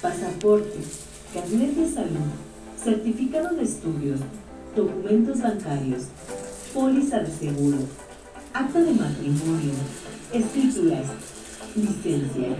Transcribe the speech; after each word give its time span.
pasaporte, 0.00 0.78
carnet 1.34 1.74
de 1.74 1.92
salud, 1.92 2.30
certificado 2.82 3.54
de 3.54 3.64
estudios, 3.64 4.20
documentos 4.74 5.40
bancarios, 5.40 6.04
póliza 6.72 7.18
de 7.20 7.30
seguro, 7.30 7.78
acta 8.54 8.80
de 8.80 8.92
matrimonio, 8.92 9.74
escrituras, 10.32 11.06
licencia. 11.76 12.56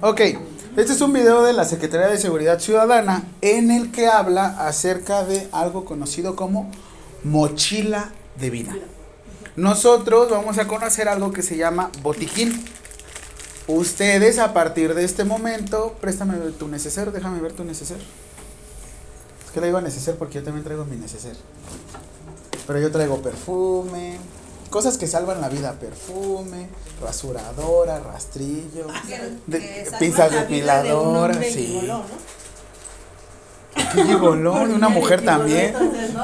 Ok, 0.00 0.20
este 0.76 0.92
es 0.92 1.00
un 1.00 1.12
video 1.12 1.42
de 1.42 1.54
la 1.54 1.64
Secretaría 1.64 2.08
de 2.08 2.18
Seguridad 2.18 2.58
Ciudadana 2.58 3.24
en 3.40 3.70
el 3.70 3.90
que 3.90 4.08
habla 4.08 4.66
acerca 4.66 5.24
de 5.24 5.48
algo 5.52 5.84
conocido 5.84 6.36
como 6.36 6.70
mochila 7.22 8.10
de 8.38 8.50
vida. 8.50 8.74
Nosotros 9.56 10.30
vamos 10.30 10.58
a 10.58 10.66
conocer 10.66 11.08
algo 11.08 11.32
que 11.32 11.42
se 11.42 11.56
llama 11.56 11.90
botiquín. 12.02 12.64
Ustedes 13.66 14.38
a 14.38 14.52
partir 14.52 14.94
de 14.94 15.04
este 15.04 15.24
momento, 15.24 15.94
préstame 16.00 16.36
tu 16.58 16.68
neceser, 16.68 17.12
déjame 17.12 17.40
ver 17.40 17.52
tu 17.52 17.64
neceser. 17.64 17.98
Es 19.44 19.50
que 19.52 19.60
le 19.60 19.66
digo 19.66 19.80
neceser 19.80 20.16
porque 20.16 20.34
yo 20.34 20.42
también 20.44 20.64
traigo 20.64 20.84
mi 20.84 20.96
neceser. 20.96 21.36
Pero 22.66 22.78
yo 22.80 22.90
traigo 22.90 23.22
perfume, 23.22 24.18
cosas 24.70 24.98
que 24.98 25.06
salvan 25.06 25.40
la 25.40 25.48
vida, 25.48 25.72
perfume, 25.78 26.68
rasuradora, 27.00 28.00
rastrillo, 28.00 28.86
de- 29.46 29.60
pinzas 29.98 30.30
depiladoras, 30.48 31.36
sí. 31.52 31.66
Gigolón, 33.94 34.72
una 34.72 34.88
mujer 34.88 35.24
también. 35.24 35.74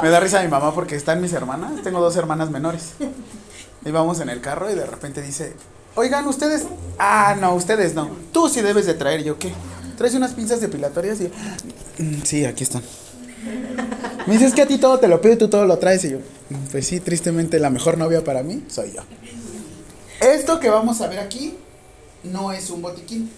Me 0.03 0.09
da 0.11 0.21
risa 0.21 0.43
mi 0.43 0.49
mamá 0.49 0.75
porque 0.75 0.97
están 0.97 1.21
mis 1.21 1.33
hermanas, 1.33 1.83
tengo 1.83 2.01
dos 2.01 2.17
hermanas 2.17 2.51
menores. 2.51 2.93
Íbamos 3.85 4.21
en 4.21 4.29
el 4.29 4.41
carro 4.41 4.71
y 4.71 4.75
de 4.75 4.85
repente 4.87 5.23
dice, 5.23 5.55
oigan, 5.95 6.27
ustedes, 6.27 6.65
ah, 6.99 7.37
no, 7.41 7.55
ustedes 7.55 7.95
no, 7.95 8.11
tú 8.33 8.49
sí 8.49 8.61
debes 8.61 8.87
de 8.87 8.95
traer, 8.95 9.23
yo 9.25 9.39
qué, 9.39 9.53
traes 9.97 10.15
unas 10.15 10.33
pinzas 10.33 10.61
depilatorias 10.61 11.21
y 11.21 11.25
yo, 11.25 11.31
"Mm, 11.99 12.23
sí, 12.25 12.45
aquí 12.45 12.63
están. 12.65 12.83
Me 14.27 14.35
dices 14.35 14.53
que 14.53 14.63
a 14.63 14.67
ti 14.67 14.77
todo 14.77 14.99
te 14.99 15.09
lo 15.09 15.21
pido 15.23 15.35
y 15.35 15.39
tú 15.39 15.49
todo 15.49 15.65
lo 15.65 15.79
traes 15.79 16.05
y 16.05 16.11
yo, 16.11 16.19
"Mm, 16.51 16.67
pues 16.71 16.87
sí, 16.87 17.01
tristemente 17.01 17.59
la 17.59 17.71
mejor 17.71 17.97
novia 17.97 18.23
para 18.23 18.43
mí 18.43 18.63
soy 18.69 18.93
yo. 18.93 19.01
Esto 20.21 20.61
que 20.61 20.69
vamos 20.69 21.01
a 21.01 21.09
ver 21.09 21.19
aquí 21.21 21.57
no 22.23 22.53
es 22.53 22.69
un 22.69 22.83
botiquín. 22.83 23.31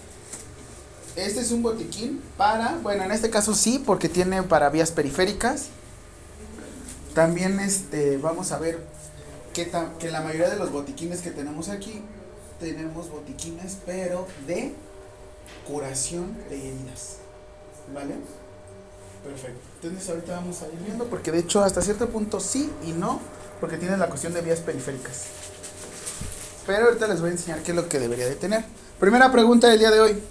Este 1.15 1.41
es 1.41 1.51
un 1.51 1.61
botiquín 1.61 2.21
para, 2.37 2.77
bueno, 2.81 3.03
en 3.03 3.11
este 3.11 3.29
caso 3.29 3.53
sí, 3.53 3.81
porque 3.85 4.09
tiene 4.09 4.41
para 4.43 4.69
vías 4.69 4.91
periféricas. 4.91 5.67
También 7.13 7.59
este, 7.59 8.17
vamos 8.17 8.51
a 8.51 8.57
ver 8.57 8.79
que, 9.53 9.71
que 9.99 10.09
la 10.09 10.21
mayoría 10.21 10.49
de 10.49 10.57
los 10.57 10.71
botiquines 10.71 11.21
que 11.21 11.29
tenemos 11.29 11.69
aquí, 11.69 12.01
tenemos 12.59 13.11
botiquines, 13.11 13.77
pero 13.85 14.27
de 14.47 14.73
curación 15.67 16.35
de 16.49 16.69
heridas. 16.69 17.17
¿Vale? 17.93 18.15
Perfecto. 19.23 19.59
Entonces 19.81 20.09
ahorita 20.09 20.35
vamos 20.35 20.61
a 20.63 20.67
ir 20.67 20.79
viendo, 20.83 21.05
porque 21.05 21.31
de 21.31 21.39
hecho 21.39 21.63
hasta 21.63 21.81
cierto 21.83 22.09
punto 22.09 22.39
sí 22.39 22.71
y 22.85 22.91
no, 22.91 23.21
porque 23.59 23.77
tiene 23.77 23.97
la 23.97 24.07
cuestión 24.07 24.33
de 24.33 24.41
vías 24.41 24.59
periféricas. 24.59 25.25
Pero 26.65 26.87
ahorita 26.87 27.07
les 27.07 27.21
voy 27.21 27.29
a 27.29 27.33
enseñar 27.33 27.61
qué 27.61 27.71
es 27.71 27.75
lo 27.75 27.87
que 27.87 27.99
debería 27.99 28.25
de 28.25 28.35
tener. 28.35 28.65
Primera 28.99 29.31
pregunta 29.31 29.67
del 29.67 29.79
día 29.79 29.91
de 29.91 29.99
hoy. 29.99 30.23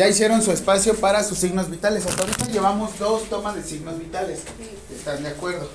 Ya 0.00 0.08
hicieron 0.08 0.40
su 0.40 0.50
espacio 0.50 0.94
para 0.94 1.22
sus 1.22 1.36
signos 1.36 1.68
vitales. 1.68 2.06
Hasta 2.06 2.22
ahorita 2.22 2.46
llevamos 2.46 2.98
dos 2.98 3.24
tomas 3.24 3.54
de 3.54 3.62
signos 3.62 3.98
vitales. 3.98 4.40
¿Están 4.90 5.22
de 5.22 5.28
acuerdo? 5.28 5.68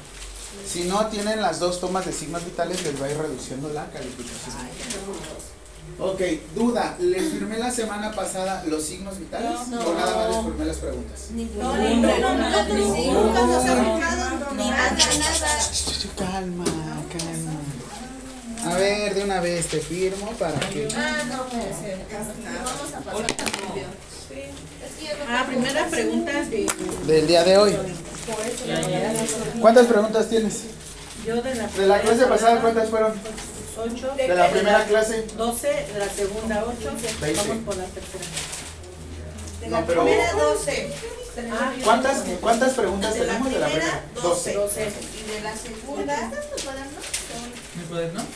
Si 0.68 0.86
no 0.86 1.06
tienen 1.10 1.44
las 1.44 1.60
dos 1.60 1.80
tomas 1.80 2.08
de 2.08 2.12
signos 2.12 2.44
vitales, 2.44 2.82
les 2.82 3.00
va 3.00 3.06
a 3.06 3.12
ir 3.12 3.18
reduciendo 3.20 3.70
la 3.70 3.86
calificación. 3.92 4.56
Ok, 6.00 6.22
duda. 6.56 6.96
¿Les 7.00 7.34
firmé 7.34 7.60
la 7.60 7.70
semana 7.70 8.14
pasada 8.14 8.64
los 8.66 8.84
sigos 8.84 9.20
vitales? 9.20 9.68
No. 9.68 9.80
¿O 9.82 9.94
nada 9.94 10.16
más 10.16 10.36
les 10.36 10.44
firmé 10.44 10.66
las 10.66 10.78
preguntas? 10.78 11.28
No, 11.30 11.78
no, 11.78 12.34
nada. 12.34 12.66
Calma, 16.18 16.66
calma. 16.66 17.52
A 18.66 18.74
ver, 18.74 19.14
de 19.14 19.24
una 19.24 19.40
vez 19.40 19.68
te 19.68 19.80
firmo 19.80 20.32
para 20.40 20.60
que. 20.72 20.88
Ah, 20.98 21.22
no 21.30 21.46
puede 21.46 21.72
ser. 21.76 22.04
Vamos 22.66 22.92
a 22.92 23.00
pasar. 23.02 24.05
Ah, 25.30 25.46
primera 25.48 25.88
pregunta 25.88 26.32
de. 26.32 26.68
Del 27.08 27.28
día 27.28 27.44
de 27.44 27.58
hoy. 27.58 27.76
¿Cuántas 29.62 29.88
preguntas 29.88 30.30
tienes? 30.30 30.64
Yo 31.26 31.42
de 31.42 31.56
la 31.56 31.68
De 31.68 31.88
la 31.88 32.02
clase 32.02 32.26
pasada, 32.26 32.62
¿cuántas 32.62 32.90
fueron? 32.90 33.14
8. 33.78 34.14
De 34.16 34.28
la 34.36 34.50
primera 34.50 34.86
clase. 34.86 35.26
12, 35.38 35.68
de 35.68 36.00
la 36.00 36.10
segunda 36.10 36.64
8. 36.66 36.92
Veinte. 37.22 37.42
Vamos 37.48 37.64
por 37.66 37.78
la 37.78 37.84
tercera. 37.86 38.24
De 39.62 39.68
No, 39.68 39.80
la 39.82 39.86
pero- 39.86 40.04
primera 40.04 40.32
12. 40.34 40.90
Ah, 41.52 41.74
¿Cuántas, 41.84 42.24
¿Cuántas 42.40 42.74
preguntas 42.74 43.14
De 43.14 43.20
la 43.20 43.26
tenemos 43.26 43.52
de 43.54 43.60
la 43.60 43.66
primera 43.68 43.90
primera? 43.92 44.24
12. 44.24 44.54
12. 44.54 44.82
Y 44.82 45.32
de 45.34 45.42
la 45.42 45.56
segunda. 45.58 46.32
¿Mi 47.76 47.84
cuaderno? 47.84 48.22
¿No 48.22 48.28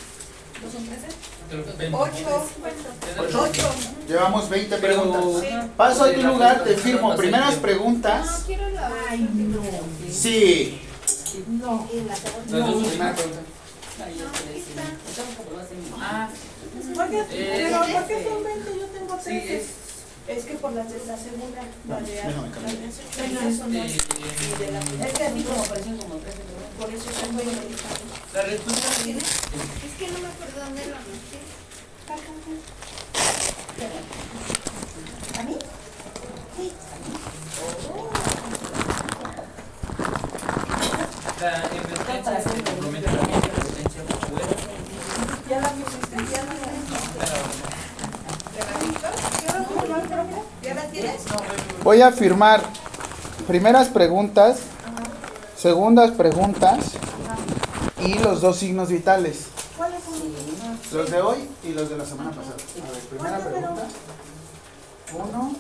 son 0.71 0.85
13? 0.85 1.07
Te 1.49 1.55
lo 1.57 1.77
vendo. 1.77 1.97
8. 1.99 2.47
Ocho. 3.19 3.41
8. 3.49 3.69
Llevamos 4.07 4.49
20 4.49 4.77
Pero- 4.77 5.03
preguntas. 5.03 5.69
Paso 5.77 6.03
a 6.03 6.11
tu 6.13 6.21
lugar, 6.21 6.63
te 6.63 6.75
firmo. 6.75 7.15
Primeras 7.15 7.55
preguntas. 7.55 8.43
quiero 8.45 8.69
la. 8.69 8.91
Ay, 9.09 9.29
no. 9.33 9.61
Sí. 10.11 10.81
No. 11.47 11.87
Las 12.07 12.21
dos 12.23 12.87
Primera 12.87 13.15
pregunta. 13.15 13.41
Ah, 16.01 16.29
¿Por 16.95 17.09
qué? 17.09 17.19
Eh, 17.19 17.53
Pero 17.55 17.79
¿por 17.79 18.07
qué 18.07 18.23
son 18.23 18.43
20? 18.43 18.79
Yo 18.79 18.85
tengo 18.87 19.17
sí, 19.17 19.23
13. 19.23 19.55
es. 19.57 19.65
Es 20.27 20.45
que 20.45 20.53
por 20.55 20.71
la 20.73 20.83
de 20.83 20.97
la 21.05 21.17
segunda. 21.17 21.61
La 21.87 21.99
de 22.01 22.19
eso 22.19 23.67
no. 23.67 23.73
la 23.73 23.85
Es 25.07 25.13
que 25.17 25.25
a 25.25 25.29
mí 25.31 25.43
como 25.43 25.63
parecen 25.63 25.97
como 25.97 26.15
13. 26.15 26.37
Por 26.79 26.89
eso 26.93 27.05
tengo 27.21 27.39
yo 27.41 27.51
lista. 27.67 27.89
La 28.39 28.45
respuesta 28.45 28.88
Es 28.88 29.94
que 30.00 30.07
no 30.07 30.19
me 30.19 30.27
acuerdo 30.27 30.59
dónde 30.63 30.85
lo 30.85 30.95
anoté. 30.95 31.39
¿A 35.38 35.44
mí? 35.44 35.57
La 41.41 41.51
emergencia 41.66 42.41
se 42.41 42.63
compromete 42.63 43.09
a 43.09 43.11
la 43.11 43.19
competencia 43.19 44.01
fuera. 44.29 44.47
Ya 45.50 45.59
la 45.59 45.69
pusiste, 45.69 46.16
ya 46.31 46.44
la 46.44 46.53
¿Ya 50.61 50.73
la 50.75 50.83
tienes? 50.83 51.21
Voy 51.83 52.01
a 52.01 52.11
firmar 52.11 52.63
primeras 53.47 53.89
preguntas, 53.89 54.59
segundas 55.57 56.11
preguntas 56.11 57.00
y 58.01 58.13
los 58.19 58.41
dos 58.41 58.57
signos 58.57 58.89
vitales. 58.89 59.47
¿Cuáles 59.77 60.03
son? 60.03 60.97
Los 60.97 61.11
de 61.11 61.21
hoy 61.21 61.49
y 61.63 61.73
los 61.73 61.89
de 61.89 61.97
la 61.97 62.05
semana 62.05 62.31
pasada. 62.31 62.55
A 62.55 62.91
ver, 62.91 63.01
primera 63.01 63.39
pregunta. 63.39 63.87
Uno. 65.13 65.55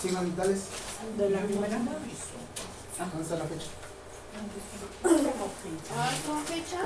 Signos 0.00 0.24
vitales. 0.24 0.60
De 1.18 1.30
la 1.30 1.40
primera. 1.40 1.78
¿Dónde 1.78 3.22
está 3.22 3.36
la 3.36 3.44
fecha? 3.44 3.66
Ah, 5.96 6.10
¿con 6.26 6.44
fecha? 6.44 6.80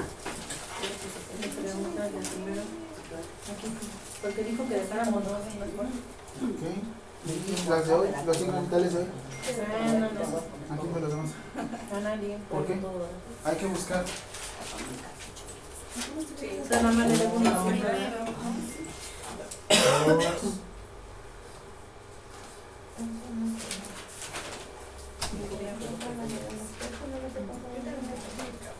Porque 4.22 4.44
dijo 4.44 4.68
que 4.68 4.74
dejáramos 4.74 5.24
dos. 5.24 5.32
Ok. 5.32 7.03
Las 7.24 7.86
de 7.86 7.94
hoy, 7.94 8.08
los 8.26 8.38
de 8.38 8.46
hoy. 8.46 9.06
Me 10.70 12.36
¿Por 12.50 12.66
qué? 12.66 12.80
Hay 13.44 13.56
que 13.56 13.66
buscar. 13.66 14.04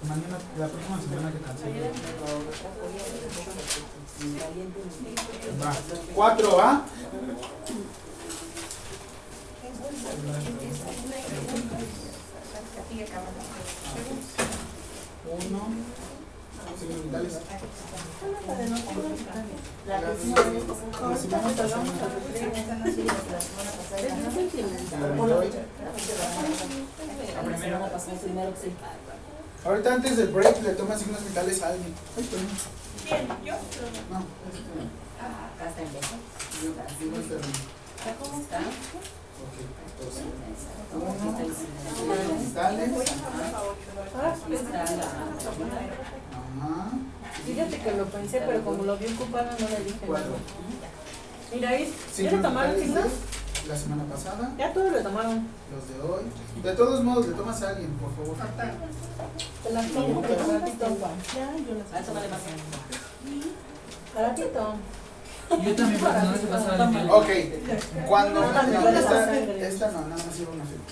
Mañana, 0.07 0.39
la 0.59 0.69
próxima 0.69 1.01
semana 1.01 1.33
que 1.33 1.39
cancele. 1.41 1.91
Va. 5.63 5.73
4A. 6.15 6.83
La 10.05 10.11
primera. 27.43 27.91
Ahorita 29.65 29.95
antes 29.95 30.17
del 30.17 30.29
break 30.29 30.63
le 30.63 30.73
toma 30.75 30.99
signos 30.99 31.25
vitales 31.25 31.63
a 31.63 31.69
alguien. 31.69 31.95
Ay, 32.17 32.25
perdón. 32.25 32.49
¿Quién? 33.09 33.29
¿Yo? 33.45 33.55
No, 34.11 34.19
este. 34.53 34.71
Acá 35.21 35.71
está 35.71 35.83
el 35.83 35.89
beso. 35.89 36.17
Signos 36.99 37.25
vitales. 37.25 37.47
¿Cómo 38.21 38.41
está? 38.41 38.61
Uno, 40.95 41.39
Ajá. 46.33 46.89
Fíjate 47.45 47.79
que 47.79 47.93
lo 47.93 48.05
pensé, 48.07 48.43
pero 48.47 48.65
como 48.65 48.85
lo 48.85 48.97
vi 48.97 49.07
ocupado 49.07 49.47
no 49.59 49.69
le 49.69 49.85
dije 49.85 50.07
nada. 50.09 50.25
Mira, 51.53 51.71
¿ya 51.79 51.87
Signos 52.13 52.33
le 52.35 52.39
tomaron 52.43 52.77
signos? 52.79 53.07
La 53.69 53.77
semana 53.77 54.05
pasada, 54.05 54.53
Ya 54.59 54.73
todos 54.73 54.93
lo 54.93 55.03
tomaron. 55.03 55.47
los 55.73 55.89
de 55.89 56.01
hoy. 56.03 56.23
De 56.63 56.73
todos 56.75 57.03
modos, 57.03 57.29
le 57.29 57.35
tomas 57.35 57.63
a 57.63 57.69
alguien, 57.71 57.91
por 57.93 58.15
favor. 58.15 58.37
Te 59.63 59.73
las 59.73 59.91
tomo. 59.91 60.23
Ya, 60.23 60.29
yo 61.57 61.75
las 61.75 61.91
más. 62.31 62.41
Yo 65.51 65.75
también, 65.77 66.01
porque 66.01 66.23
no 66.23 66.37
se 66.37 66.47
pasa 66.47 66.77
la 66.77 66.87
limpieza. 66.87 67.15
Ok, 67.15 67.29
cuando. 68.09 68.41
No, 68.41 68.47
esta, 68.49 69.37
esta 69.39 69.87
no, 69.93 70.01
nada 70.09 70.25
más 70.25 70.39
lleva 70.39 70.53
una 70.53 70.65
firma. 70.65 70.85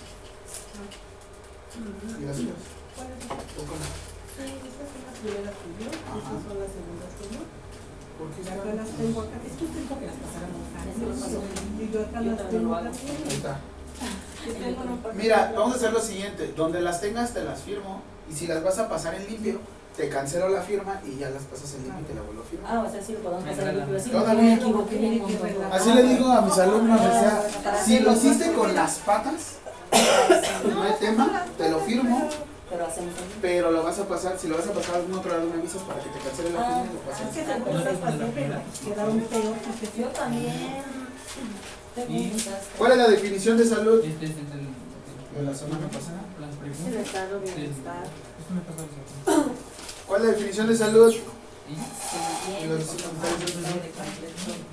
¿Y 2.21 2.25
las 2.27 2.37
otras? 2.37 2.63
¿O 3.59 3.63
cómo? 3.65 3.85
Sí, 4.37 4.45
estas 4.69 4.87
son 4.93 5.03
las 5.07 5.17
primeras 5.19 5.55
que 5.57 5.69
yo, 5.83 5.89
estas 5.91 6.41
son 6.45 6.57
las 6.61 6.71
segundas 6.73 7.11
que 7.19 7.25
yo. 7.33 7.41
¿Por 8.19 8.29
qué 8.33 8.41
Y 8.41 8.45
está? 8.45 8.55
acá 8.55 8.71
las 8.75 8.89
tengo 8.91 9.21
acá. 9.23 9.37
Es 9.47 9.53
que 9.57 9.65
tengo 9.67 9.99
que 9.99 10.07
las 10.07 10.19
pasaron 10.21 10.53
Y 11.81 11.91
yo 11.93 12.01
acá 12.03 12.21
las 12.21 12.51
tengo. 12.51 12.75
Ahí 12.77 13.37
está. 13.37 13.61
Mira, 15.15 15.53
vamos 15.57 15.73
a 15.75 15.77
hacer 15.77 15.93
lo 15.93 16.01
siguiente. 16.01 16.53
Donde 16.57 16.81
las 16.81 17.01
tengas, 17.01 17.33
te 17.33 17.43
las 17.45 17.63
firmo. 17.63 18.03
Y 18.31 18.35
si 18.35 18.47
las 18.47 18.63
vas 18.63 18.79
a 18.79 18.89
pasar 18.89 19.15
en 19.15 19.27
limpio, 19.27 19.61
te 19.97 20.09
cancelo 20.09 20.49
la 20.49 20.63
firma 20.63 21.01
y 21.07 21.19
ya 21.19 21.31
las 21.31 21.43
pasas 21.45 21.75
en 21.75 21.83
limpio 21.85 22.01
y 22.01 22.05
te 22.05 22.15
la 22.15 22.23
vuelvo 22.23 22.43
a 22.43 22.45
firmar. 22.47 22.75
Ah, 22.75 22.85
o 22.87 22.91
sea, 22.91 23.03
sí 23.03 23.13
lo 23.13 23.19
podemos 23.21 23.45
pasar 23.45 23.69
en 23.69 23.79
limpio. 23.79 24.67
Un 24.67 25.19
montón. 25.19 25.73
Así 25.73 25.93
le 25.93 26.03
digo 26.03 26.33
a 26.33 26.41
mis 26.41 26.59
alumnos, 26.59 27.01
o 27.01 27.05
sea, 27.13 27.83
si 27.85 27.99
lo 28.01 28.13
hiciste 28.13 28.53
con 28.53 28.75
las 28.75 28.99
patas, 28.99 29.57
no 30.73 30.83
hay 30.83 30.95
tema, 30.99 31.45
te 31.59 31.71
lo 31.71 31.81
firmo, 31.81 32.29
Pero 32.71 32.87
hacemos 32.87 33.13
pero 33.43 33.71
lo 33.71 33.83
vas 33.83 33.99
a 33.99 34.09
pasar, 34.09 34.39
si 34.39 34.49
lo 34.49 34.57
vas 34.57 34.67
a 34.67 34.73
pasar 34.73 34.95
a 34.95 34.99
algún 34.99 35.19
otro 35.19 35.31
lado, 35.31 35.47
me 35.47 35.61
avisas 35.61 35.83
para 35.83 36.01
que 36.01 36.09
te 36.09 36.19
cancele 36.21 36.51
la 36.51 36.65
firma 36.65 36.85
y 36.85 36.95
lo 36.95 37.01
Es 37.13 37.19
que 37.37 37.45
se 37.45 37.61
me 37.61 37.85
las 37.85 37.99
pasé, 37.99 38.33
pero 38.35 38.63
quedaron 38.85 39.21
peor 39.21 39.57
porque 39.67 40.01
Yo 40.01 40.07
también. 40.09 40.83
¿Cuál 42.79 42.93
es 42.93 42.99
la 42.99 43.09
definición 43.09 43.59
de 43.59 43.67
salud 43.67 44.03
Este 44.03 44.25
es 44.25 44.31
el 44.31 44.49
del. 44.49 44.67
de 45.37 45.43
la 45.45 45.55
semana 45.55 45.87
pasada? 45.89 46.23
Las 46.41 46.55
es 46.57 47.09
preguntas. 47.11 48.09
de. 50.03 50.07
¿Cuál 50.07 50.23
es 50.23 50.27
la 50.27 50.33
definición 50.35 50.67
de 50.67 50.77
salud? 50.77 51.15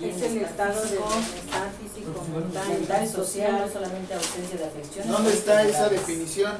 Es 0.02 0.22
el 0.22 0.38
estado 0.40 0.82
de 0.82 0.98
bienestar 0.98 1.72
físico, 1.80 2.26
mental, 2.34 2.68
mental 2.68 3.04
y 3.06 3.08
social, 3.08 3.52
no 3.60 3.72
solamente 3.72 4.14
ausencia 4.14 4.58
de 4.58 4.66
afección. 4.66 5.08
¿Dónde 5.08 5.34
está 5.34 5.64
esa 5.64 5.90
definición? 5.90 6.54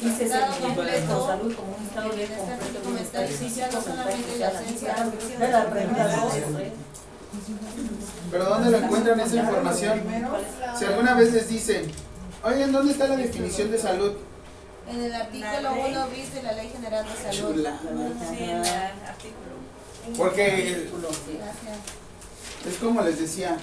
Dice 0.00 0.24
Estado 0.24 0.54
completo. 0.60 1.26
salud 1.26 1.54
como 1.54 1.76
un 1.76 1.86
estado 1.86 2.10
bien 2.10 2.28
Bienestar 2.28 2.58
completo, 2.58 2.90
mental 2.90 3.70
no 3.72 3.82
solamente 3.82 4.38
la 4.38 4.48
ausencia 4.48 4.94
de 5.38 5.48
la 5.48 5.66
¿Pero 8.30 8.44
dónde 8.44 8.70
la 8.70 8.78
encuentran 8.78 9.20
esa 9.20 9.36
información? 9.36 10.02
Si 10.78 10.84
alguna 10.84 11.14
vez 11.14 11.32
les 11.32 11.48
dicen, 11.48 11.90
oigan, 12.44 12.72
¿dónde 12.72 12.92
está 12.92 13.08
la 13.08 13.16
definición 13.16 13.70
de 13.70 13.78
salud? 13.78 14.12
En 14.90 15.02
el 15.02 15.14
artículo 15.14 15.72
1 15.86 16.08
bis 16.08 16.34
de 16.34 16.42
la 16.42 16.52
Ley 16.52 16.70
General 16.70 17.04
de 17.04 17.32
Salud. 17.32 17.54
Chula. 17.54 17.78
Sí, 18.30 18.42
en 18.44 18.50
el 18.50 18.66
artículo. 19.06 19.48
Porque 20.16 20.72
el- 20.72 20.90
Gracias. 20.90 21.78
es 22.66 22.76
como 22.78 23.02
les 23.02 23.18
decía, 23.20 23.58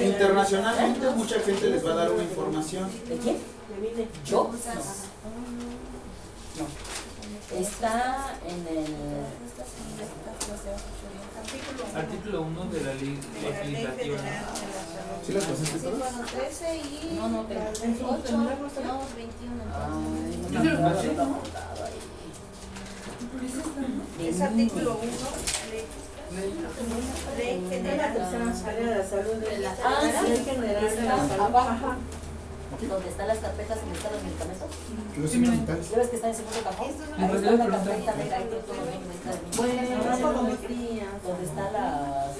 internacionalmente 0.00 1.10
mucha 1.10 1.40
gente 1.40 1.68
les 1.70 1.84
va 1.84 1.92
a 1.92 1.96
dar 1.96 2.12
una 2.12 2.22
información. 2.22 2.88
¿De 3.08 3.16
quién? 3.18 3.38
¿Yo? 4.24 4.50
No. 6.56 6.66
Está 7.60 8.34
en 8.46 8.76
el... 8.76 8.86
Artículo 11.94 12.42
1 12.42 12.64
de 12.66 12.80
la 12.82 12.94
ley 12.94 13.18
legislativa. 13.42 14.18
¿Sí 15.26 15.32
las 15.32 15.44
pasaste 15.44 15.78
Sí, 15.78 15.84
todas? 15.84 15.98
fueron 16.12 16.26
13 16.26 16.76
y 16.76 17.14
No, 17.16 17.28
no 17.28 17.42
tengo. 17.44 18.10
8, 18.10 18.36
no, 18.36 19.00
21. 19.16 19.62
Ay, 19.74 20.32
Yo 20.52 20.60
se. 21.00 21.08
Es 24.28 24.40
artículo 24.40 24.98
1, 25.02 25.10
ley 27.38 27.66
general. 27.70 28.12
de 28.14 28.86
la 28.96 29.04
salud 29.08 29.34
de 29.34 29.58
la 29.58 29.70
Ah, 29.84 30.00
sí. 30.02 30.28
Ley 30.28 30.44
general 30.44 30.84
de 30.84 31.02
la 31.02 31.16
Está 31.16 31.28
salud. 31.28 31.96
¿Dónde 32.88 33.08
están 33.08 33.28
las 33.28 33.38
carpetas 33.38 33.78
donde 33.80 33.96
están 33.96 34.12
los 34.12 34.22
medicamentos? 34.22 34.68
Los. 35.16 35.32
¿Ya 35.90 35.98
ves 35.98 36.08
que 36.08 36.16
está 36.16 36.28
en 36.28 36.34
el 36.34 36.36
segundo 36.36 36.60
cajón? 36.64 36.86
Ahí 36.86 37.36
está 37.36 37.50
la 37.52 37.66
carpeta 37.66 38.14
negra, 38.16 38.36
ahí 38.36 38.44
todo 38.66 38.76
lo 38.76 38.82
que 38.86 38.96
está 39.16 39.30
Bueno, 39.56 39.72
Donde 41.24 41.44
están 41.44 41.72
las... 41.72 42.36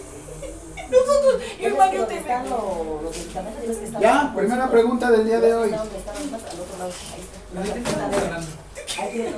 Nosotros, 0.90 1.42
¿Ya 1.60 1.68
ves 1.68 1.90
que 1.90 1.98
donde 1.98 2.18
están 2.18 2.50
lo- 2.50 3.00
los 3.02 3.16
medicamentos? 3.16 3.62
¿Ya 3.62 3.68
ves 3.68 3.76
que 3.78 3.84
están 3.86 4.00
Ya, 4.02 4.22
los- 4.24 4.34
primera 4.34 4.70
pregunta 4.70 5.10
del 5.10 5.24
día 5.26 5.40
de 5.40 5.54
hoy. 5.54 5.70
Está 5.70 5.78
donde 5.82 5.98
están 5.98 6.14
los 6.14 6.24
demás, 6.26 6.42
al 6.50 6.60
otro 6.60 6.78
lado. 6.78 6.92
Ahí. 9.00 9.34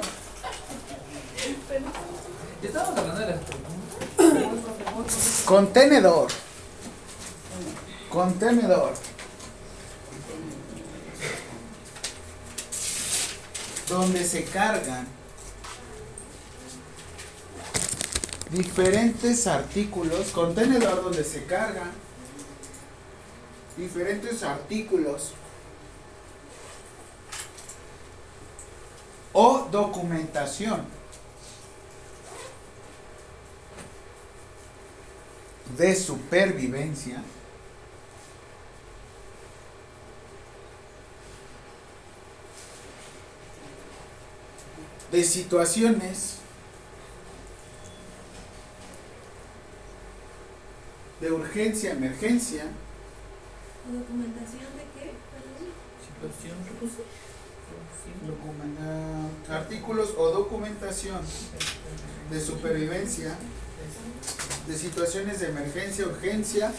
Contenedor. 5.44 6.29
Contenedor. 8.11 8.93
Donde 13.88 14.25
se 14.25 14.44
cargan 14.44 15.06
diferentes 18.50 19.46
artículos. 19.46 20.31
Contenedor 20.31 21.02
donde 21.02 21.25
se 21.25 21.44
cargan 21.44 21.90
diferentes 23.76 24.43
artículos 24.43 25.32
o 29.32 29.69
documentación 29.70 30.85
de 35.76 35.95
supervivencia 35.95 37.23
de 45.12 45.25
situaciones 45.25 46.37
de 51.21 51.33
urgencia, 51.33 51.93
emergencia, 51.93 52.65
¿Documentación 53.91 54.69
de 54.77 54.85
qué? 54.95 55.12
Situación, 56.05 56.59
¿qué 56.65 56.71
puse? 56.79 57.03
documenta- 58.27 59.55
artículos 59.61 60.11
o 60.19 60.31
documentación 60.31 61.21
de 62.31 62.41
supervivencia 62.41 63.37
de 64.67 64.77
situaciones 64.77 65.41
de 65.41 65.49
emergencia, 65.49 66.07
urgencia 66.07 66.73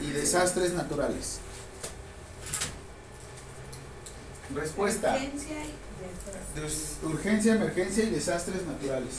y 0.00 0.10
desastres 0.12 0.72
naturales. 0.72 1.40
Respuesta. 4.54 5.14
Urgencia 5.14 5.56
y 5.64 6.58
De 6.60 6.66
us- 6.66 6.96
urgencia, 7.02 7.54
emergencia 7.54 8.04
y 8.04 8.10
desastres 8.10 8.66
naturales. 8.66 9.14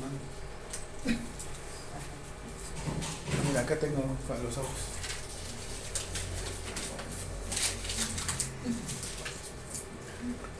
Manos. 0.00 1.18
Mira, 3.48 3.60
acá 3.60 3.76
tengo 3.78 4.02
para 4.28 4.42
los 4.42 4.56
ojos. 4.58 4.76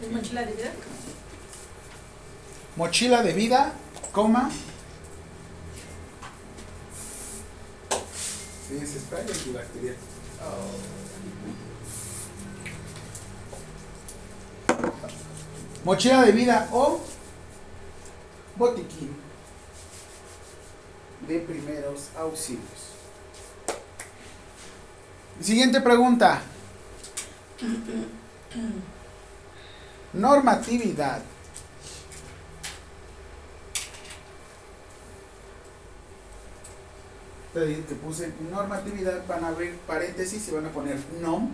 ¿Es 0.02 0.12
mochila 0.12 0.42
de 0.44 0.52
vida? 0.52 0.72
Mochila 2.76 3.22
de 3.22 3.32
vida, 3.32 3.72
coma. 4.12 4.50
Sí, 8.68 8.78
es 8.82 8.90
spray 9.02 9.22
antibacterial. 9.22 9.96
Mochila 15.84 16.22
de 16.22 16.32
vida 16.32 16.66
o 16.72 16.98
botiquín 18.56 19.14
de 21.28 21.40
primeros 21.40 22.08
auxilios. 22.16 22.94
Siguiente 25.40 25.82
pregunta. 25.82 26.40
Normatividad. 30.14 31.20
Te 37.52 37.94
puse 38.02 38.32
normatividad, 38.50 39.24
van 39.28 39.44
a 39.44 39.48
abrir 39.48 39.76
paréntesis 39.86 40.48
y 40.48 40.50
van 40.50 40.66
a 40.66 40.70
poner 40.70 40.98
NOM, 41.20 41.50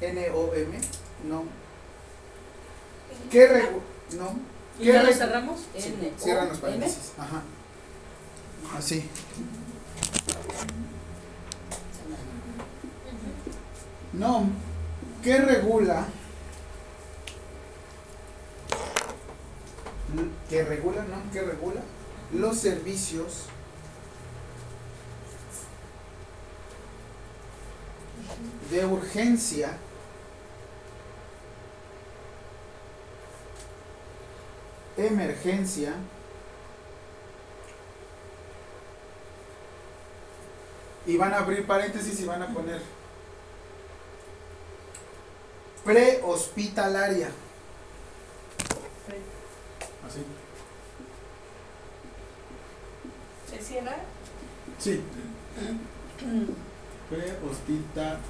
N-O-M, 0.00 0.78
NOM. 1.28 1.48
¿Qué 3.30 3.48
regu- 3.48 4.16
NOM? 4.18 4.38
¿Y 4.78 4.84
¿Qué 4.84 4.92
ya 4.92 5.02
lo 5.02 5.10
regu- 5.10 5.14
cerramos? 5.14 5.60
Sí, 5.76 5.94
N, 6.00 6.12
cierran 6.18 6.48
los 6.48 6.58
paréntesis. 6.58 7.12
Ajá. 7.18 7.42
Así. 8.76 9.08
NOM, 14.12 14.50
que 15.22 15.38
regula 15.38 16.06
que 20.48 20.64
regula, 20.64 21.04
¿no? 21.04 21.30
Que 21.32 21.42
regula 21.42 21.82
los 22.32 22.56
servicios 22.56 23.44
de 28.70 28.86
urgencia 28.86 29.76
emergencia 34.98 35.94
y 41.06 41.16
van 41.16 41.32
a 41.32 41.38
abrir 41.38 41.66
paréntesis 41.66 42.20
y 42.20 42.26
van 42.26 42.42
a 42.42 42.52
poner 42.52 42.82
prehospitalaria. 45.84 47.28
Así. 50.06 50.20
¿Se 53.50 53.64
cierra? 53.64 53.96
Sí. 54.78 55.02
Prehospitalaria. 57.08 58.20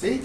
¿Sí? 0.00 0.22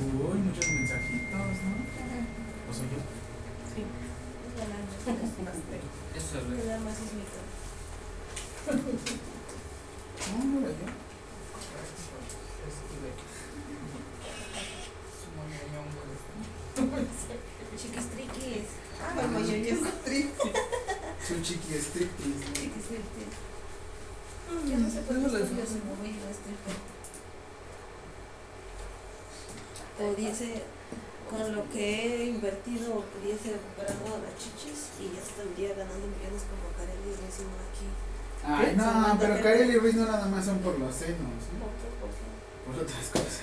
Uy, 0.00 0.38
muchos 0.40 0.66
mensajitos, 0.68 1.32
¿no? 1.32 1.72
¿O 2.68 2.74
soy 2.74 2.86
yo? 2.92 2.98
Eso 6.16 6.38
es 6.38 6.44
Le 6.48 6.64
da 6.66 6.78
más 6.80 6.94
sísmico. 6.96 7.40
No, 10.32 10.44
no 10.44 10.60
era 10.60 10.70
yo. 10.70 10.86
Chiquistriquis. 17.76 18.68
Ah, 19.00 19.12
Ah, 19.16 19.22
como 19.22 19.38
yo, 19.40 19.56
yo. 19.56 19.76
Soy 21.26 21.42
chiqui 21.42 21.74
striptease. 21.78 22.44
¿no? 22.46 22.52
Chiquistriquis. 22.54 23.32
Yo 24.68 24.76
no 24.78 24.90
sé 24.90 25.00
por 25.02 25.16
qué 25.16 25.24
estudio 25.24 25.66
se 25.66 25.80
movió 25.88 26.22
este. 26.30 26.50
O 30.02 30.14
dice, 30.14 30.62
con 31.30 31.54
lo 31.54 31.68
que 31.70 31.84
he 32.16 32.24
invertido 32.26 33.04
pudiese 33.12 33.52
recuperar 33.52 33.96
todas 34.04 34.22
las 34.22 34.34
chichis 34.36 34.90
y 35.00 35.14
ya 35.14 35.22
hasta 35.22 35.42
el 35.42 35.54
día 35.56 35.70
ganando 35.74 36.06
millones 36.08 36.42
como 36.50 36.68
Kareli 36.76 37.08
y 37.08 37.16
Racimo 37.16 37.56
aquí. 37.70 37.88
Ay, 38.44 38.74
no, 38.76 39.16
pero 39.20 39.34
Karel 39.42 39.70
y 39.70 39.78
Ruiz 39.78 39.94
no 39.94 40.04
nada 40.06 40.26
más 40.26 40.44
son 40.44 40.51
por 40.62 40.78
los 40.78 40.94
senos, 40.94 41.18
¿no? 41.18 41.66
Otro 41.66 41.88
por 42.00 42.10
qué. 42.10 42.24
por 42.66 42.74
otras 42.82 43.06
cosas. 43.08 43.42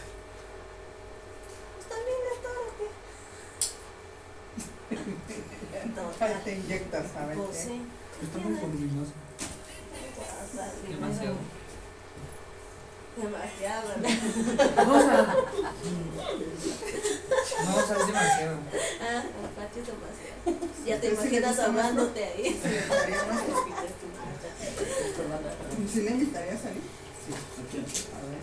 Pues 1.75 1.87
también 1.89 2.19
es 2.31 2.39
todo 2.41 2.59
lo 2.65 2.71
que. 2.77 2.87
Ahora 6.23 6.39
te 6.43 6.51
inyectas, 6.55 7.05
¿sabes? 7.11 7.37
Pues 7.37 7.57
sí. 7.57 7.81
Está 8.21 8.37
muy 8.39 8.53
voluminoso. 8.53 9.11
Guárdale, 10.55 10.87
Demasiado. 10.89 11.35
Demasiado. 13.17 13.89
No, 14.85 14.93
o 14.93 14.99
sea. 15.01 15.35
No, 17.65 17.75
o 17.75 17.83
sea, 17.85 17.97
es 17.97 18.07
demasiado. 18.07 18.57
Ah, 19.01 19.23
Apache 19.45 19.81
demasiado. 19.81 20.39
Ya 20.85 20.99
te 20.99 21.07
imaginas 21.09 21.59
ahogándote 21.59 22.23
ahí. 22.23 22.61
¿Sí 25.91 26.01
le 26.01 26.11
invitaría 26.11 26.53
a 26.53 26.57
salir? 26.57 26.81
Sí, 27.25 27.33
aquí. 27.33 27.77
A 27.77 28.19
ver. 28.29 28.41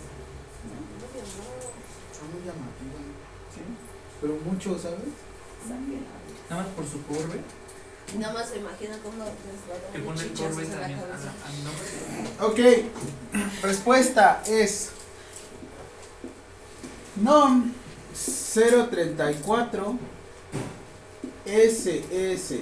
Está 2.13 2.25
muy 2.33 2.41
llamativa. 2.41 3.01
Sí. 3.55 3.61
Pero 4.21 4.39
mucho, 4.57 4.79
¿sabes? 4.79 4.99
Nada 6.49 6.63
más 6.63 6.73
por 6.73 6.87
su 6.87 7.03
curve. 7.03 7.41
Nada 8.19 8.33
más 8.33 8.49
se 8.49 8.59
imagina 8.59 8.97
cómo 9.03 9.25
Que 9.93 9.99
pone 9.99 10.23
el 10.23 10.31
curve 10.31 10.65
en 10.65 10.71
la 10.71 10.81
también 10.81 11.01
a, 11.01 11.03
a 11.05 11.53
nombre. 11.65 11.87
Ok. 12.41 12.61
Respuesta 13.63 14.43
es. 14.47 14.91
NOM 17.17 17.73
034 18.15 19.99
SSA 21.47 22.57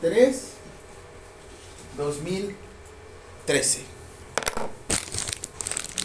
3 0.00 0.48
2013. 1.96 3.84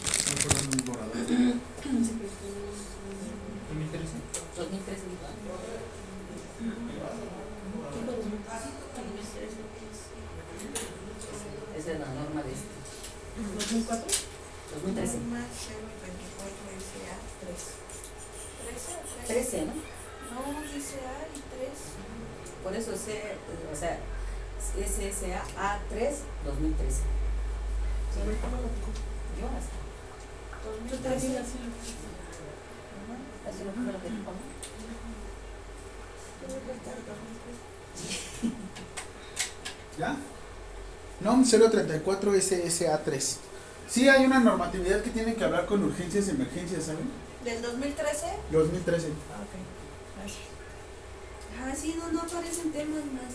Estoy 0.06 0.36
acordando 0.40 0.78
mi 0.78 0.84
borrador. 0.84 1.16
2013. 3.78 4.14
2013 4.58 5.02
dijo. 5.10 5.22
Esa 11.78 11.92
es 11.94 12.00
la 12.00 12.06
norma 12.06 12.44
de 12.44 12.52
este. 12.52 12.70
¿2004? 13.72 14.04
2013. 14.84 15.18
Norma 15.18 15.40
024 15.48 16.52
SA 16.92 17.16
3. 17.40 17.72
13, 19.28 19.66
¿no? 19.66 19.72
No, 19.72 20.62
dice 20.74 21.00
A 21.08 21.24
y 21.32 21.40
3. 21.40 21.72
Por 22.64 22.76
eso 22.76 22.92
C, 22.98 23.14
eh, 23.14 23.38
o 23.72 23.76
sea, 23.76 23.98
SSA 24.76 25.40
A3 25.56 26.20
2013. 26.44 27.00
Yo 29.40 29.48
hasta. 29.48 29.80
Yo 30.90 30.98
también 31.00 31.38
así 31.38 31.56
lo 31.58 31.72
Así 33.50 33.64
lo 33.64 33.72
primero 33.72 34.02
que 34.02 34.10
dijo, 34.10 34.32
¿no? 34.32 34.52
¿Ya? 39.98 40.18
NOM 41.22 41.46
034 41.46 42.34
SSA 42.42 43.04
3. 43.04 43.40
Sí, 43.92 44.08
hay 44.08 44.24
una 44.26 44.40
normatividad 44.40 45.02
que 45.02 45.10
tiene 45.10 45.36
que 45.36 45.44
hablar 45.44 45.66
con 45.66 45.84
urgencias 45.84 46.28
y 46.28 46.32
emergencias, 46.32 46.86
¿saben? 46.86 47.10
¿Del 47.44 47.62
2013? 47.62 48.26
2013. 48.50 49.08
Ah, 49.08 49.44
ok. 49.44 49.54
Gracias. 50.18 50.44
Ah, 51.62 51.76
sí, 51.76 51.96
no, 52.00 52.10
no 52.14 52.22
aparecen 52.22 52.72
temas 52.72 53.04
más. 53.12 53.34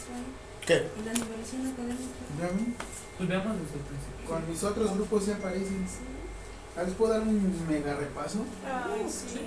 ¿Qué? 0.67 0.77
En 0.77 1.05
la 1.05 1.13
liberación 1.13 1.67
académica. 1.67 2.25
¿Ya 2.41 2.47
ven? 2.47 2.75
Pues 3.19 3.29
veamos 3.29 3.53
desde 3.61 3.75
el 3.75 3.85
principio. 3.85 4.27
Con 4.27 4.49
mis 4.49 4.65
otros 4.65 4.95
grupos 4.95 5.25
sí 5.25 5.33
aparecen. 5.33 5.87
Ah, 6.75 6.85
Les 6.85 6.95
puedo 6.95 7.13
dar 7.13 7.21
un 7.21 7.67
mega 7.69 7.95
repaso, 7.95 8.39
Ay, 8.65 9.05
sí. 9.07 9.41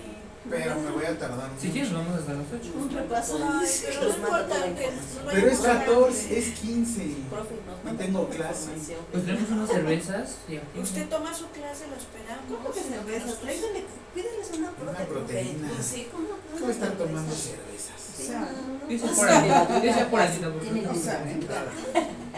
Pero 0.49 0.75
me 0.79 0.91
voy 0.91 1.05
a 1.05 1.17
tardar 1.19 1.49
Si 1.59 1.69
quieres, 1.69 1.93
vamos 1.93 2.15
hasta 2.19 2.33
las 2.33 2.45
8. 2.53 2.71
Un 2.79 2.89
repaso. 2.89 3.39
Ay, 3.53 3.69
pero 3.85 4.01
no 4.01 4.09
importa 4.15 4.55
que 4.75 4.91
nos 4.91 5.25
vaya 5.25 5.31
Pero 5.33 5.47
es 5.47 5.59
a 5.59 5.61
pasar 5.61 5.85
14, 5.85 6.21
hambre. 6.23 6.39
es 6.39 6.59
15. 6.59 7.01
Profe, 7.29 7.55
nos 7.65 7.79
Y 7.79 7.85
manda 7.85 8.03
tengo 8.03 8.29
clase. 8.29 8.69
Pues 9.11 9.25
tenemos 9.25 9.49
unas 9.51 9.69
cervezas. 9.69 10.37
Usted 10.81 11.09
toma 11.09 11.33
su 11.33 11.47
clase, 11.49 11.87
lo 11.87 11.95
esperamos. 11.95 12.45
¿Cómo 12.49 12.71
que 12.71 12.81
cervezas? 12.81 13.39
Tráigale, 13.39 13.83
pídeles 14.13 14.49
una 14.57 14.69
Una 14.69 14.91
prote, 14.91 15.05
proteína. 15.05 15.69
Pues 15.75 15.85
sí, 15.85 16.07
¿cómo? 16.11 16.27
¿Cómo 16.51 16.59
voy 16.61 16.69
a 16.69 16.73
estar 16.73 16.91
tomando 16.91 17.31
cervezas? 17.33 17.99
O 18.19 18.21
sea, 18.21 18.49
Dice 18.89 19.07
por 19.07 19.29
aquí. 19.29 19.87
Dice 19.87 20.05
por 20.05 20.19
aquí 20.21 20.37
Tiene 20.61 20.81
tampoco. 20.81 20.99
o 20.99 21.01
sea, 21.03 21.25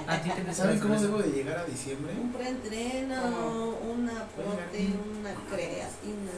A 0.08 0.22
ti 0.22 0.30
te 0.30 0.54
¿Saben 0.54 0.80
cómo 0.80 1.00
debo 1.02 1.18
de 1.20 1.32
llegar 1.32 1.58
a 1.60 1.66
diciembre? 1.66 2.14
Un 2.22 2.32
preentreno, 2.32 3.76
una 3.92 4.26
prote, 4.36 4.90
una 5.20 5.34
creatina. 5.50 6.38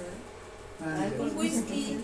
Alcohol, 0.82 1.30
ya. 1.32 1.40
whisky. 1.40 1.98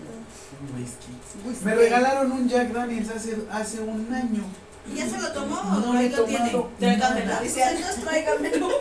Un 0.62 0.82
whisky. 0.82 1.12
Whisky. 1.46 1.66
Me 1.66 1.76
regalaron 1.76 2.32
un 2.32 2.48
Jack 2.50 2.72
Daniels 2.72 3.10
hace, 3.10 3.38
hace 3.52 3.82
un 3.82 4.14
año. 4.14 4.44
¿Y 4.92 4.96
ya 4.98 5.08
se 5.08 5.20
lo 5.20 5.32
tomó 5.32 5.62
No 5.62 5.92
o 5.92 5.94
ahí 5.94 6.06
he 6.08 6.10
lo 6.10 6.24
tiene? 6.24 6.52
Tráigamelo. 6.80 7.40
Dice, 7.42 7.62
entonces 7.64 8.04
tráigamelo. 8.04 8.68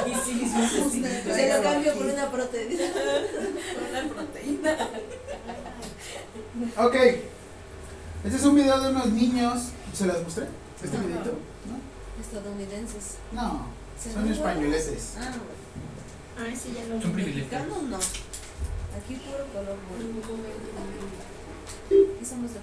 Aquí 0.00 0.12
sí, 0.24 0.50
sí, 0.52 0.90
sí. 0.92 1.04
Se 1.32 1.56
lo 1.56 1.62
cambio 1.62 1.94
por 1.94 2.06
una 2.06 2.30
proteína. 2.30 2.84
Por 2.92 3.82
una 3.90 4.14
proteína. 4.14 4.76
Ok. 6.78 6.94
Este 8.24 8.36
es 8.36 8.44
un 8.44 8.54
video 8.54 8.80
de 8.80 8.90
unos 8.90 9.06
niños. 9.08 9.68
¿Se 9.92 10.06
los 10.06 10.22
mostré? 10.22 10.46
¿Este 10.82 10.96
No. 10.98 11.04
videito? 11.04 11.38
Estadounidenses. 12.20 13.14
No. 13.32 13.42
No. 13.42 13.66
¿Se 14.00 14.12
Son 14.12 14.30
españoleses. 14.30 15.14
Ah, 15.18 15.28
bueno. 15.30 15.65
Ay, 16.38 16.54
sí, 16.54 16.74
ya 16.76 16.84
lo 16.94 17.00
Son 17.00 17.14
vi. 17.16 17.22
privilegiados. 17.22 17.82
No. 17.82 17.96
Aquí 17.96 19.14
puro 19.16 19.44
color 19.52 19.76
morado. 19.88 20.06
Y 22.20 22.24
somos 22.24 22.50
de 22.52 22.60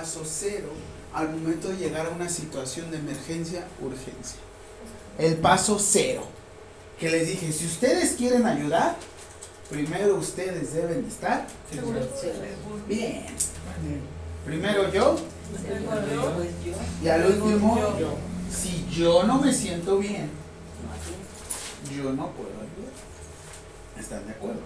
paso 0.00 0.22
cero 0.24 0.68
al 1.12 1.28
momento 1.30 1.68
de 1.68 1.76
llegar 1.76 2.06
a 2.06 2.10
una 2.10 2.28
situación 2.28 2.90
de 2.90 2.96
emergencia, 2.96 3.66
urgencia? 3.82 4.40
El 5.18 5.36
paso 5.36 5.78
cero. 5.78 6.22
Que 6.98 7.10
les 7.10 7.26
dije, 7.26 7.52
si 7.52 7.66
ustedes 7.66 8.12
quieren 8.12 8.46
ayudar, 8.46 8.96
primero 9.68 10.16
ustedes 10.16 10.72
deben 10.72 11.04
estar 11.06 11.46
bien. 12.88 13.26
Primero 14.46 14.90
yo 14.90 15.16
yo. 15.16 15.16
y 17.02 17.08
al 17.08 17.26
último 17.26 17.98
yo. 17.98 18.14
Si 18.50 18.86
yo 18.90 19.24
no 19.24 19.38
me 19.38 19.52
siento 19.52 19.98
bien, 19.98 20.30
yo 21.94 22.04
no 22.12 22.30
puedo 22.32 22.48
ayudar. 22.48 22.94
¿Están 23.98 24.26
de 24.26 24.32
acuerdo? 24.32 24.60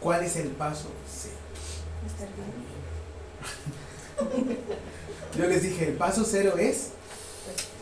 ¿Cuál 0.00 0.22
es 0.24 0.36
el 0.36 0.48
paso 0.50 0.88
cero? 1.08 1.34
Yo 5.38 5.46
les 5.46 5.62
dije, 5.62 5.88
el 5.88 5.94
paso 5.94 6.24
cero 6.28 6.54
es 6.58 6.88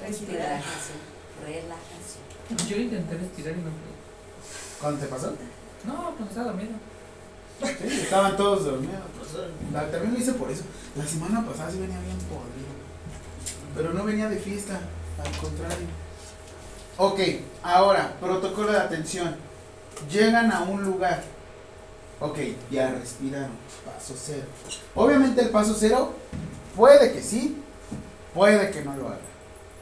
Respiración. 0.06 0.62
Relajación. 1.44 2.68
Yo 2.68 2.76
intenté 2.76 3.16
respirar 3.18 3.52
y 3.54 3.56
no 3.58 3.64
pude. 3.70 4.80
¿Cuándo 4.80 5.00
te 5.00 5.06
pasó? 5.06 5.34
No, 5.84 6.14
pues 6.16 6.28
estaba 6.30 6.46
dormido. 6.48 6.70
Sí, 7.60 8.00
estaban 8.02 8.36
todos 8.36 8.64
dormidos. 8.64 8.94
la- 9.72 9.90
también 9.90 10.14
lo 10.14 10.18
hice 10.20 10.32
por 10.32 10.50
eso. 10.50 10.62
La 10.96 11.06
semana 11.06 11.44
pasada 11.46 11.70
sí 11.70 11.78
venía 11.78 11.98
bien 12.00 12.16
podrido. 12.18 12.70
Pero 13.76 13.92
no 13.92 14.04
venía 14.04 14.28
de 14.28 14.38
fiesta, 14.38 14.80
al 15.22 15.30
contrario. 15.38 15.86
Ok, 16.96 17.20
ahora, 17.62 18.16
protocolo 18.20 18.72
de 18.72 18.78
atención. 18.78 19.36
Llegan 20.10 20.50
a 20.52 20.62
un 20.62 20.82
lugar. 20.84 21.22
Ok, 22.20 22.38
ya 22.70 22.92
respiraron. 22.92 23.50
Paso 23.84 24.14
cero. 24.16 24.44
Obviamente 24.94 25.40
el 25.40 25.48
paso 25.50 25.74
cero 25.78 26.12
puede 26.76 27.12
que 27.12 27.22
sí, 27.22 27.56
puede 28.34 28.70
que 28.70 28.82
no 28.82 28.94
lo 28.96 29.08
haga. 29.08 29.18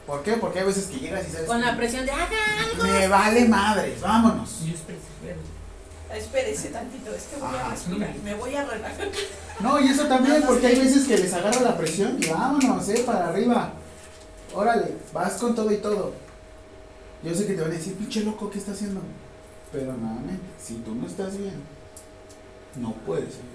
¿Por 0.07 0.23
qué? 0.23 0.33
Porque 0.33 0.59
hay 0.59 0.65
veces 0.65 0.85
que 0.85 0.97
llegas 0.99 1.27
y 1.27 1.31
sabes 1.31 1.47
Con 1.47 1.61
la 1.61 1.75
presión 1.77 2.05
de 2.05 2.11
haga 2.11 2.25
algo. 2.71 2.83
me 2.83 3.07
vale 3.07 3.45
madres, 3.45 4.01
vámonos. 4.01 4.61
Yo 4.65 4.73
espérate. 4.73 5.05
Espérese 6.15 6.69
tantito, 6.69 7.13
es 7.13 7.23
que 7.25 7.35
voy 7.39 7.55
a 7.55 7.67
Ah, 7.67 7.69
respirar. 7.69 8.15
Me 8.23 8.33
voy 8.33 8.55
a 8.55 8.65
relajar. 8.65 9.07
No, 9.59 9.79
y 9.79 9.89
eso 9.89 10.05
también, 10.07 10.41
porque 10.47 10.65
hay 10.65 10.79
veces 10.79 11.05
que 11.07 11.17
les 11.17 11.31
agarra 11.33 11.61
la 11.61 11.77
presión 11.77 12.17
y 12.19 12.25
vámonos, 12.27 12.89
eh, 12.89 13.03
para 13.05 13.27
arriba. 13.27 13.73
Órale, 14.55 14.95
vas 15.13 15.33
con 15.33 15.53
todo 15.53 15.71
y 15.71 15.77
todo. 15.77 16.13
Yo 17.21 17.35
sé 17.35 17.45
que 17.45 17.53
te 17.53 17.61
van 17.61 17.69
a 17.69 17.75
decir, 17.75 17.93
pinche 17.95 18.21
loco, 18.23 18.49
¿qué 18.49 18.57
está 18.57 18.71
haciendo? 18.71 19.01
Pero 19.71 19.93
nuevamente, 19.93 20.41
si 20.59 20.75
tú 20.77 20.95
no 20.95 21.05
estás 21.05 21.37
bien, 21.37 21.53
no 22.79 22.93
puedes 23.05 23.33
seguir. 23.33 23.49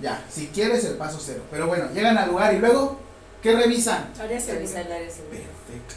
Ya, 0.00 0.24
si 0.30 0.48
quieres 0.48 0.84
el 0.84 0.96
paso 0.96 1.18
cero. 1.20 1.42
Pero 1.50 1.66
bueno, 1.66 1.86
llegan 1.94 2.18
al 2.18 2.28
lugar 2.28 2.54
y 2.54 2.58
luego, 2.58 2.98
¿qué 3.42 3.54
revisan? 3.54 4.10
Área 4.20 4.40
segura. 4.40 4.80
el 4.80 4.92
área 4.92 5.10
segura. 5.10 5.38
Perfecto. 5.38 5.94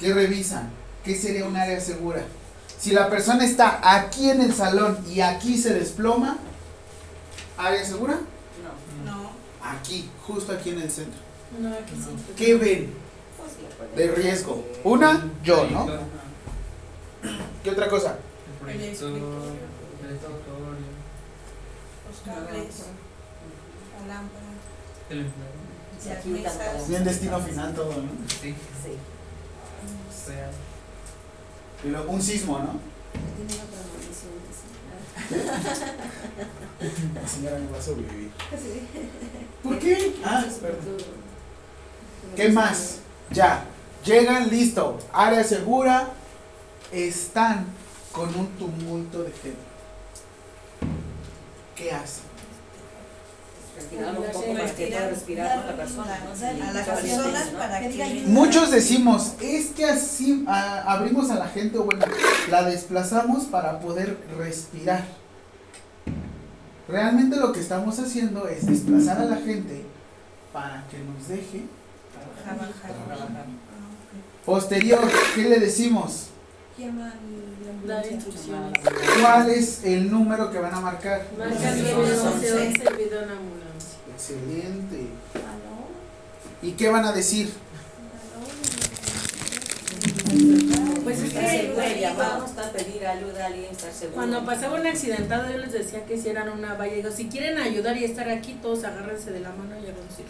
¿Qué 0.00 0.14
revisan? 0.14 0.70
¿Qué 1.04 1.14
sería 1.14 1.44
un 1.44 1.56
área 1.56 1.80
segura? 1.80 2.22
Si 2.78 2.92
la 2.92 3.08
persona 3.08 3.44
está 3.44 3.80
aquí 3.82 4.30
en 4.30 4.40
el 4.40 4.54
salón 4.54 4.98
y 5.08 5.20
aquí 5.20 5.56
se 5.56 5.74
desploma, 5.74 6.38
¿área 7.56 7.84
segura? 7.84 8.18
No. 9.04 9.12
No. 9.12 9.30
Aquí, 9.62 10.10
justo 10.26 10.52
aquí 10.52 10.70
en 10.70 10.82
el 10.82 10.90
centro. 10.90 11.20
No, 11.60 11.68
aquí 11.68 11.94
sí. 11.94 12.34
¿Qué 12.36 12.54
ven 12.54 12.92
Pues 13.36 13.96
de 13.96 14.14
riesgo? 14.14 14.64
Una, 14.84 15.30
yo, 15.42 15.66
¿no? 15.70 15.86
¿Qué 17.62 17.70
otra 17.70 17.88
cosa? 17.88 18.16
El 18.66 18.96
Los 20.06 20.20
cables, 22.24 22.84
la 23.92 24.14
lámpara, 24.14 24.46
El 25.10 25.18
empleo. 25.18 26.86
Bien 26.88 27.04
destino 27.04 27.40
final 27.40 27.74
todo, 27.74 27.90
¿no? 27.90 28.10
Sí. 28.28 28.54
Sí. 28.54 28.96
O 30.08 30.26
sea, 30.26 30.50
Y 31.84 31.88
luego 31.88 32.12
un 32.12 32.22
sismo, 32.22 32.58
¿no? 32.60 32.78
La 37.14 37.28
señora 37.28 37.58
no 37.58 37.72
va 37.72 37.78
a 37.78 37.82
sobrevivir. 37.82 38.30
¿Por 39.62 39.78
qué? 39.80 40.14
Ah, 40.24 40.44
perdón. 40.60 40.98
¿Qué 42.36 42.48
más? 42.50 42.98
Ya. 43.32 43.64
Llegan, 44.04 44.48
listo. 44.50 44.98
Área 45.12 45.42
segura. 45.42 46.10
Están 46.92 47.66
con 48.12 48.28
un 48.36 48.46
tumulto 48.56 49.24
de 49.24 49.32
gente. 49.32 49.65
¿Qué 51.76 51.92
hacen? 51.92 52.24
Respirar 53.76 54.18
un 54.18 54.24
poco 54.24 54.54
para 54.54 54.74
que 54.74 54.86
pueda 54.86 55.08
respirar 55.10 55.58
¿no? 55.58 55.66
la 55.66 55.76
persona, 55.76 56.14
A 56.14 56.72
las 56.72 56.86
personas 56.88 57.48
para 57.48 57.80
que 57.80 58.24
Muchos 58.26 58.70
decimos, 58.70 59.34
es 59.42 59.66
que 59.66 59.84
así 59.84 60.44
abrimos 60.48 61.30
a 61.30 61.34
la 61.34 61.48
gente, 61.48 61.76
o 61.76 61.84
bueno, 61.84 62.06
la 62.50 62.64
desplazamos 62.64 63.44
para 63.44 63.78
poder 63.80 64.16
respirar. 64.38 65.04
Realmente 66.88 67.36
lo 67.36 67.52
que 67.52 67.60
estamos 67.60 67.98
haciendo 67.98 68.48
es 68.48 68.64
desplazar 68.64 69.18
a 69.18 69.24
la 69.26 69.36
gente 69.36 69.84
para 70.54 70.86
que 70.88 70.98
nos 70.98 71.28
deje 71.28 71.64
trabajar. 72.14 72.72
trabajar. 73.06 73.46
Posterior, 74.46 75.00
¿qué 75.34 75.42
le 75.42 75.58
decimos? 75.58 76.28
A 76.78 76.80
Dar 77.86 78.06
instrucciones. 78.10 78.72
¿Cuál 79.22 79.50
es 79.50 79.84
el 79.84 80.10
número 80.10 80.50
que 80.50 80.58
van 80.58 80.74
a 80.74 80.80
marcar? 80.80 81.26
Marca 81.38 81.72
Sí, 81.74 81.82
911 81.94 82.72
sí. 82.72 82.80
pido 82.80 83.22
una 83.22 83.32
ambulancia. 83.32 83.98
Excelente. 84.14 85.06
¿Y 86.62 86.72
qué 86.72 86.88
van 86.88 87.04
a 87.04 87.12
decir? 87.12 87.52
Pues 91.04 91.20
es 91.22 91.32
que 91.32 92.00
llamamos 92.00 92.50
para 92.50 92.72
pedir 92.72 93.06
ayuda 93.06 93.44
a 93.44 93.46
alguien, 93.46 93.70
estar 93.70 93.92
seguro. 93.92 94.16
Cuando 94.16 94.44
pasaba 94.44 94.80
un 94.80 94.86
accidentado 94.86 95.50
yo 95.50 95.58
les 95.58 95.72
decía 95.72 96.04
que 96.04 96.16
hicieran 96.16 96.48
una 96.48 96.74
valla. 96.74 96.94
Digo, 96.94 97.10
si 97.10 97.26
quieren 97.28 97.58
ayudar 97.58 97.96
y 97.96 98.04
estar 98.04 98.28
aquí, 98.28 98.58
todos 98.60 98.84
agárrense 98.84 99.30
de 99.30 99.40
la 99.40 99.50
mano 99.50 99.74
y 99.76 99.84
háganse. 99.84 100.24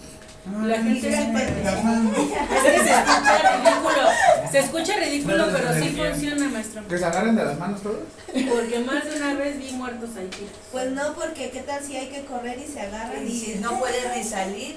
La 0.47 0.83
gente 0.83 1.11
mano. 1.11 2.11
Es 2.17 2.63
que 2.63 2.79
se 2.79 2.91
escucha 2.91 3.39
ridículo. 3.51 4.09
Se 4.51 4.59
escucha 4.59 4.97
ridículo, 4.97 5.47
pero 5.53 5.75
sí 5.75 5.89
funciona, 5.91 6.49
maestro. 6.49 6.87
¿Que 6.87 6.99
se 6.99 7.05
agarren 7.05 7.37
de 7.37 7.45
las 7.45 7.59
manos 7.59 7.83
todos? 7.83 7.99
Porque 8.27 8.79
más 8.81 9.05
de 9.05 9.17
una 9.17 9.35
vez 9.35 9.59
vi 9.59 9.73
muertos 9.73 10.11
ahí. 10.17 10.31
Pues 10.71 10.91
no, 10.93 11.15
porque 11.15 11.51
qué 11.51 11.61
tal 11.61 11.83
si 11.83 11.97
hay 11.97 12.09
que 12.09 12.25
correr 12.27 12.59
y 12.59 12.71
se 12.71 12.81
agarran 12.81 13.27
Y 13.27 13.59
no 13.61 13.79
pueden 13.79 14.17
ni 14.17 14.23
salir, 14.23 14.77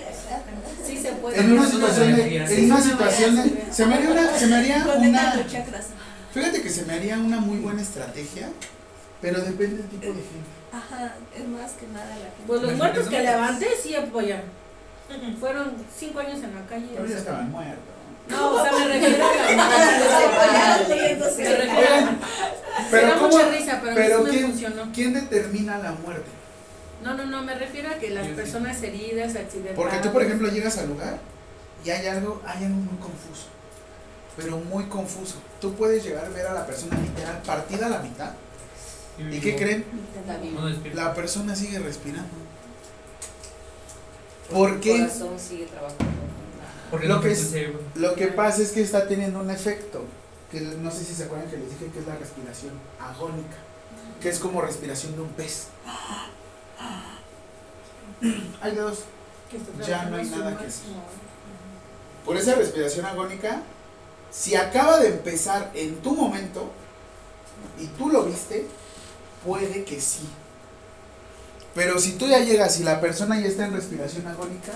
Sí 0.86 0.98
se 0.98 1.12
puede. 1.14 1.40
En 1.40 1.52
una 1.54 1.68
situación 1.68 2.16
de, 2.16 2.38
en 2.38 2.72
una 2.72 2.82
situación 2.82 3.36
de, 3.36 3.64
se 3.72 3.86
me 3.86 3.96
haría 3.96 4.10
una, 4.10 4.38
se 4.38 4.48
me 4.48 4.56
haría 4.56 4.86
una, 4.98 5.34
fíjate 6.34 6.62
que 6.62 6.70
se 6.70 6.86
me 6.86 6.94
haría 6.94 7.18
una 7.18 7.40
muy 7.40 7.58
buena 7.58 7.82
estrategia, 7.82 8.50
pero 9.22 9.42
depende 9.42 9.78
del 9.78 9.90
tipo 9.90 10.08
de 10.08 10.14
gente. 10.14 10.50
Ajá, 10.72 11.14
es 11.36 11.48
más 11.48 11.72
que 11.74 11.88
nada 11.88 12.10
la 12.10 12.16
gente. 12.16 12.44
Pues 12.48 12.62
los 12.62 12.74
muertos 12.76 13.08
que 13.08 13.20
levanté 13.20 13.68
sí 13.82 13.96
apoyan. 13.96 14.42
Fueron 15.40 15.74
cinco 15.98 16.20
años 16.20 16.44
en 16.44 16.56
la 16.56 16.66
calle. 16.66 16.88
Pero 16.94 17.06
ya 17.08 17.18
estaban 17.18 17.52
muertos. 17.52 17.84
No, 18.28 18.52
o 18.54 18.62
sea, 18.64 18.72
me 18.72 18.88
refiero 18.88 19.26
a 19.26 19.30
Apoyaron, 20.36 20.90
Me 20.90 21.56
refiero 21.56 21.96
a- 21.96 22.18
pero 22.92 23.14
¿cómo, 23.16 23.28
mucha 23.28 23.50
risa, 23.50 23.80
pero, 23.84 23.96
pero 23.96 24.24
me 24.24 24.30
quién, 24.30 24.46
funcionó. 24.46 24.92
quién 24.94 25.14
determina 25.14 25.78
la 25.80 25.92
muerte? 25.94 26.30
No, 27.04 27.16
no, 27.16 27.26
no, 27.26 27.42
me 27.44 27.56
refiero 27.56 27.90
a 27.90 27.94
que 27.96 28.10
las 28.12 28.28
personas 28.28 28.82
heridas, 28.84 29.36
accidentadas. 29.36 29.76
Porque 29.76 29.98
tú, 29.98 30.12
por 30.12 30.22
ejemplo, 30.22 30.48
llegas 30.50 30.78
al 30.78 30.90
lugar 30.90 31.18
y 31.84 31.90
hay 31.90 32.06
algo, 32.08 32.42
hay 32.46 32.66
algo 32.66 32.76
muy 32.78 32.98
confuso, 33.00 33.48
pero 34.38 34.58
muy 34.58 34.84
confuso. 34.86 35.36
Tú 35.60 35.74
puedes 35.74 36.04
llegar 36.04 36.26
a 36.26 36.30
ver 36.30 36.46
a 36.46 36.54
la 36.54 36.66
persona 36.66 36.98
literal 37.00 37.42
partida 37.46 37.88
a 37.88 37.90
la 37.90 38.00
mitad. 38.00 38.32
¿Y 39.18 39.40
qué 39.40 39.56
creen? 39.56 39.86
La 40.94 41.14
persona 41.14 41.56
sigue 41.56 41.80
respirando. 41.80 42.30
Porque 44.52 45.08
Lo 47.08 47.22
que 47.22 47.32
es-. 47.32 47.54
Lo 47.96 48.16
que 48.16 48.28
pasa 48.28 48.62
es 48.62 48.72
que 48.72 48.82
está 48.82 49.08
teniendo 49.08 49.40
un 49.40 49.52
efecto, 49.52 50.04
que 50.52 50.62
no 50.62 50.92
sé 50.92 51.04
si 51.04 51.14
se 51.14 51.26
acuerdan 51.26 51.50
que 51.50 51.58
les 51.58 51.70
dije 51.70 51.92
que 51.92 52.00
es 52.00 52.08
la 52.08 52.16
respiración 52.16 52.74
agónica, 53.00 53.58
que 54.22 54.30
es 54.30 54.40
como 54.40 54.62
respiración 54.62 55.16
de 55.16 55.22
un 55.22 55.30
pez. 55.30 55.68
Hay 58.62 58.76
de 58.76 58.82
dos. 58.82 59.00
Ya 59.86 60.06
no 60.06 60.18
hay 60.18 60.30
nada 60.30 60.58
que 60.58 60.66
máximo. 60.66 61.04
Por 62.26 62.38
esa 62.38 62.56
respiración 62.56 63.06
agónica, 63.06 63.62
si 64.32 64.56
acaba 64.56 65.00
de 65.00 65.10
empezar 65.10 65.72
en 65.74 65.96
tu 65.98 66.16
momento 66.16 66.70
y 67.80 67.88
tú 67.88 68.10
lo 68.10 68.26
viste, 68.26 68.68
puede 69.46 69.84
que 69.84 70.00
sí. 70.00 70.28
Pero 71.76 72.00
si 72.00 72.14
tú 72.14 72.28
ya 72.28 72.40
llegas 72.40 72.80
y 72.80 72.84
la 72.84 73.00
persona 73.00 73.40
ya 73.40 73.48
está 73.48 73.66
en 73.66 73.74
respiración 73.74 74.28
agónica, 74.28 74.74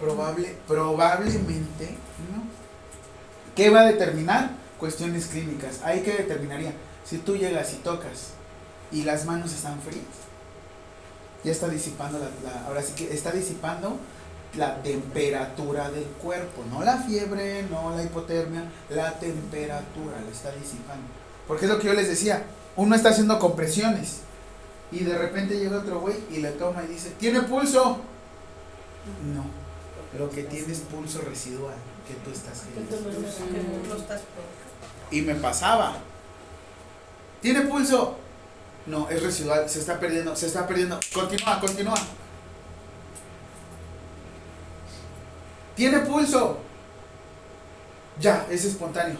probable, 0.00 0.56
probablemente 0.66 1.90
no. 2.34 2.42
¿Qué 3.54 3.70
va 3.70 3.80
a 3.80 3.84
determinar? 3.86 4.50
Cuestiones 4.78 5.26
clínicas. 5.26 5.80
Ahí 5.84 6.00
que 6.00 6.12
determinaría. 6.12 6.72
Si 7.04 7.18
tú 7.18 7.36
llegas 7.36 7.72
y 7.72 7.76
tocas 7.76 8.30
y 8.90 9.02
las 9.04 9.24
manos 9.26 9.52
están 9.52 9.80
frías, 9.80 10.04
ya 11.44 11.52
está 11.52 11.68
disipando 11.68 12.18
la, 12.18 12.26
la- 12.44 12.66
ahora 12.66 12.82
sí 12.82 12.92
que 12.94 13.12
está 13.12 13.30
disipando 13.32 13.98
la 14.56 14.82
temperatura 14.82 15.90
del 15.90 16.04
cuerpo, 16.04 16.62
no 16.70 16.82
la 16.84 16.98
fiebre, 16.98 17.64
no 17.70 17.96
la 17.96 18.02
hipotermia, 18.02 18.64
la 18.90 19.18
temperatura 19.18 20.20
la 20.24 20.30
está 20.30 20.50
disipando. 20.52 21.06
Porque 21.48 21.64
es 21.66 21.70
lo 21.70 21.78
que 21.78 21.86
yo 21.86 21.94
les 21.94 22.08
decía, 22.08 22.44
uno 22.76 22.94
está 22.94 23.10
haciendo 23.10 23.38
compresiones 23.38 24.18
y 24.92 25.00
de 25.04 25.16
repente 25.16 25.58
llega 25.58 25.78
otro 25.78 26.00
güey 26.00 26.16
y 26.30 26.38
le 26.38 26.50
toma 26.52 26.84
y 26.84 26.88
dice, 26.88 27.10
¿tiene 27.18 27.40
pulso? 27.42 27.98
No, 29.34 29.44
lo 30.18 30.30
que 30.30 30.44
tiene 30.44 30.72
es 30.72 30.80
pulso 30.80 31.22
residual 31.22 31.74
que 32.06 32.14
tú 32.14 32.30
estás. 32.30 32.64
Y 35.10 35.22
me 35.22 35.34
pasaba. 35.36 35.96
¿Tiene 37.40 37.62
pulso? 37.62 38.16
No, 38.86 39.08
es 39.08 39.22
residual, 39.22 39.68
se 39.68 39.78
está 39.78 39.98
perdiendo, 39.98 40.36
se 40.36 40.46
está 40.46 40.66
perdiendo. 40.66 41.00
Continúa, 41.12 41.60
continúa. 41.60 41.98
¿Tiene 45.74 46.00
pulso? 46.00 46.58
Ya, 48.20 48.46
es 48.50 48.64
espontáneo. 48.64 49.18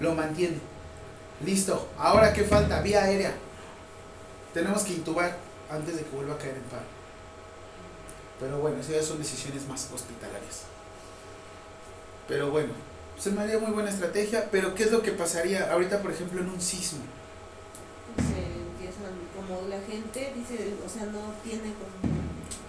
Lo 0.00 0.14
mantiene. 0.14 0.58
Listo. 1.44 1.88
Ahora, 1.98 2.32
¿qué 2.32 2.44
falta? 2.44 2.80
Vía 2.80 3.02
aérea. 3.02 3.34
Tenemos 4.54 4.82
que 4.82 4.92
intubar 4.94 5.36
antes 5.70 5.96
de 5.96 6.02
que 6.04 6.10
vuelva 6.16 6.34
a 6.34 6.38
caer 6.38 6.56
en 6.56 6.62
paro. 6.64 6.84
Pero 8.40 8.58
bueno, 8.58 8.78
esas 8.80 8.94
ya 8.96 9.02
son 9.02 9.18
decisiones 9.18 9.66
más 9.68 9.88
hospitalarias. 9.94 10.62
Pero 12.28 12.50
bueno, 12.50 12.72
se 13.18 13.30
me 13.30 13.42
haría 13.42 13.58
muy 13.58 13.70
buena 13.72 13.90
estrategia, 13.90 14.48
pero 14.50 14.74
¿qué 14.74 14.84
es 14.84 14.92
lo 14.92 15.02
que 15.02 15.12
pasaría 15.12 15.70
ahorita, 15.72 16.02
por 16.02 16.10
ejemplo, 16.12 16.40
en 16.40 16.48
un 16.48 16.60
sismo? 16.60 17.00
Se 18.16 18.44
empiezan, 18.44 19.12
como 19.36 19.68
la 19.68 19.80
gente 19.80 20.32
dice, 20.34 20.74
o 20.84 20.88
sea, 20.88 21.04
no 21.06 21.20
tiene 21.44 21.72
como. 21.74 22.12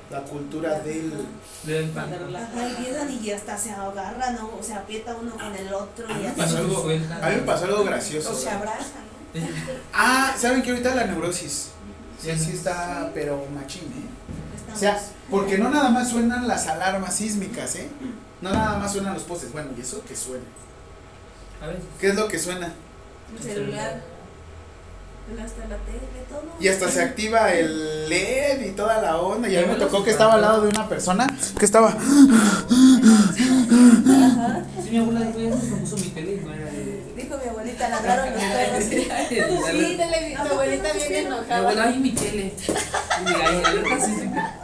La 0.09 0.21
cultura 0.21 0.79
del... 0.81 1.11
Del 1.63 1.89
pan. 1.89 2.13
Ajá, 2.13 2.67
empiezan 2.69 3.09
y 3.11 3.31
hasta 3.31 3.57
se 3.57 3.71
agarran, 3.71 4.35
¿no? 4.35 4.51
o 4.59 4.61
se 4.61 4.73
aprieta 4.75 5.15
uno 5.15 5.31
con 5.31 5.55
el 5.55 5.73
otro 5.73 6.05
y 6.07 6.25
así. 6.27 6.39
pasó 6.39 6.57
algo- 6.57 6.83
A 6.83 7.29
mí 7.29 7.35
me 7.35 7.41
pasó 7.41 7.65
algo 7.65 7.83
gracioso. 7.83 8.31
O 8.31 8.35
se 8.35 8.49
abrazan. 8.49 9.12
Ah, 9.93 10.33
¿saben 10.37 10.61
que 10.63 10.71
ahorita 10.71 10.93
la 10.95 11.05
neurosis? 11.05 11.69
Sí, 12.21 12.27
Ya. 12.27 12.37
sí 12.37 12.51
está, 12.53 13.11
pero 13.13 13.45
machín, 13.53 13.83
¿eh? 13.83 14.07
O 14.55 14.57
Estamos- 14.75 14.79
sea, 14.79 14.99
porque 15.29 15.57
no 15.57 15.69
nada 15.69 15.89
más 15.89 16.09
suenan 16.09 16.47
las 16.47 16.67
alarmas 16.67 17.15
sísmicas, 17.15 17.75
¿eh? 17.75 17.89
No 18.41 18.51
nada 18.51 18.77
más 18.77 18.91
suenan 18.91 19.13
los 19.13 19.23
postes. 19.23 19.51
Bueno, 19.53 19.69
¿y 19.77 19.81
eso 19.81 20.01
qué 20.07 20.15
suena? 20.15 20.43
A 21.61 21.67
veces. 21.67 21.83
¿Qué 21.99 22.09
es 22.09 22.15
lo 22.15 22.27
que 22.27 22.39
suena? 22.39 22.73
el 23.35 23.41
celular, 23.43 24.01
hasta 25.43 25.61
la 25.67 25.77
tele, 25.77 25.99
todo. 26.29 26.43
Y 26.59 26.67
hasta 26.67 26.89
se 26.89 27.01
activa 27.01 27.51
el 27.53 28.07
LED 28.09 28.61
y 28.67 28.71
toda 28.71 29.01
la 29.01 29.17
onda. 29.17 29.47
Y 29.49 29.55
a 29.55 29.61
mí 29.61 29.67
me 29.67 29.75
tocó 29.75 30.03
que 30.03 30.11
estaba 30.11 30.33
al 30.33 30.41
lado 30.41 30.61
de 30.61 30.67
una 30.69 30.87
persona 30.87 31.25
que 31.57 31.65
estaba... 31.65 31.89
Ajá. 33.33 34.65
Sí, 34.83 34.89
mi 34.91 34.97
abuela 34.97 35.21
ya 35.31 35.57
se 35.59 35.75
puso 35.77 35.95
mi 35.97 36.09
tele 36.09 36.33
y. 36.33 36.39
Dijo 37.87 38.01
mi 38.01 38.07
abuelita, 38.07 38.27
ladraron 38.27 38.33
los 38.33 38.43
perros. 38.43 38.83
Sí, 38.83 39.07
Sí, 39.29 39.97
tele, 39.97 40.27
mi 40.29 40.35
abuelita 40.35 40.93
bien 40.93 41.09
Mi 41.09 41.15
enojada. 41.17 41.57
abuela, 41.57 41.83
ay, 41.85 41.99
mi 41.99 42.11
tele. 42.11 42.53
Y 42.55 43.25
diga, 43.25 43.39
ay, 43.49 43.61
alerta 43.65 43.99
sísmica. 44.05 44.55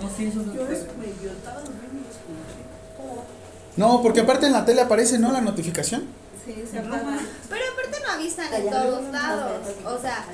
No, 0.00 0.10
sí, 0.16 0.26
eso 0.26 0.38
no 0.40 0.54
Yo 0.54 0.66
fue. 0.66 0.74
eso 0.74 0.86
me 0.98 1.06
yo 1.24 1.30
estaba 1.32 1.60
durmiendo 1.60 1.98
y 1.98 2.02
lo 2.02 2.10
escuché. 2.10 3.20
No, 3.76 4.02
porque 4.02 4.20
aparte 4.20 4.46
en 4.46 4.52
la 4.52 4.64
tele 4.64 4.80
aparece, 4.82 5.18
¿no? 5.18 5.32
La 5.32 5.40
notificación. 5.40 6.04
Sí, 6.44 6.64
se 6.70 6.78
apaga. 6.78 7.18
Pero 7.48 7.59
avisan 8.20 8.52
en 8.54 8.70
todos 8.70 9.04
lados. 9.12 9.52
O 9.86 9.98
sea, 10.00 10.24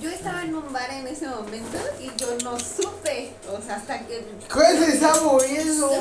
yo 0.00 0.10
estaba 0.10 0.42
en 0.42 0.54
un 0.54 0.72
bar 0.72 0.90
en 0.90 1.06
ese 1.06 1.26
momento 1.28 1.78
y 2.00 2.10
yo 2.16 2.26
no 2.44 2.58
supe. 2.58 3.32
O 3.48 3.62
sea, 3.64 3.76
hasta 3.76 4.00
que. 4.00 4.26
¿Cuál 4.52 4.78
se 4.78 4.92
está 4.94 5.14
moviendo? 5.20 5.86
No, 5.86 5.92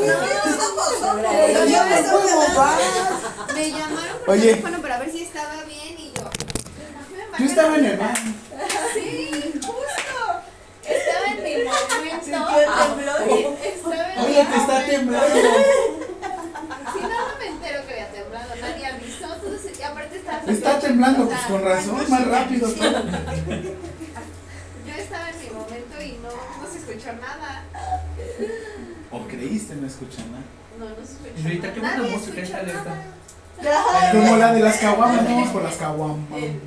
Pero 1.22 1.66
ya 1.66 1.84
me 1.86 2.04
puedo 2.04 2.48
más. 2.58 2.80
Me 3.54 3.70
llamaron 3.72 4.18
por 4.26 4.30
Oye. 4.36 4.50
teléfono 4.50 4.82
para 4.82 5.00
ver 5.00 5.12
si 5.12 5.24
estaba 5.24 5.64
bien 5.64 5.96
y 6.00 6.12
yo. 6.16 6.24
me 7.32 7.40
Yo 7.40 7.46
estaba 7.46 7.76
en 7.78 7.86
el 7.86 7.98
baño. 7.98 8.34
Sí, 8.94 9.54
justo. 9.62 10.42
Estaba 10.84 11.26
en 11.28 11.44
mi 11.44 11.64
momento. 11.64 12.20
Estaba 12.22 12.62
en 14.14 14.20
Oye, 14.20 14.44
mi 14.44 14.50
te 14.50 14.58
está 14.58 14.74
momento. 14.74 14.92
temblando. 14.92 15.36
Si 16.94 17.00
no, 17.02 17.08
no 17.10 17.38
me 17.40 17.48
entero 17.48 17.86
que 17.88 17.94
había 17.94 18.12
temblado. 18.12 18.56
Nadie 18.62 18.86
avisó. 18.88 19.34
Entonces, 19.36 19.80
y 19.80 19.84
aparte 19.84 20.18
estaba. 20.18 20.35
Está 20.48 20.80
temblando, 20.80 21.26
pues 21.28 21.40
con 21.42 21.64
razón, 21.64 22.10
más 22.10 22.28
rápido. 22.28 22.68
sí. 22.70 22.76
todo. 22.76 22.92
Yo 23.02 24.94
estaba 24.98 25.30
en 25.30 25.40
mi 25.40 25.50
momento 25.50 26.02
y 26.02 26.20
no, 26.22 26.30
no 26.30 26.68
se 26.72 26.78
escuchó 26.80 27.14
nada. 27.14 27.64
¿O 29.12 29.28
creíste 29.28 29.76
no 29.76 29.88
escuchar 29.88 30.26
nada? 30.28 30.44
No, 30.80 30.90
no 30.90 30.96
se 30.96 31.14
escuchó 31.14 31.50
nada. 31.50 31.74
qué 31.74 31.80
buena 31.80 31.98
Nadie 31.98 32.12
música 32.12 32.42
escuchó 32.42 32.58
esta 32.58 32.64
de 32.64 32.72
esta. 32.78 32.90
nada. 33.64 34.12
Como 34.12 34.38
la 34.38 34.54
de 34.54 34.60
las 34.60 34.78
caguamas, 34.78 35.24
vamos 35.26 35.50
por 35.50 35.64
las 35.64 35.76
caguamas. 35.78 36.26
El 36.42 36.60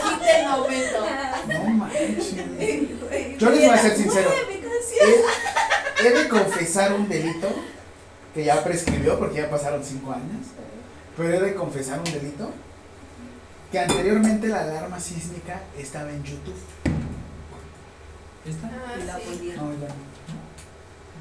hit 0.00 0.20
del 0.22 0.48
momento. 0.48 1.06
No 1.48 1.64
manches. 1.70 2.34
Yo 3.38 3.50
les 3.50 3.60
voy 3.60 3.68
a 3.70 3.78
ser 3.78 3.96
sincero. 3.96 4.30
He, 6.00 6.06
he 6.06 6.10
de 6.10 6.28
confesar 6.28 6.92
un 6.94 7.08
delito 7.08 7.48
que 8.34 8.44
ya 8.44 8.62
prescribió 8.64 9.18
porque 9.18 9.36
ya 9.42 9.50
pasaron 9.50 9.84
cinco 9.84 10.10
años. 10.12 10.46
Pero 11.18 11.34
he 11.34 11.40
de 11.40 11.54
confesar 11.56 11.98
un 11.98 12.04
delito 12.04 12.50
que 13.72 13.80
anteriormente 13.80 14.46
la 14.46 14.60
alarma 14.60 15.00
sísmica 15.00 15.62
estaba 15.76 16.10
en 16.10 16.22
YouTube. 16.22 16.54
¿Esta? 18.46 18.70
Y 19.02 19.04
la 19.04 19.16
Ah, 19.16 19.20
sí. 19.20 19.52
No, 19.56 19.72
ya 19.72 19.88
no. 19.88 20.08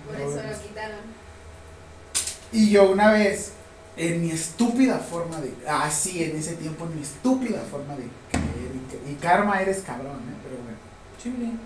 Por 0.05 0.15
eso 0.15 0.35
lo 0.35 0.61
quitaron. 0.61 0.99
Y 2.51 2.69
yo 2.69 2.91
una 2.91 3.11
vez, 3.11 3.53
en 3.97 4.21
mi 4.21 4.29
estúpida 4.29 4.99
forma 4.99 5.41
de. 5.41 5.51
Ah, 5.67 5.89
sí, 5.89 6.23
en 6.23 6.37
ese 6.37 6.53
tiempo, 6.53 6.85
en 6.85 6.95
mi 6.95 7.01
estúpida 7.01 7.61
forma 7.69 7.95
de 7.95 8.03
creer. 8.31 9.09
Y, 9.09 9.15
karma 9.15 9.61
eres 9.61 9.79
cabrón, 9.79 10.17
¿eh? 10.17 10.37
Pero 10.43 10.57
bueno. 10.61 10.77
Chévere. 11.21 11.57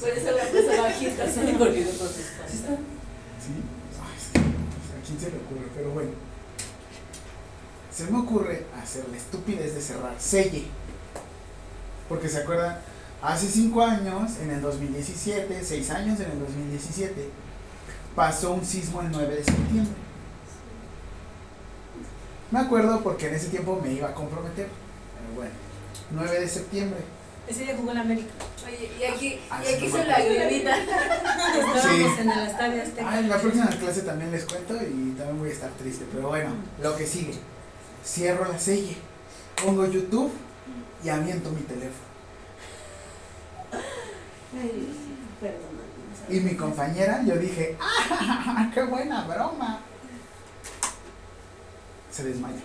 Por 0.00 0.08
eso 0.08 0.30
la 0.30 0.44
puso 0.44 0.82
bajita. 0.82 1.30
Se 1.30 1.42
me 1.42 1.62
olvidó 1.62 1.90
contestar. 1.98 2.48
¿Sí 2.48 2.56
está? 2.56 2.97
¿Sí? 3.48 3.54
Ay, 4.02 4.18
que, 4.32 4.40
pues, 4.40 5.02
¿A 5.02 5.06
quién 5.06 5.18
se 5.18 5.30
le 5.30 5.38
ocurre? 5.38 5.68
Pero 5.74 5.90
bueno. 5.92 6.10
Se 7.90 8.06
me 8.10 8.18
ocurre 8.18 8.66
hacer 8.80 9.08
la 9.08 9.16
estupidez 9.16 9.74
de 9.74 9.80
cerrar 9.80 10.14
Selle. 10.20 10.66
Porque 12.08 12.28
se 12.28 12.38
acuerdan, 12.38 12.78
hace 13.22 13.48
5 13.48 13.82
años, 13.82 14.36
en 14.42 14.50
el 14.50 14.60
2017, 14.60 15.64
6 15.64 15.90
años 15.90 16.20
en 16.20 16.30
el 16.30 16.38
2017, 16.38 17.28
pasó 18.14 18.52
un 18.52 18.64
sismo 18.64 19.00
el 19.00 19.10
9 19.10 19.36
de 19.36 19.44
septiembre. 19.44 19.94
Me 22.50 22.60
acuerdo 22.60 23.00
porque 23.02 23.28
en 23.28 23.34
ese 23.34 23.48
tiempo 23.48 23.80
me 23.82 23.92
iba 23.92 24.08
a 24.08 24.14
comprometer. 24.14 24.68
Pero 24.68 25.34
bueno, 25.34 25.52
9 26.12 26.40
de 26.40 26.48
septiembre. 26.48 27.00
Ese 27.48 27.64
día 27.64 27.76
jugó 27.76 27.92
en 27.92 27.98
América. 27.98 28.28
Oye, 28.66 28.90
y 29.00 29.04
aquí, 29.04 29.40
Ah, 29.50 29.60
y 29.62 29.66
sí, 29.66 29.74
aquí 29.74 29.82
me 29.88 30.00
acuerdo. 30.00 30.08
lagrimita. 30.34 30.76
Estábamos 30.78 32.18
en 32.18 32.30
el 32.30 32.46
estadio 32.46 32.82
Azteca. 32.82 33.10
Ah, 33.10 33.18
en 33.18 33.28
la 33.28 33.38
próxima 33.40 33.66
clase 33.68 34.02
también 34.02 34.30
les 34.32 34.44
cuento 34.44 34.74
y 34.76 35.14
también 35.16 35.38
voy 35.38 35.48
a 35.48 35.52
estar 35.52 35.70
triste. 35.72 36.04
Pero 36.12 36.28
bueno, 36.28 36.50
lo 36.82 36.96
que 36.96 37.06
sigue. 37.06 37.34
Cierro 38.04 38.50
la 38.50 38.58
selle, 38.58 38.96
pongo 39.64 39.86
YouTube 39.86 40.30
y 41.04 41.08
aviento 41.08 41.50
mi 41.50 41.62
teléfono. 41.62 42.08
Ay. 44.60 44.94
Y 46.30 46.40
mi 46.40 46.54
compañera, 46.56 47.22
yo 47.24 47.36
dije, 47.36 47.76
¡ah! 47.80 48.70
¡Qué 48.74 48.82
buena 48.82 49.22
broma! 49.22 49.80
Se 52.10 52.24
desmaya. 52.24 52.60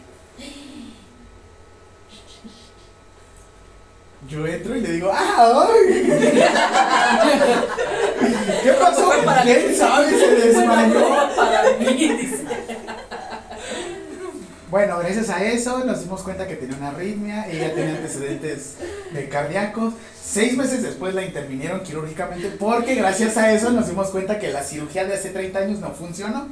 Yo 4.29 4.47
entro 4.47 4.75
y 4.75 4.81
le 4.81 4.91
digo, 4.93 5.11
¡ah! 5.13 5.67
ay! 5.69 6.11
¿Qué 8.63 8.71
pasó? 8.73 9.11
¿Quién 9.43 9.75
sabe? 9.75 10.17
Se 10.17 10.35
desmayó. 10.35 11.09
Para 11.35 11.77
mí, 11.77 11.93
dice. 11.93 12.43
Bueno, 14.73 14.97
gracias 14.97 15.29
a 15.29 15.43
eso 15.45 15.83
nos 15.85 15.99
dimos 15.99 16.23
cuenta 16.23 16.47
que 16.47 16.55
tenía 16.55 16.75
una 16.77 16.87
arritmia, 16.87 17.47
ella 17.47 17.75
tenía 17.75 17.91
antecedentes 17.91 18.77
de 19.13 19.29
cardíacos. 19.29 19.93
Seis 20.19 20.57
meses 20.57 20.81
después 20.81 21.13
la 21.13 21.23
intervinieron 21.23 21.81
quirúrgicamente 21.83 22.49
porque 22.57 22.95
gracias 22.95 23.37
a 23.37 23.53
eso 23.53 23.69
nos 23.69 23.87
dimos 23.87 24.07
cuenta 24.09 24.39
que 24.39 24.47
la 24.51 24.63
cirugía 24.63 25.05
de 25.05 25.13
hace 25.13 25.29
30 25.29 25.59
años 25.59 25.79
no 25.79 25.91
funcionó 25.91 26.47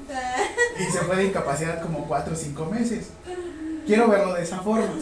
y 0.77 0.83
se 0.91 0.99
fue 0.99 1.15
de 1.15 1.23
incapacidad 1.23 1.81
como 1.81 2.05
4 2.07 2.33
o 2.33 2.35
5 2.35 2.65
meses. 2.67 3.07
Quiero 3.87 4.07
verlo 4.07 4.35
de 4.35 4.43
esa 4.43 4.59
forma. 4.59 4.93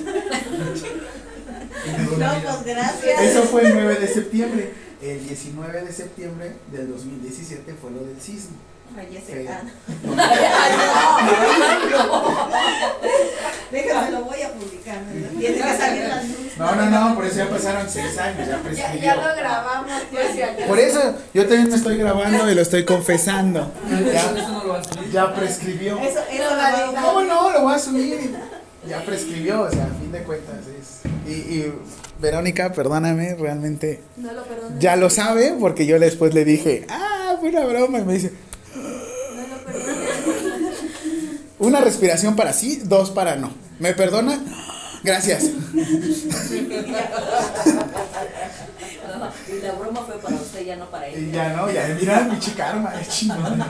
No, 2.17 2.41
pues 2.41 2.63
gracias. 2.65 3.21
Eso 3.21 3.43
fue 3.43 3.65
el 3.65 3.73
9 3.73 3.95
de 3.95 4.07
septiembre. 4.07 4.73
El 5.01 5.25
19 5.27 5.81
de 5.81 5.93
septiembre 5.93 6.55
del 6.71 6.89
2017 6.91 7.73
fue 7.81 7.91
lo 7.91 8.01
del 8.03 8.19
sismo. 8.19 8.57
Ay, 8.97 9.07
ya 9.13 9.19
Sí. 9.21 9.25
sé. 9.27 9.47
Ah, 9.47 9.61
Déjame, 13.71 14.11
lo 14.11 14.23
voy 14.23 14.41
a 14.41 14.51
publicar. 14.51 14.97
¿no? 15.03 15.39
Tiene 15.39 15.55
que 15.57 15.77
salir 15.77 16.03
las 16.07 16.27
luces. 16.27 16.57
No, 16.57 16.75
no, 16.75 16.89
no, 16.89 17.15
por 17.15 17.25
eso 17.25 17.37
ya 17.37 17.49
pasaron 17.49 17.87
6 17.89 18.17
años, 18.17 18.47
ya 18.47 18.57
Ya, 18.57 18.63
prescribió. 18.63 19.01
ya 19.01 19.15
lo 19.15 19.35
grabamos, 19.35 20.01
pues 20.11 20.35
ya. 20.35 20.57
Por 20.67 20.79
eso 20.79 21.15
yo 21.33 21.43
también 21.47 21.69
me 21.69 21.75
estoy 21.75 21.97
grabando 21.97 22.51
y 22.51 22.55
lo 22.55 22.61
estoy 22.61 22.83
confesando. 22.83 23.71
Ya, 24.11 24.31
no 24.31 24.81
ya 25.11 25.35
prescribió. 25.35 25.99
Eso, 25.99 26.19
eso 26.31 26.49
lo 26.49 26.57
va 26.57 26.67
a 26.67 27.01
¿Cómo 27.03 27.21
no? 27.21 27.51
Lo 27.51 27.61
voy 27.61 27.75
a 27.75 27.79
subir. 27.79 28.35
Ya 28.87 29.03
prescribió, 29.05 29.61
o 29.61 29.69
sea, 29.71 29.83
a 29.83 29.99
fin 29.99 30.11
de 30.11 30.23
cuentas 30.23 30.55
es. 30.67 31.01
Y, 31.29 31.33
y 31.33 31.73
Verónica, 32.19 32.73
perdóname, 32.73 33.35
realmente 33.35 34.01
No 34.17 34.31
lo 34.33 34.43
perdones. 34.43 34.79
ya 34.79 34.95
lo 34.95 35.09
sabe 35.09 35.55
porque 35.59 35.85
yo 35.85 35.99
después 35.99 36.33
le 36.33 36.43
dije, 36.45 36.85
ah, 36.89 37.35
fue 37.39 37.49
una 37.49 37.65
broma. 37.65 37.99
Y 37.99 38.03
me 38.05 38.13
dice, 38.13 38.33
No 38.75 39.47
lo 39.47 39.63
perdones. 39.63 40.79
una 41.59 41.79
respiración 41.81 42.35
para 42.35 42.53
sí, 42.53 42.81
dos 42.85 43.11
para 43.11 43.35
no. 43.35 43.51
¿Me 43.79 43.93
perdona? 43.93 44.39
Gracias. 45.03 45.43
No, 49.07 49.31
y 49.47 49.61
la 49.61 49.71
broma 49.73 50.01
fue 50.05 50.15
para 50.19 50.35
usted, 50.35 50.65
ya 50.65 50.75
no 50.75 50.85
para 50.89 51.09
Y 51.09 51.13
él. 51.15 51.31
ya 51.31 51.49
no, 51.53 51.71
ya 51.71 51.87
mira 51.99 52.21
mi 52.21 52.39
chicarma, 52.39 52.93
es 52.99 53.07
chingón. 53.09 53.63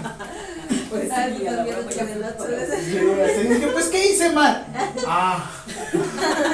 Pues 0.89 1.09
Ah, 1.11 1.27
sí, 1.35 1.43
ya 1.43 1.51
la 1.51 1.63
broma 1.63 1.91
ya 1.91 2.05
fue 2.05 2.15
para 2.15 2.29
usted. 2.61 3.71
Pues, 3.73 3.85
¿qué 3.85 4.11
hice 4.11 4.31
mal? 4.31 4.65
Ah. 5.07 5.49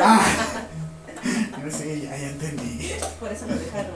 Ah. 0.01 0.25
Sé, 1.71 2.01
ya, 2.01 2.15
ya 2.17 2.28
entendí. 2.30 2.91
Por 3.19 3.32
eso 3.32 3.45
lo 3.47 3.56
dejaron. 3.56 3.91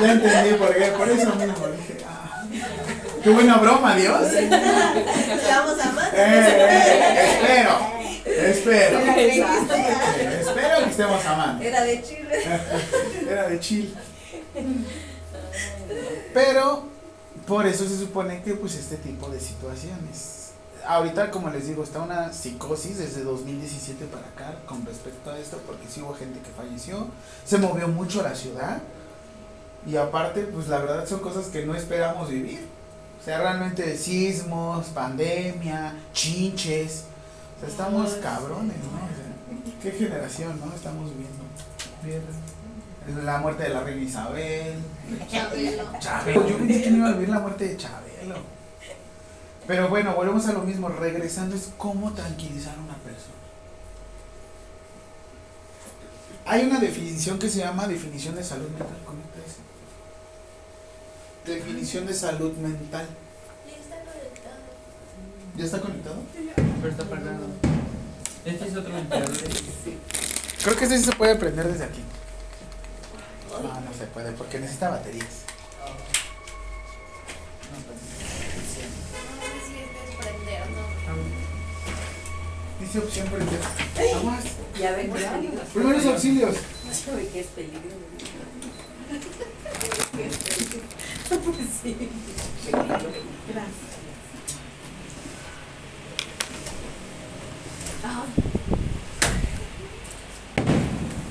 Ya 0.00 0.12
entendí 0.12 0.54
por 0.56 0.74
qué, 0.74 0.86
por 0.96 1.08
eso 1.10 1.34
mismo 1.34 1.66
dije, 1.68 2.04
ah. 2.06 2.46
Qué 3.22 3.30
buena 3.30 3.56
broma, 3.58 3.96
Dios. 3.96 4.32
Eh, 4.32 4.50
Estamos 5.34 5.78
amando. 5.80 6.10
eh, 6.14 7.28
espero. 7.32 7.78
Espero. 8.24 9.00
Chile. 9.00 9.46
Eh, 10.16 10.38
Espero 10.40 10.84
que 10.84 10.90
estemos 10.90 11.24
amando. 11.26 11.62
Era 11.64 11.82
de 11.82 12.02
Chile. 12.02 12.42
Era 13.28 13.48
de 13.48 13.60
chill. 13.60 13.94
Pero 16.32 16.84
por 17.46 17.66
eso 17.66 17.86
se 17.86 17.98
supone 17.98 18.42
que 18.42 18.54
pues 18.54 18.74
este 18.76 18.96
tipo 18.96 19.28
de 19.28 19.38
situaciones. 19.40 20.39
Ahorita 20.86 21.30
como 21.30 21.50
les 21.50 21.66
digo, 21.66 21.84
está 21.84 22.00
una 22.00 22.32
psicosis 22.32 22.98
desde 22.98 23.22
2017 23.22 24.06
para 24.06 24.26
acá 24.26 24.58
con 24.66 24.84
respecto 24.84 25.30
a 25.30 25.38
esto, 25.38 25.58
porque 25.66 25.86
sí 25.88 26.00
hubo 26.02 26.14
gente 26.14 26.40
que 26.40 26.50
falleció, 26.50 27.06
se 27.44 27.58
movió 27.58 27.88
mucho 27.88 28.22
la 28.22 28.34
ciudad 28.34 28.80
y 29.86 29.96
aparte 29.96 30.42
pues 30.42 30.68
la 30.68 30.78
verdad 30.78 31.06
son 31.06 31.20
cosas 31.20 31.46
que 31.46 31.64
no 31.64 31.74
esperamos 31.74 32.28
vivir. 32.28 32.66
O 33.20 33.24
sea, 33.24 33.38
realmente 33.38 33.96
sismos, 33.98 34.86
pandemia, 34.88 35.94
chinches. 36.12 37.04
O 37.56 37.60
sea, 37.60 37.68
estamos 37.68 38.12
cabrones, 38.14 38.76
¿no? 38.78 38.96
O 38.96 39.14
sea, 39.14 39.30
¿Qué 39.82 39.90
generación, 39.92 40.58
no? 40.58 40.74
Estamos 40.74 41.10
viviendo. 41.10 41.40
La 43.24 43.38
muerte 43.38 43.64
de 43.64 43.68
la 43.70 43.82
reina 43.82 44.02
Isabel. 44.02 44.78
Chabelo. 45.30 45.84
Chabelo. 45.98 46.48
Yo 46.48 46.58
pensé 46.58 46.82
que 46.82 46.90
no 46.90 46.96
iba 46.98 47.08
a 47.08 47.12
vivir 47.12 47.28
la 47.28 47.40
muerte 47.40 47.68
de 47.68 47.76
Chabelo. 47.76 48.59
Pero 49.70 49.88
bueno, 49.88 50.16
volvemos 50.16 50.48
a 50.48 50.52
lo 50.52 50.62
mismo. 50.62 50.88
Regresando 50.88 51.54
es 51.54 51.70
cómo 51.78 52.12
tranquilizar 52.12 52.74
a 52.76 52.80
una 52.80 52.96
persona. 52.96 53.36
Hay 56.44 56.64
una 56.64 56.80
definición 56.80 57.38
que 57.38 57.48
se 57.48 57.60
llama 57.60 57.86
definición 57.86 58.34
de 58.34 58.42
salud 58.42 58.68
mental. 58.70 58.98
Conecta 59.06 59.38
eso. 59.38 59.60
Definición 61.46 62.04
de 62.04 62.14
salud 62.14 62.52
mental. 62.56 63.06
¿Ya 65.56 65.64
está 65.64 65.80
conectado? 65.80 66.16
Pero 66.34 66.88
está 66.88 67.04
apagado. 67.04 67.46
Este 68.44 68.66
es 68.66 68.76
otro 68.76 68.92
ventilador. 68.92 69.30
Creo 70.64 70.76
que 70.76 70.84
este 70.84 70.98
sí 70.98 71.04
se 71.04 71.12
puede 71.12 71.36
prender 71.36 71.68
desde 71.68 71.84
aquí. 71.84 72.02
No, 73.52 73.80
no 73.80 73.94
se 73.96 74.06
puede 74.08 74.32
porque 74.32 74.58
necesita 74.58 74.90
baterías. 74.90 75.44
Dice 82.80 82.98
opción 82.98 83.28
prender. 83.28 83.60
Aguas. 84.16 84.44
Ya 84.78 84.92
ven. 84.92 85.12
Primeros 85.74 86.06
auxilios. 86.06 86.56
Ven 87.14 87.28
que 87.28 87.40
es 87.40 87.46
peligro. 87.48 87.80
Pues 91.28 91.68
sí. 91.82 92.08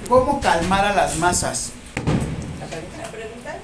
¿Cómo 0.07 0.41
calmar 0.41 0.85
a 0.85 0.93
las 0.95 1.17
masas? 1.17 1.71
¿La 2.97 3.11
pregunta? 3.11 3.57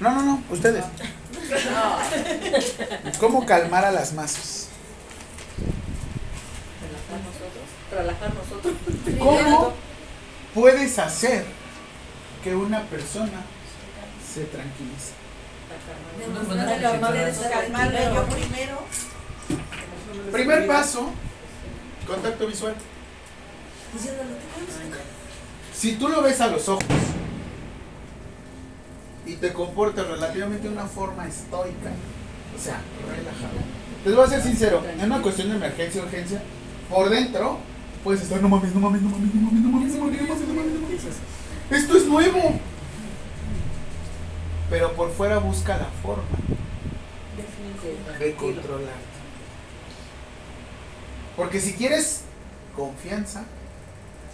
No, 0.00 0.10
no, 0.12 0.22
no, 0.22 0.42
ustedes. 0.50 0.84
¿Cómo 3.20 3.46
calmar 3.46 3.84
a 3.84 3.92
las 3.92 4.12
masas? 4.12 4.67
Relajar 7.98 8.32
nosotros. 8.32 8.74
¿Cómo 9.18 9.72
puedes 10.54 10.98
hacer 11.00 11.44
que 12.44 12.54
una 12.54 12.82
persona 12.82 13.42
se 14.32 14.44
tranquilice? 14.44 15.12
Yo 18.14 18.24
primero. 18.26 18.78
Primer 20.30 20.66
paso, 20.68 21.10
contacto 22.06 22.46
visual. 22.46 22.74
Diciéndole, 23.92 24.30
¿te 24.30 24.46
acuerdas? 24.46 25.00
Si 25.74 25.96
tú 25.96 26.08
lo 26.08 26.22
ves 26.22 26.40
a 26.40 26.46
los 26.46 26.68
ojos 26.68 26.84
y 29.26 29.34
te 29.34 29.52
comportas 29.52 30.06
relativamente 30.06 30.68
de 30.68 30.72
una 30.72 30.86
forma 30.86 31.26
estoica, 31.26 31.90
o 32.56 32.60
sea, 32.62 32.80
relajado. 33.08 33.58
Les 34.04 34.14
voy 34.14 34.24
a 34.24 34.28
ser 34.28 34.42
sincero, 34.42 34.84
en 34.88 35.04
una 35.04 35.20
cuestión 35.20 35.48
de 35.48 35.56
emergencia 35.56 36.00
o 36.00 36.04
urgencia, 36.04 36.40
por 36.88 37.10
dentro 37.10 37.58
puedes 38.08 38.22
estar, 38.22 38.40
no 38.40 38.48
mames, 38.48 38.74
no 38.74 38.80
mames, 38.80 39.02
no 39.02 39.10
mames, 39.10 39.34
no 39.34 39.40
mames, 39.42 39.62
no 39.62 39.70
mames, 39.70 39.92
no 39.92 40.00
mames, 40.00 40.18
no 40.18 40.26
mames, 40.26 40.48
no 40.48 40.54
mames, 40.54 40.72
no 40.72 40.80
mames. 40.80 41.02
Esto 41.70 41.96
es 41.98 42.06
nuevo. 42.06 42.58
Pero 44.70 44.92
por 44.94 45.12
fuera 45.12 45.36
busca 45.36 45.76
la 45.76 45.90
forma 46.02 46.22
de 48.18 48.34
controlar. 48.34 48.94
Porque 51.36 51.60
si 51.60 51.74
quieres 51.74 52.22
confianza, 52.74 53.44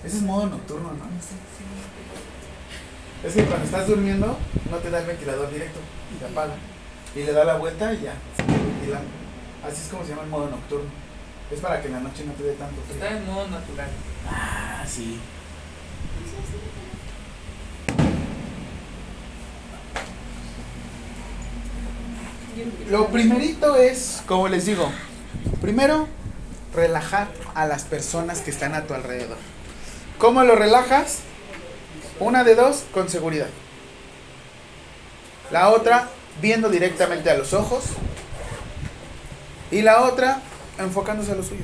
ese 0.05 0.19
es 0.19 0.23
modo 0.23 0.47
nocturno, 0.47 0.93
¿no? 0.93 1.05
Es 3.29 3.35
que 3.35 3.45
cuando 3.45 3.65
estás 3.65 3.89
durmiendo, 3.89 4.39
no 4.71 4.77
te 4.77 4.91
da 4.91 5.01
el 5.01 5.07
ventilador 5.07 5.51
directo, 5.51 5.81
te 6.21 6.27
apaga. 6.27 6.55
Y 7.17 7.25
le 7.25 7.33
da 7.33 7.45
la 7.45 7.57
vuelta 7.57 7.93
y 7.93 8.03
ya, 8.03 8.15
se. 8.37 9.67
Así 9.67 9.83
es 9.83 9.89
como 9.91 10.05
se 10.05 10.11
llama 10.11 10.23
el 10.23 10.31
modo 10.31 10.49
nocturno. 10.49 11.04
Es 11.55 11.61
para 11.61 11.81
que 11.81 11.87
en 11.87 11.93
la 11.95 12.01
noche 12.01 12.25
no 12.25 12.33
te 12.33 12.43
dé 12.43 12.53
tanto 12.55 12.83
frío. 12.83 12.95
Está 12.95 13.17
en 13.17 13.27
modo 13.27 13.47
natural. 13.47 13.89
Ah, 14.29 14.85
sí. 14.87 15.21
Lo 22.91 23.09
primerito 23.09 23.77
es, 23.77 24.23
como 24.27 24.49
les 24.49 24.67
digo, 24.67 24.91
primero 25.61 26.09
relajar 26.75 27.29
a 27.55 27.67
las 27.67 27.85
personas 27.85 28.41
que 28.41 28.51
están 28.51 28.75
a 28.75 28.85
tu 28.85 28.95
alrededor. 28.95 29.39
¿Cómo 30.19 30.43
lo 30.43 30.57
relajas? 30.57 31.21
Una 32.19 32.43
de 32.43 32.57
dos, 32.57 32.85
con 32.93 33.09
seguridad. 33.09 33.49
La 35.53 35.69
otra, 35.69 36.09
viendo 36.43 36.69
directamente 36.69 37.31
a 37.31 37.37
los 37.37 37.53
ojos. 37.53 37.85
Y 39.71 39.83
la 39.83 40.03
otra, 40.03 40.41
enfocándose 40.79 41.33
a 41.33 41.35
lo 41.35 41.43
suyo. 41.43 41.63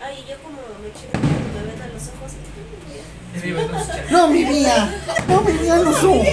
Ay, 0.00 0.24
yo 0.28 0.36
como 0.42 0.58
me 0.82 0.92
chico 0.92 1.12
cuando 1.12 1.30
me 1.54 1.72
ven 1.72 1.82
a 1.82 1.86
los 1.88 2.02
ojos. 2.08 2.32
Mi. 3.42 4.12
No, 4.12 4.28
mi 4.28 4.44
vida. 4.44 4.94
No, 5.28 5.40
mi 5.40 5.52
vida, 5.52 5.76
los 5.76 6.04
ojos. 6.04 6.26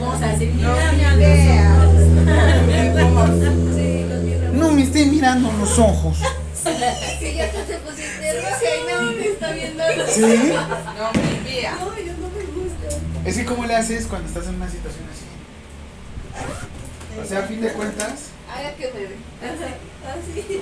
Vamos 0.00 0.22
a 0.22 0.26
decir, 0.28 0.54
No 0.54 0.74
me. 0.76 1.30
No 4.52 4.78
esté 4.78 5.06
mirando 5.06 5.52
los 5.52 5.78
ojos. 5.78 6.18
Si 6.54 7.34
ya 7.34 7.50
te, 7.50 7.62
te 7.62 7.78
pusiste 7.78 8.40
roja 8.40 8.60
y 8.76 8.92
no 8.92 9.12
me 9.12 9.26
está 9.28 9.52
viendo. 9.52 9.84
¿Sí? 10.08 10.20
No 10.20 11.12
me 11.14 11.40
veas. 11.48 11.80
No, 11.80 11.96
yo 11.96 12.12
no 12.14 12.28
me 12.28 12.44
gusta. 12.44 12.88
Es 13.24 13.36
que 13.36 13.44
¿cómo 13.44 13.64
le 13.64 13.76
haces 13.76 14.06
cuando 14.06 14.28
estás 14.28 14.46
en 14.48 14.56
una 14.56 14.68
situación 14.68 15.04
así? 15.12 15.24
O 17.22 17.24
sea, 17.24 17.40
a 17.40 17.42
fin 17.42 17.60
de 17.60 17.72
cuentas... 17.72 18.30
Haga 18.52 18.74
que 18.74 18.86
me 18.92 19.00
ve. 19.00 19.16
Así. 20.10 20.60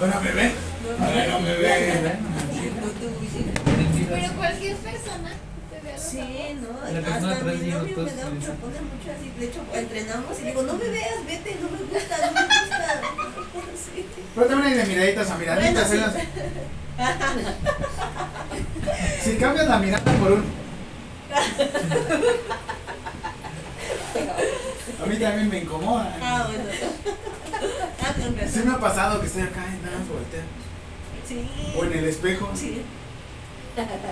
Ahora 0.00 0.20
me 0.20 0.30
ve. 0.32 0.52
Ahora 0.98 1.26
no 1.26 1.40
me 1.40 1.54
ve. 1.54 2.12
Pero 4.08 4.32
cualquier 4.34 4.76
persona 4.76 5.30
Sí, 5.96 6.18
no, 6.60 6.68
La 6.92 6.98
hasta 7.14 7.44
mi 7.44 7.70
novio 7.70 7.96
me 7.98 8.04
da 8.04 8.22
esa. 8.22 8.54
pone 8.54 8.80
mucho 8.80 9.08
así, 9.16 9.30
de 9.38 9.46
hecho 9.46 9.60
entrenamos 9.72 10.40
y 10.40 10.42
digo, 10.44 10.62
no 10.62 10.74
me 10.74 10.88
veas, 10.88 11.24
vete, 11.26 11.56
no 11.60 11.68
me 11.70 11.78
gusta, 11.78 12.16
no 12.26 12.32
me 12.32 12.42
gusta. 12.46 13.00
Sí. 13.76 14.06
Pero 14.34 14.46
también 14.46 14.72
hay 14.72 14.78
de 14.78 14.84
miraditas 14.86 15.30
a 15.30 15.36
miraditas. 15.38 15.88
Bueno, 15.88 16.06
¿eh? 16.06 16.28
Si 19.22 19.36
cambias 19.36 19.68
la 19.68 19.78
mirada 19.78 20.12
por 20.18 20.32
un... 20.32 20.44
A 25.02 25.06
mí 25.06 25.16
también 25.16 25.48
me 25.48 25.58
incomoda. 25.58 26.16
Ah, 26.20 26.48
bueno. 26.48 26.64
Ah, 28.02 28.14
con 28.14 28.48
Sí 28.48 28.60
me 28.64 28.72
ha 28.72 28.78
pasado 28.78 29.20
que 29.20 29.26
estoy 29.26 29.42
acá 29.42 29.66
y 29.66 29.84
nada 29.84 29.98
más 29.98 30.08
volteo. 30.08 30.42
Sí. 31.26 31.48
O 31.78 31.84
en 31.84 31.92
el 31.92 32.04
espejo. 32.06 32.50
Sí. 32.54 32.82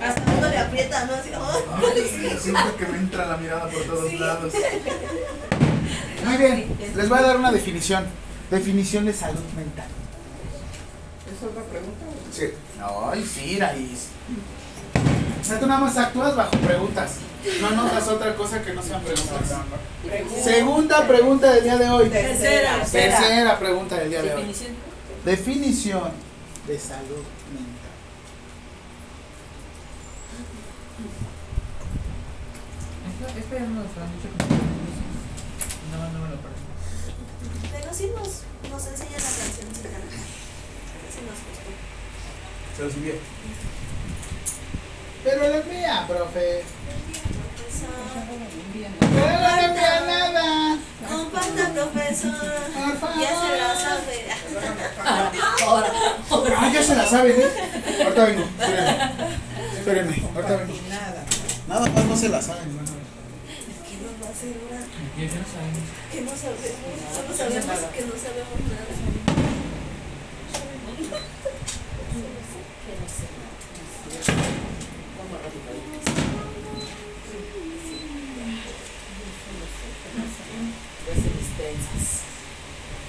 Hasta 0.02 0.22
uno 0.38 0.48
le 0.48 0.58
aprieta, 0.58 1.04
¿no? 1.06 1.14
Así, 1.14 1.30
oh. 1.36 1.76
Ay, 1.76 2.38
siento 2.40 2.76
que 2.76 2.86
me 2.86 2.98
entra 2.98 3.26
la 3.26 3.36
mirada 3.36 3.68
por 3.68 3.82
todos 3.82 4.12
lados. 4.14 4.52
Muy 6.24 6.36
bien, 6.36 6.78
les 6.96 7.08
voy 7.08 7.18
a 7.18 7.22
dar 7.22 7.36
una 7.36 7.52
definición. 7.52 8.06
Definición 8.50 9.04
de 9.04 9.12
salud 9.12 9.42
mental. 9.56 9.86
¿Es 11.26 11.42
otra 11.42 11.62
pregunta? 11.64 12.06
Sí. 12.32 12.44
Ay, 12.80 13.24
sí, 13.24 13.58
Raíz. 13.58 14.08
O 15.40 15.44
sea, 15.44 15.60
tú 15.60 15.66
nada 15.66 15.80
más 15.80 15.96
actúas 15.96 16.34
bajo 16.34 16.56
preguntas. 16.58 17.16
No 17.60 17.70
notas 17.70 18.08
otra 18.08 18.34
cosa 18.34 18.62
que 18.62 18.72
no 18.72 18.82
sean 18.82 19.00
preguntas. 19.02 19.54
Segunda 20.42 21.06
pregunta 21.06 21.52
del 21.52 21.64
día 21.64 21.76
de 21.76 21.88
hoy. 21.88 22.08
Tercera. 22.08 22.84
Tercera 22.84 23.58
pregunta 23.58 23.96
del 23.96 24.10
día 24.10 24.22
de 24.22 24.34
hoy. 24.34 24.40
Definición. 24.42 24.76
Definición 25.24 26.12
de 26.66 26.78
salud 26.78 27.24
mental. 27.52 27.78
Esto, 33.08 33.38
esto 33.38 33.54
ya 33.54 33.60
nos 33.60 33.96
lo 33.96 34.02
han 34.02 34.12
dicho 34.16 34.28
No, 35.92 35.98
no 36.12 36.24
me 36.24 36.30
lo 36.34 36.40
parece. 36.40 36.62
Pero 37.72 37.94
sí 37.94 38.10
nos, 38.14 38.70
nos 38.70 38.86
enseña 38.86 39.16
la 39.16 39.44
cancioncita. 39.44 39.88
Sí 41.10 41.20
nos 41.24 41.38
gustó. 41.46 41.70
Se 42.76 42.82
lo 42.84 42.90
sirvió. 42.90 43.14
Pero 45.24 45.48
la 45.48 45.56
es 45.58 45.66
mía, 45.66 46.04
profe. 46.06 46.62
Nada. 50.06 50.78
Comparta, 51.08 51.72
profesor. 51.72 52.32
Ya 53.20 53.32
se 53.40 53.50
la 53.58 53.70
sabe. 53.74 54.16
Ahora, 55.64 55.90
ahora. 56.30 56.56
Ah, 56.60 56.70
ya 56.72 56.82
se 56.82 56.94
la 56.96 57.06
saben, 57.06 57.40
¿eh? 57.40 57.50
Ahorita 58.04 58.24
vengo. 58.24 58.44
Espérenme. 59.78 60.22
Ahorita 60.34 60.56
vengo. 60.56 60.74
Nada 61.68 61.86
más 61.90 62.04
no 62.04 62.16
se 62.16 62.28
la 62.28 62.42
saben. 62.42 62.68
¿Qué 62.68 63.96
nos 64.02 64.14
va 64.22 64.28
a 64.28 64.30
hacer 64.30 64.54
ahora? 64.62 64.80
¿Qué 65.16 65.24
no 65.26 65.30
sabemos? 65.52 65.84
Que 66.12 66.20
no 66.22 66.30
sabemos. 66.30 66.62
Solo 67.14 67.30
sabemos 67.36 67.64
que 67.92 68.00
no 68.02 68.14
sabemos 68.16 68.58
nada. 68.68 69.17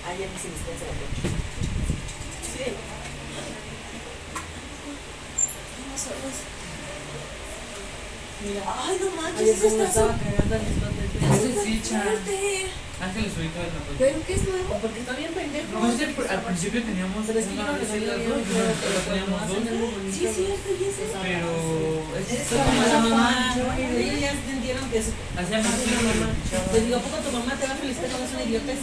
Ayer 0.10 0.26
hice 0.26 0.50
distancia 0.50 0.88
de 0.90 0.94
pecho. 0.98 1.30
Sí. 2.42 2.66
Mira. 8.42 8.64
Ay, 8.66 8.98
no 8.98 9.22
manches, 9.22 9.64
eso 9.64 9.84
está 9.84 10.02
cagando 10.18 10.56
al. 10.56 10.62
Ángeles 13.00 13.32
la 13.38 13.80
foto. 13.80 13.96
¿Pero 13.98 14.18
qué 14.26 14.34
es 14.34 14.44
nuevo? 14.44 14.76
Porque 14.82 15.00
está 15.00 15.14
bien 15.14 15.32
pendejo. 15.32 15.72
No, 15.72 15.80
pues, 15.88 16.30
al 16.32 16.42
principio 16.42 16.84
teníamos 16.84 17.26
pero 17.28 17.40
es 17.40 17.46
que 17.46 17.54
una 17.54 17.78
receta 17.78 18.18
de 18.18 18.28
dos, 18.28 18.42
pero 18.50 19.00
teníamos 19.08 19.48
dos. 19.48 19.58
Sí, 20.12 20.26
sí, 20.26 20.44
es. 20.50 20.60
Pero 21.22 21.50
es 22.18 22.50
como 22.50 22.82
la 22.82 23.00
mamá. 23.00 23.56
Ellos 23.78 24.20
ya 24.20 24.32
entendieron 24.32 24.90
que 24.90 24.98
es. 24.98 25.14
Hacía 25.38 25.62
más 25.62 25.80
que 25.80 25.96
mamá. 25.96 26.34
Te 26.74 26.82
digo, 26.82 26.98
¿a 26.98 27.00
poco 27.00 27.18
tu 27.18 27.32
mamá 27.32 27.56
te 27.56 27.68
va 27.68 27.74
a 27.74 27.78
felicitar 27.78 28.10
cuando 28.10 28.28
es 28.28 28.34
una 28.34 28.44
idiota? 28.44 28.74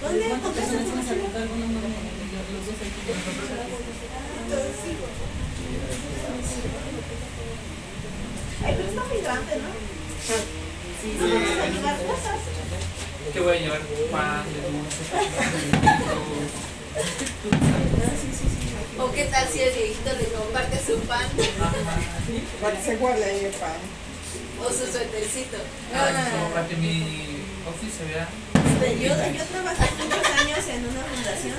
¿Dónde? 0.00 0.24
¿Cuántas 0.28 0.50
¿Por 0.50 0.54
qué 0.54 0.60
personas 0.60 0.86
no 0.86 0.92
tienes 0.92 1.06
a 1.06 1.14
funciona? 1.14 1.22
contar 1.22 1.48
con 1.48 1.62
un 1.62 1.74
mamá? 1.74 1.88
Los 2.52 2.66
dos 2.66 2.76
aquí. 2.80 3.00
Ay, 8.64 8.74
pero 8.76 8.88
está 8.88 9.04
muy 9.04 9.20
grande, 9.22 9.56
¿no? 9.56 9.70
Sí, 11.00 11.16
vamos 11.18 11.58
a 11.60 11.66
llevar 11.68 11.96
cosas. 12.04 12.38
Te 13.32 13.40
voy 13.40 13.56
a 13.56 13.60
llevar 13.60 13.80
pan 14.10 14.44
de 14.52 14.60
dulce. 14.70 15.02
O 18.98 19.12
qué 19.12 19.24
tal 19.26 19.48
si 19.48 19.60
el 19.60 19.72
viejito 19.72 20.10
le 20.18 20.24
comparte 20.26 20.78
su 20.84 20.98
pan 21.00 21.24
Ajá. 21.60 22.82
Se 22.84 22.96
guarda 22.96 23.24
ahí 23.24 23.44
el 23.46 23.52
pan. 23.52 23.78
o 24.62 24.68
su 24.70 24.86
suétercito. 24.92 25.56
Ay, 25.94 26.12
no, 26.38 26.50
para 26.54 26.68
que 26.68 26.76
mi 26.76 27.42
se 27.90 28.04
vea. 28.04 28.28
Yo, 28.94 29.08
yo 29.08 29.44
trabajé 29.44 29.88
muchos 30.02 30.26
años 30.40 30.68
en 30.68 30.86
una 30.86 31.02
fundación 31.02 31.56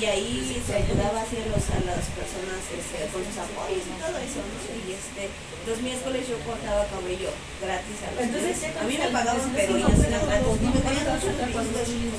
y 0.00 0.04
ahí 0.06 0.62
se 0.64 0.74
ayudaba 0.74 1.20
así 1.20 1.36
a, 1.36 1.46
los, 1.52 1.64
a 1.68 1.80
las 1.84 2.04
personas 2.16 2.60
este, 2.72 3.04
con 3.12 3.20
sus 3.20 3.36
apoyos 3.36 3.84
y 3.84 3.94
todo 4.00 4.16
eso, 4.16 4.40
¿no? 4.40 4.56
Y 4.72 4.96
este, 4.96 5.28
los 5.68 5.78
miércoles 5.84 6.26
yo 6.26 6.40
cortaba 6.42 6.88
cabello 6.88 7.30
gratis 7.60 7.98
a 8.02 8.08
los 8.16 8.20
Entonces, 8.24 8.56
niños. 8.56 8.80
A 8.80 8.84
mí 8.88 8.94
me 8.98 9.08
pagaban, 9.12 9.48
pero 9.52 9.70
ellos 9.76 10.00
eran 10.00 10.22
gratis. 10.26 10.58
Y 10.58 10.68
me 10.72 10.80
ponían 10.80 11.06
mucho 11.12 11.28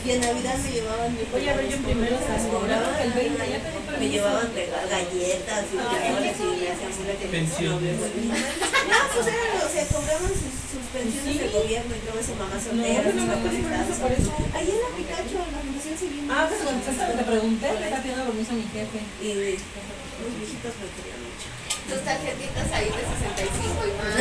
Y 0.06 0.10
en 0.12 0.22
Navidad 0.22 0.58
me 0.62 0.70
llevaban 0.72 1.10
mi 1.18 1.24
Oye, 1.34 1.50
a 1.50 1.56
ver, 1.58 1.66
yo 1.68 1.78
primero 1.82 2.16
las 2.20 2.44
cobraba 2.48 2.90
el 3.02 3.12
20, 3.12 3.42
ya 3.42 3.60
me 4.00 4.08
llevaban 4.10 4.48
galletas 4.54 5.64
y 5.68 5.76
frijoles 5.76 6.36
y 6.40 6.46
me 6.62 6.68
hacían 6.70 6.94
Pensiones. 7.32 7.96
No, 7.98 9.00
pues 9.16 9.28
era, 9.28 9.66
o 9.66 9.70
sea, 9.70 9.84
cobraban 9.88 10.30
sus, 10.30 10.54
sus 10.70 10.86
pensiones 10.94 11.40
del 11.40 11.52
gobierno 11.52 11.92
y 11.96 12.02
todo 12.06 12.20
eso, 12.20 12.36
mamá 12.36 12.58
soltera, 12.62 13.02
No, 13.02 13.12
sus 13.12 13.28
papás 13.28 13.54
en. 13.54 14.54
Ahí 14.54 14.70
en 14.70 14.80
la 14.84 14.90
Picacho, 14.94 15.38
en 15.42 15.52
la 15.52 15.60
Fundación 15.64 15.98
Civil. 15.98 16.30
Ah, 16.30 16.46
pues 16.48 16.62
cuando 16.62 16.84
te 16.84 16.92
te 16.94 17.24
pregunté, 17.64 17.80
le 17.80 17.88
está 17.88 18.02
pidiendo 18.04 18.24
permiso 18.26 18.52
a 18.52 18.56
mi 18.56 18.64
jefe. 18.64 19.00
Y 19.24 19.28
los 19.34 20.32
viejitos 20.38 20.74
me 20.80 20.88
querían 20.94 21.20
mucho. 21.24 21.48
Tus 21.84 22.02
tarjetitas 22.04 22.72
ahí 22.72 22.86
de 22.86 23.04
65 23.04 23.84
y 23.84 23.92
más. 24.00 24.16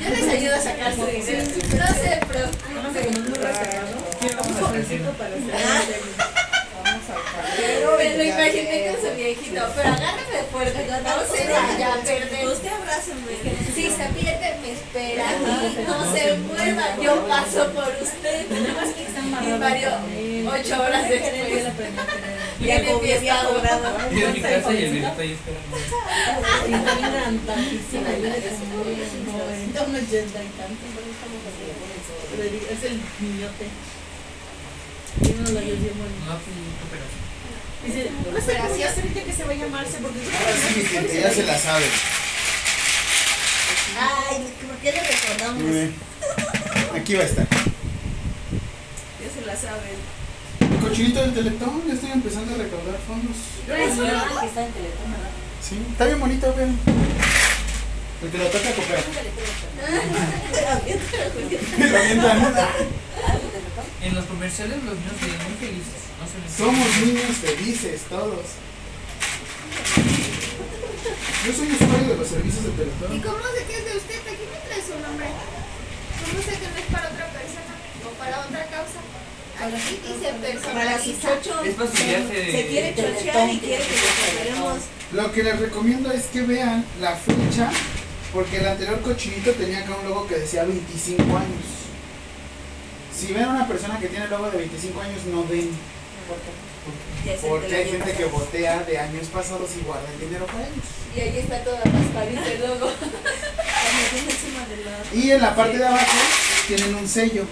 Yo 0.00 0.08
les 0.08 0.28
ayudo 0.28 0.54
a 0.56 0.60
sacar 0.60 0.94
su 0.94 1.04
dinero. 1.06 1.44
No 1.44 1.86
se 1.94 2.10
Vamos 2.10 2.16
a 2.16 2.26
preocupen. 2.26 3.18
un 3.18 3.34
reservado. 3.34 3.96
Vamos 4.36 4.56
a 4.56 4.72
para 5.18 5.34
hacer 5.36 6.23
Vamos 7.54 7.64
caldero. 7.64 7.96
Me 7.98 8.16
lo 8.16 8.24
imaginé 8.24 8.86
con 8.86 9.10
su 9.10 9.16
viejito, 9.16 9.62
pero 9.76 9.88
agárrame 9.88 10.42
fuerte, 10.50 10.86
no 10.86 11.36
se 11.36 11.48
vaya 11.48 11.94
a 11.94 11.96
perder. 11.98 12.48
Usted 12.48 12.68
abrázame. 12.68 13.34
Si 13.74 13.90
se 13.90 14.04
pierde, 14.14 14.56
me 14.62 14.72
espera 14.72 15.30
aquí, 15.30 15.78
no 15.86 16.12
se 16.12 16.34
mueva, 16.38 16.96
yo 17.00 17.26
paso 17.26 17.70
por 17.72 17.92
usted. 18.00 18.50
Nada 18.50 18.74
más 18.80 18.94
que 18.94 19.02
están 19.04 19.26
Y 19.26 19.58
Mario, 19.58 19.90
ocho 20.46 20.82
horas 20.82 21.08
después. 21.08 21.64
Y 22.60 22.70
en 22.70 22.82
mi 24.32 24.40
casa 24.40 24.72
y 24.72 24.84
el 24.84 24.90
viejito 24.90 25.20
ahí 25.20 25.32
esperando. 25.32 25.76
Y 26.66 26.70
también 26.70 27.14
eran 27.14 27.38
tantísimas, 27.38 28.14
yo 28.16 28.28
le 28.28 28.40
como 28.40 28.82
un 28.82 29.38
90, 29.38 29.82
un 29.82 29.94
80 29.96 30.42
y 30.42 30.50
tanto. 30.56 30.84
Pero 32.30 32.44
Es 32.44 32.84
el 32.84 33.00
niñote. 33.20 33.66
Tiene 35.22 35.38
unos 35.38 35.50
labios 35.50 35.78
bien 35.80 35.94
bonitos. 35.96 36.26
No, 36.26 36.34
pues, 36.34 36.56
cooperación. 36.80 37.23
Dice, 37.84 38.10
no 38.32 38.40
sé 38.40 38.56
cómo 38.56 38.74
que 39.26 39.32
se 39.32 39.44
va 39.44 39.52
a 39.52 39.54
llamarse 39.54 39.98
porque 40.00 40.18
Ahora 40.20 40.52
sí, 40.56 40.78
mi 40.78 40.84
gente, 40.84 41.20
ya 41.20 41.30
se 41.30 41.42
la 41.42 41.58
sabe. 41.58 41.84
Ay, 44.00 44.46
¿por 44.66 44.76
qué 44.78 44.92
le 44.92 45.00
recordamos? 45.02 45.62
Aquí 46.94 47.14
va 47.14 47.22
a 47.22 47.26
estar. 47.26 47.46
Ya 49.20 49.30
se 49.32 49.46
la 49.46 49.56
saben. 49.56 50.14
El 50.60 50.80
cochinito 50.80 51.20
del 51.20 51.34
teletón, 51.34 51.82
ya 51.86 51.94
estoy 51.94 52.10
empezando 52.12 52.54
a 52.54 52.58
recaudar 52.58 52.98
fondos. 53.06 53.36
Es 53.68 53.98
una 53.98 54.40
que 54.40 54.46
está 54.46 54.66
en 54.66 54.72
Teletón, 54.72 55.10
¿verdad? 55.10 55.30
Sí, 55.62 55.78
está 55.90 56.06
bien 56.06 56.20
bonito, 56.20 56.54
vean. 56.56 56.78
El 58.22 58.30
que 58.30 58.38
lo 58.38 58.46
toca. 58.46 58.68
Lo 61.78 61.98
avientan. 61.98 62.38
En 64.02 64.14
los 64.14 64.24
comerciales 64.26 64.76
los 64.84 64.94
niños 64.94 65.12
se 65.20 65.26
ven 65.26 65.42
muy 65.44 65.56
felices. 65.60 66.00
No 66.20 66.24
se 66.28 66.38
les 66.40 66.52
Somos 66.56 66.88
niños 67.04 67.36
felices, 67.42 68.02
todos. 68.08 68.46
Yo 71.44 71.52
soy 71.52 71.68
usuario 71.72 72.08
de 72.08 72.16
los 72.16 72.28
servicios 72.28 72.64
de 72.64 72.70
¿Y 72.70 72.76
teletón. 72.76 73.20
cómo 73.20 73.44
sé 73.54 73.64
que 73.68 73.76
es 73.76 73.84
de 73.84 73.96
usted? 73.98 74.20
Aquí 74.24 74.44
me 74.48 74.58
trae 74.68 74.80
su 74.80 74.96
nombre. 75.00 75.26
¿Cómo 76.24 76.38
sé 76.40 76.52
que 76.56 76.68
no 76.68 76.76
es 76.80 76.88
para 76.92 77.08
otra 77.12 77.26
persona 77.32 77.74
o 78.04 78.08
para 78.16 78.40
otra 78.40 78.64
causa? 78.72 79.00
Aquí 79.60 80.00
dice 80.00 80.32
Para 80.32 80.36
su 80.36 80.40
personaliza. 80.40 81.28
chocho. 81.42 81.64
Es 81.64 81.74
para 81.74 81.90
su 81.90 81.96
viaje 82.04 82.32
de- 82.34 82.52
Se 82.52 82.66
quiere 82.68 82.88
chochear 82.96 83.48
y 83.50 83.58
quiere 83.60 83.84
que 83.84 83.96
cobremos. 84.00 84.78
Lo 85.14 85.30
que 85.30 85.44
les 85.44 85.60
recomiendo 85.60 86.10
es 86.10 86.24
que 86.24 86.42
vean 86.42 86.84
la 87.00 87.14
fecha, 87.14 87.70
porque 88.32 88.56
el 88.58 88.66
anterior 88.66 89.00
cochinito 89.00 89.52
tenía 89.52 89.78
acá 89.78 89.94
un 90.02 90.08
logo 90.08 90.26
que 90.26 90.34
decía 90.34 90.64
25 90.64 91.22
años. 91.36 91.64
Si 93.16 93.32
ven 93.32 93.44
a 93.44 93.50
una 93.50 93.68
persona 93.68 94.00
que 94.00 94.08
tiene 94.08 94.24
el 94.24 94.30
logo 94.32 94.50
de 94.50 94.58
25 94.58 95.00
años, 95.00 95.24
no. 95.26 95.44
Ya 97.24 97.32
es 97.32 97.44
el 97.44 97.48
Porque 97.48 97.76
hay 97.76 97.90
gente 97.90 98.12
que 98.12 98.24
votea 98.24 98.82
de 98.82 98.98
años 98.98 99.28
pasados 99.28 99.70
y 99.80 99.84
guarda 99.84 100.10
el 100.12 100.20
dinero 100.20 100.46
para 100.46 100.66
ellos. 100.66 100.84
Y 101.14 101.20
ahí 101.20 101.38
está 101.38 101.62
toda 101.62 101.80
raspadita 101.80 102.52
el 102.52 102.60
logo. 102.60 102.90
Y 105.14 105.30
en 105.30 105.40
la 105.40 105.54
parte 105.54 105.78
de 105.78 105.86
abajo 105.86 106.18
tienen 106.66 106.92
un 106.92 107.06
sello. 107.06 107.44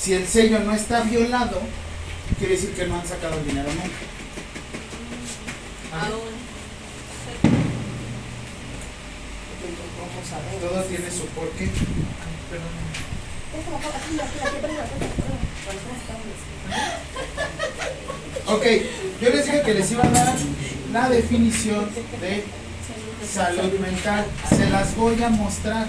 Si 0.00 0.12
el 0.12 0.28
sello 0.28 0.60
no 0.60 0.72
está 0.72 1.00
violado, 1.00 1.60
quiere 2.38 2.54
decir 2.54 2.72
que 2.72 2.86
no 2.86 3.00
han 3.00 3.06
sacado 3.06 3.36
el 3.38 3.48
dinero 3.48 3.68
nunca. 3.68 4.15
Todo 10.60 10.82
tiene 10.84 11.10
su 11.10 11.26
porqué. 11.26 11.70
Ok, 18.46 18.64
yo 19.20 19.30
les 19.30 19.46
dije 19.46 19.62
que 19.62 19.74
les 19.74 19.90
iba 19.92 20.04
a 20.04 20.08
dar 20.10 20.34
la 20.92 21.08
definición 21.08 21.88
de 22.20 22.44
salud 23.26 23.78
mental. 23.78 24.26
Se 24.48 24.68
las 24.70 24.94
voy 24.96 25.22
a 25.22 25.30
mostrar. 25.30 25.88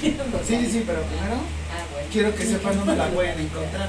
Sí, 0.00 0.16
sí, 0.46 0.70
sí, 0.70 0.84
pero 0.86 1.02
primero 1.02 1.40
quiero 2.12 2.34
que 2.34 2.44
sepan 2.44 2.76
dónde 2.76 2.96
la 2.96 3.08
pueden 3.08 3.40
encontrar. 3.40 3.88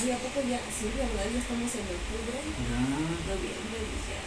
Ay, 0.00 0.12
¿a 0.12 0.16
poco 0.16 0.40
ya? 0.48 0.58
Sí, 0.78 0.86
¿verdad? 0.96 1.26
Ya 1.34 1.42
octubre, 2.08 2.40
noviembre 3.28 3.78
y 3.84 3.98
ya. 4.08 4.20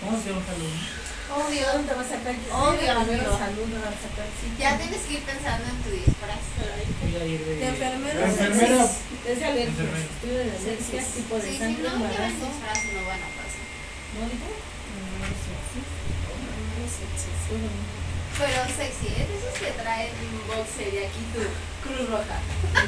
¿Cómo 0.00 0.16
se 0.16 0.24
llama 0.32 0.40
Halloween? 0.48 0.80
Obvio. 1.28 1.60
¿Dónde 1.76 1.92
vas 1.92 2.08
a 2.08 2.16
sacar? 2.16 2.32
Obvio, 2.32 2.88
Primero 2.88 3.04
amigo. 3.04 3.36
salud, 3.36 3.68
vas 3.84 3.92
a 3.92 4.00
sacar. 4.00 4.26
Sí. 4.40 4.46
Ya 4.56 4.70
tienes 4.80 5.00
que 5.04 5.12
ir 5.20 5.22
pensando 5.28 5.64
en 5.68 5.76
tu 5.84 5.90
disfraz. 5.92 6.40
Voy 7.04 7.14
a 7.20 7.24
ir 7.28 7.40
de. 7.44 7.54
De 7.60 7.66
enfermero. 7.68 8.18
Es 8.24 8.36
de 8.38 9.44
alergia. 9.44 9.68
Enfermero. 9.68 10.08
Estudio 10.08 10.38
de 10.40 10.52
alergia, 10.56 11.00
tipo 11.04 11.34
de 11.36 11.42
Sí, 11.44 11.52
si 11.52 11.60
no 11.60 11.68
llevan 11.68 12.00
embarazo. 12.00 12.44
disfraz 12.48 12.80
no 12.96 13.00
van 13.04 13.20
a 13.20 13.30
pasar. 13.36 13.64
¿No 14.16 14.20
dijo? 14.24 14.48
Pero 18.38 18.64
sexy, 18.70 19.08
es 19.18 19.28
de 19.28 19.34
esos 19.34 19.58
que 19.58 19.72
traen 19.82 20.10
un 20.14 20.46
boxer 20.46 20.94
y 20.94 20.98
aquí 20.98 21.22
tu 21.34 21.42
cruz 21.82 22.08
roja. 22.08 22.38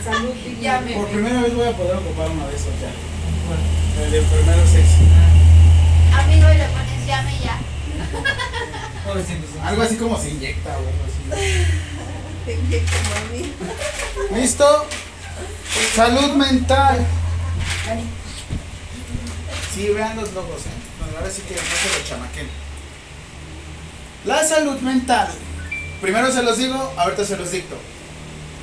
Salud. 0.05 0.33
Ya 0.61 0.81
me 0.81 0.95
por 0.95 1.09
primera 1.09 1.43
vez 1.43 1.55
voy 1.55 1.67
a 1.67 1.77
poder 1.77 1.97
ocupar 1.97 2.31
uno 2.31 2.47
de 2.47 2.55
esos 2.55 2.73
ya. 2.81 2.93
El 4.05 4.11
de 4.13 4.19
enfermero 4.19 4.63
sexy. 4.63 5.05
Amigo, 6.15 6.53
y 6.53 6.57
le 6.57 6.67
pones 6.69 7.07
llame 7.07 7.35
ya. 7.43 7.59
Algo 9.67 9.83
así 9.83 9.97
como 9.97 10.17
se 10.17 10.31
inyecta 10.31 10.71
o 10.71 10.79
algo 10.79 10.91
así. 11.05 11.43
Te 12.47 12.55
inyecto, 12.55 12.97
mami. 13.11 14.41
¿Listo? 14.41 14.87
Salud 15.97 16.35
mental. 16.37 17.05
Sí, 19.75 19.89
vean 19.89 20.17
los 20.17 20.33
logos, 20.33 20.61
¿eh? 20.67 21.17
ahora 21.17 21.31
sí 21.31 21.43
que 21.43 21.55
no 21.55 21.61
se 21.61 21.99
lo 21.99 22.05
chamaquen. 22.09 22.70
La 24.25 24.47
salud 24.47 24.79
mental. 24.81 25.29
Primero 26.01 26.31
se 26.33 26.43
los 26.43 26.59
digo, 26.59 26.93
ahorita 26.97 27.25
se 27.25 27.37
los 27.37 27.51
dicto. 27.51 27.77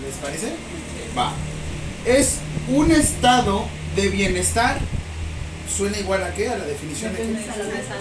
¿Les 0.05 0.15
parece? 0.15 0.51
Va. 1.17 1.33
Es 2.05 2.37
un 2.69 2.91
estado 2.91 3.65
de 3.95 4.09
bienestar. 4.09 4.77
¿Suena 5.75 5.97
igual 5.97 6.23
a 6.23 6.33
qué? 6.33 6.49
A 6.49 6.57
la 6.57 6.65
definición 6.65 7.13
de 7.13 7.19
qué? 7.19 7.35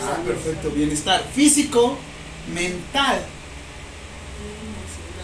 Ah, 0.03 0.19
perfecto. 0.25 0.71
Bienestar 0.71 1.23
físico, 1.35 1.97
mental, 2.55 3.21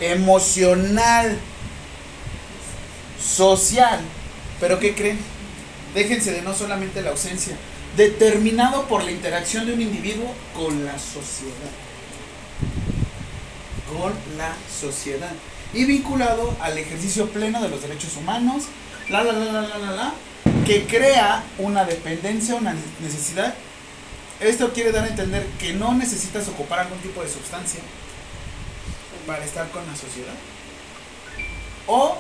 emocional, 0.00 1.38
social. 3.22 4.00
¿Pero 4.58 4.78
qué 4.78 4.94
creen? 4.94 5.18
Déjense 5.94 6.32
de 6.32 6.42
no 6.42 6.54
solamente 6.54 7.02
la 7.02 7.10
ausencia, 7.10 7.54
determinado 7.96 8.86
por 8.88 9.04
la 9.04 9.10
interacción 9.10 9.66
de 9.66 9.74
un 9.74 9.82
individuo 9.82 10.32
con 10.54 10.84
la 10.84 10.98
sociedad. 10.98 11.70
Con 13.92 14.12
la 14.36 14.54
sociedad. 14.80 15.32
Y 15.74 15.84
vinculado 15.84 16.54
al 16.60 16.76
ejercicio 16.78 17.28
pleno 17.30 17.62
de 17.62 17.68
los 17.68 17.82
derechos 17.82 18.16
humanos, 18.16 18.64
la, 19.08 19.22
la, 19.22 19.32
la, 19.32 19.52
la, 19.52 19.62
la, 19.62 19.78
la, 19.78 19.90
la, 19.92 20.14
que 20.66 20.86
crea 20.86 21.42
una 21.58 21.84
dependencia, 21.84 22.54
una 22.54 22.74
necesidad. 23.00 23.54
Esto 24.40 24.72
quiere 24.72 24.92
dar 24.92 25.04
a 25.04 25.08
entender 25.08 25.46
que 25.58 25.72
no 25.72 25.94
necesitas 25.94 26.48
ocupar 26.48 26.80
algún 26.80 26.98
tipo 26.98 27.22
de 27.22 27.28
sustancia 27.28 27.80
para 29.26 29.44
estar 29.44 29.68
con 29.70 29.86
la 29.86 29.94
sociedad. 29.94 30.34
O 31.86 32.18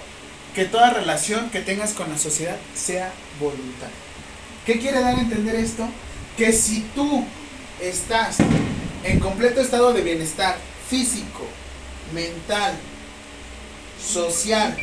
que 0.54 0.64
toda 0.66 0.90
relación 0.90 1.50
que 1.50 1.60
tengas 1.60 1.92
con 1.92 2.10
la 2.10 2.18
sociedad 2.18 2.56
sea 2.74 3.12
voluntaria. 3.40 3.94
¿Qué 4.66 4.78
quiere 4.78 5.00
dar 5.00 5.16
a 5.16 5.20
entender 5.20 5.56
esto? 5.56 5.88
Que 6.36 6.52
si 6.52 6.82
tú 6.94 7.24
estás 7.80 8.36
en 9.02 9.18
completo 9.18 9.60
estado 9.60 9.92
de 9.92 10.02
bienestar 10.02 10.56
físico, 10.88 11.46
mental, 12.12 12.74
social 14.02 14.76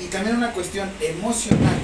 y 0.00 0.06
también 0.06 0.36
una 0.36 0.52
cuestión 0.52 0.90
emocional, 1.00 1.78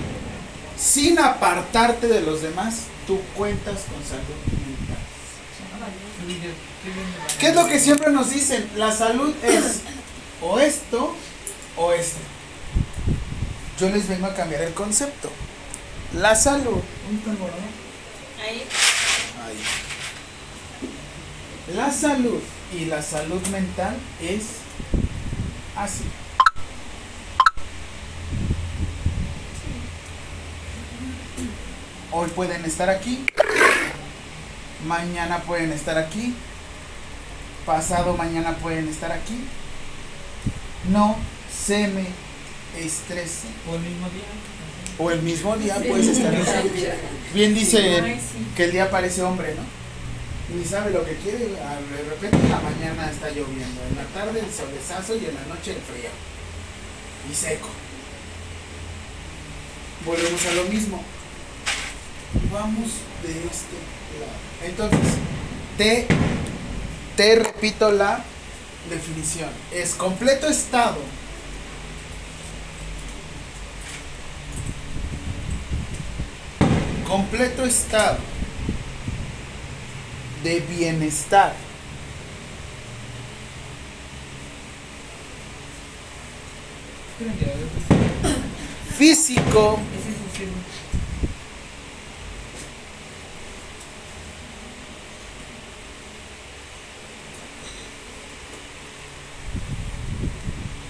sin 0.77 1.19
apartarte 1.19 2.09
de 2.09 2.21
los 2.21 2.43
demás, 2.43 2.85
tú 3.07 3.21
cuentas 3.37 3.83
con 3.93 4.03
salud 4.05 4.37
mental. 4.47 4.99
¿Qué 7.39 7.49
es 7.49 7.55
lo 7.55 7.67
que 7.67 7.79
siempre 7.79 8.11
nos 8.13 8.31
dicen? 8.31 8.69
La 8.77 8.93
salud 8.93 9.35
es 9.43 9.81
o 10.41 10.59
esto 10.59 11.15
o 11.77 11.93
esto. 11.93 12.19
Yo 13.79 13.91
les 13.91 14.09
vengo 14.09 14.27
a 14.27 14.35
cambiar 14.35 14.63
el 14.63 14.73
concepto. 14.73 15.31
La 16.15 16.35
salud. 16.37 16.81
Ahí. 18.41 18.63
Ahí. 19.45 19.59
La 21.75 21.91
salud 21.91 22.41
y 22.73 22.85
la 22.85 23.03
salud 23.03 23.45
mental 23.49 23.97
es 24.21 24.64
así. 25.77 26.05
Hoy 32.13 32.31
pueden 32.31 32.65
estar 32.65 32.89
aquí, 32.91 33.27
mañana 34.87 35.39
pueden 35.39 35.73
estar 35.73 35.99
aquí, 35.99 36.33
pasado 37.67 38.17
mañana 38.17 38.57
pueden 38.59 38.89
estar 38.89 39.11
aquí. 39.11 39.45
No 40.91 41.17
se 41.51 41.89
me 41.89 42.07
estresen. 42.79 43.51
O 43.69 43.75
el 43.75 43.81
mismo 43.81 44.09
día. 44.11 44.25
O 44.99 45.11
el 45.11 45.23
mismo 45.23 45.57
día 45.57 45.77
puedes 45.77 46.07
estar 46.07 46.35
aquí. 46.35 46.85
Bien 47.33 47.53
dice 47.53 48.21
que 48.55 48.65
el 48.65 48.73
día 48.73 48.91
parece 48.91 49.23
hombre, 49.23 49.55
¿no? 49.55 49.84
Ni 50.53 50.65
sabe 50.65 50.91
lo 50.91 51.05
que 51.05 51.17
quiere. 51.17 51.47
De 51.47 52.11
repente 52.11 52.37
en 52.37 52.51
la 52.51 52.61
mañana 52.61 53.11
está 53.11 53.29
lloviendo, 53.29 53.81
en 53.89 53.97
la 53.97 54.05
tarde 54.13 54.41
el 54.41 54.53
solezazo 54.53 55.17
y 55.17 55.27
en 55.27 55.35
la 55.35 55.55
noche 55.55 55.73
el 55.73 55.81
frío. 55.81 56.11
Y 57.31 57.35
seco. 57.35 57.69
Volvemos 60.05 60.47
a 60.47 60.53
lo 60.53 60.65
mismo. 60.65 61.03
Vamos 62.53 62.91
de 63.23 63.31
este 63.31 63.79
lado. 64.21 64.67
Entonces, 64.67 65.15
te, 65.79 66.07
te 67.17 67.37
repito 67.37 67.91
la 67.91 68.23
definición. 68.91 69.51
Es 69.73 69.95
completo 69.95 70.49
estado 70.49 70.99
completo 77.15 77.65
estado 77.65 78.17
de 80.45 80.61
bienestar. 80.61 81.55
Físico, 88.99 89.81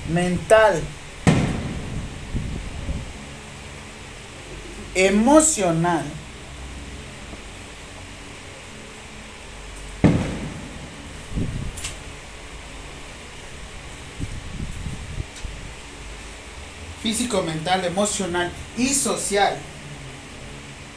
mental, 0.08 0.82
emocional, 4.94 6.04
físico, 17.04 17.42
mental, 17.42 17.84
emocional 17.84 18.50
y 18.78 18.88
social 18.94 19.58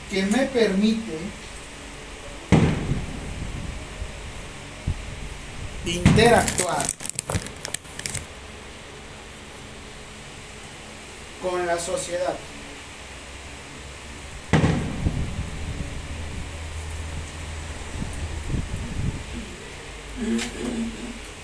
que 0.10 0.24
me 0.24 0.46
permite 0.46 1.18
interactuar 5.86 6.88
con 11.42 11.66
la 11.66 11.78
sociedad. 11.78 12.38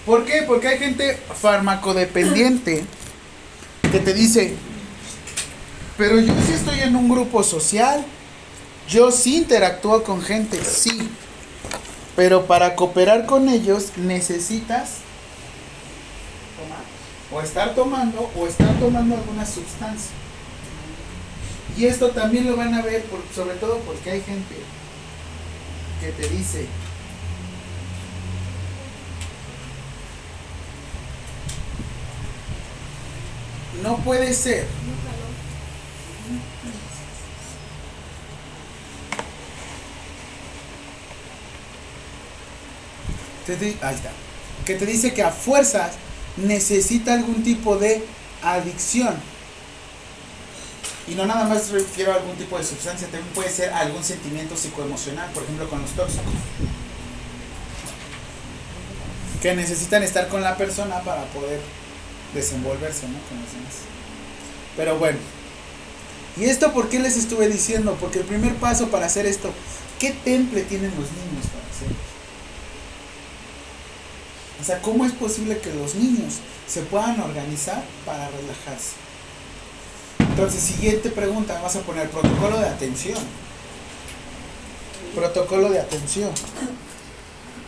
¿Por 0.06 0.24
qué? 0.24 0.44
Porque 0.44 0.70
hay 0.70 0.80
gente 0.80 1.20
farmacodependiente 1.42 2.86
que 3.94 4.00
te 4.00 4.14
dice, 4.16 4.56
pero 6.00 6.20
yo 6.20 6.34
sí 6.48 6.54
estoy 6.54 6.80
en 6.80 6.96
un 6.96 7.08
grupo 7.08 7.44
social, 7.44 8.04
yo 8.90 9.12
sí 9.12 9.38
interactúo 9.38 10.04
con 10.04 10.20
gente, 10.24 10.60
sí, 10.66 11.10
pero 12.16 12.48
para 12.48 12.76
cooperar 12.76 13.28
con 13.28 13.50
ellos 13.50 13.92
necesitas 13.98 14.94
tomar, 16.58 16.82
o 17.32 17.46
estar 17.46 17.76
tomando, 17.76 18.32
o 18.36 18.48
estar 18.48 18.74
tomando 18.80 19.14
alguna 19.16 19.46
sustancia. 19.46 20.10
Y 21.78 21.86
esto 21.86 22.10
también 22.10 22.48
lo 22.48 22.56
van 22.56 22.74
a 22.74 22.82
ver, 22.82 23.04
por- 23.04 23.22
sobre 23.36 23.58
todo 23.58 23.78
porque 23.82 24.10
hay 24.10 24.22
gente 24.22 24.56
que 26.02 26.08
te 26.14 26.30
dice, 26.30 26.66
no 33.84 33.98
puede 33.98 34.34
ser 34.34 34.66
ahí 43.52 43.96
está. 43.96 44.12
Que 44.66 44.76
te 44.76 44.86
dice 44.86 45.14
que 45.14 45.24
a 45.24 45.32
fuerzas 45.32 45.94
necesita 46.38 47.14
algún 47.14 47.44
tipo 47.44 47.78
de 47.78 48.04
adicción. 48.42 49.16
Y 51.08 51.16
no 51.16 51.26
nada 51.26 51.46
más 51.46 51.70
refiero 51.70 52.14
a 52.14 52.16
algún 52.16 52.36
tipo 52.38 52.58
de 52.58 52.64
sustancia, 52.64 53.08
también 53.08 53.34
puede 53.34 53.50
ser 53.50 53.72
algún 53.74 54.04
sentimiento 54.04 54.56
psicoemocional, 54.56 55.30
por 55.32 55.44
ejemplo 55.44 55.70
con 55.70 55.82
los 55.82 55.92
tóxicos. 55.92 56.34
Que 59.42 59.54
necesitan 59.54 60.02
estar 60.04 60.30
con 60.30 60.42
la 60.42 60.56
persona 60.56 61.02
para 61.02 61.26
poder 61.26 61.60
desenvolverse 62.34 63.08
¿no? 63.08 63.20
con 63.30 63.40
los 63.42 63.52
demás. 63.52 63.74
Pero 64.76 64.98
bueno. 64.98 65.20
¿Y 66.36 66.46
esto 66.46 66.74
por 66.74 66.90
qué 66.90 67.00
les 67.00 67.16
estuve 67.16 67.48
diciendo? 67.48 67.96
Porque 68.00 68.20
el 68.20 68.26
primer 68.26 68.56
paso 68.56 68.88
para 68.88 69.06
hacer 69.06 69.26
esto, 69.26 69.52
¿qué 70.00 70.12
temple 70.12 70.64
tienen 70.64 70.90
los 70.92 71.12
niños 71.12 71.46
para 71.54 71.66
hacerlo? 71.70 71.96
O 74.60 74.64
sea, 74.64 74.82
¿cómo 74.82 75.06
es 75.06 75.12
posible 75.12 75.60
que 75.60 75.74
los 75.74 75.94
niños 75.96 76.36
se 76.68 76.82
puedan 76.82 77.20
organizar 77.22 77.84
para 78.06 78.30
relajarse? 78.30 78.94
Entonces, 80.20 80.64
siguiente 80.64 81.10
pregunta, 81.10 81.62
vas 81.62 81.76
a 81.76 81.82
poner 81.82 82.10
protocolo 82.10 82.60
de 82.60 82.68
atención. 82.68 83.20
Protocolo 85.14 85.70
de 85.70 85.80
atención. 85.80 86.32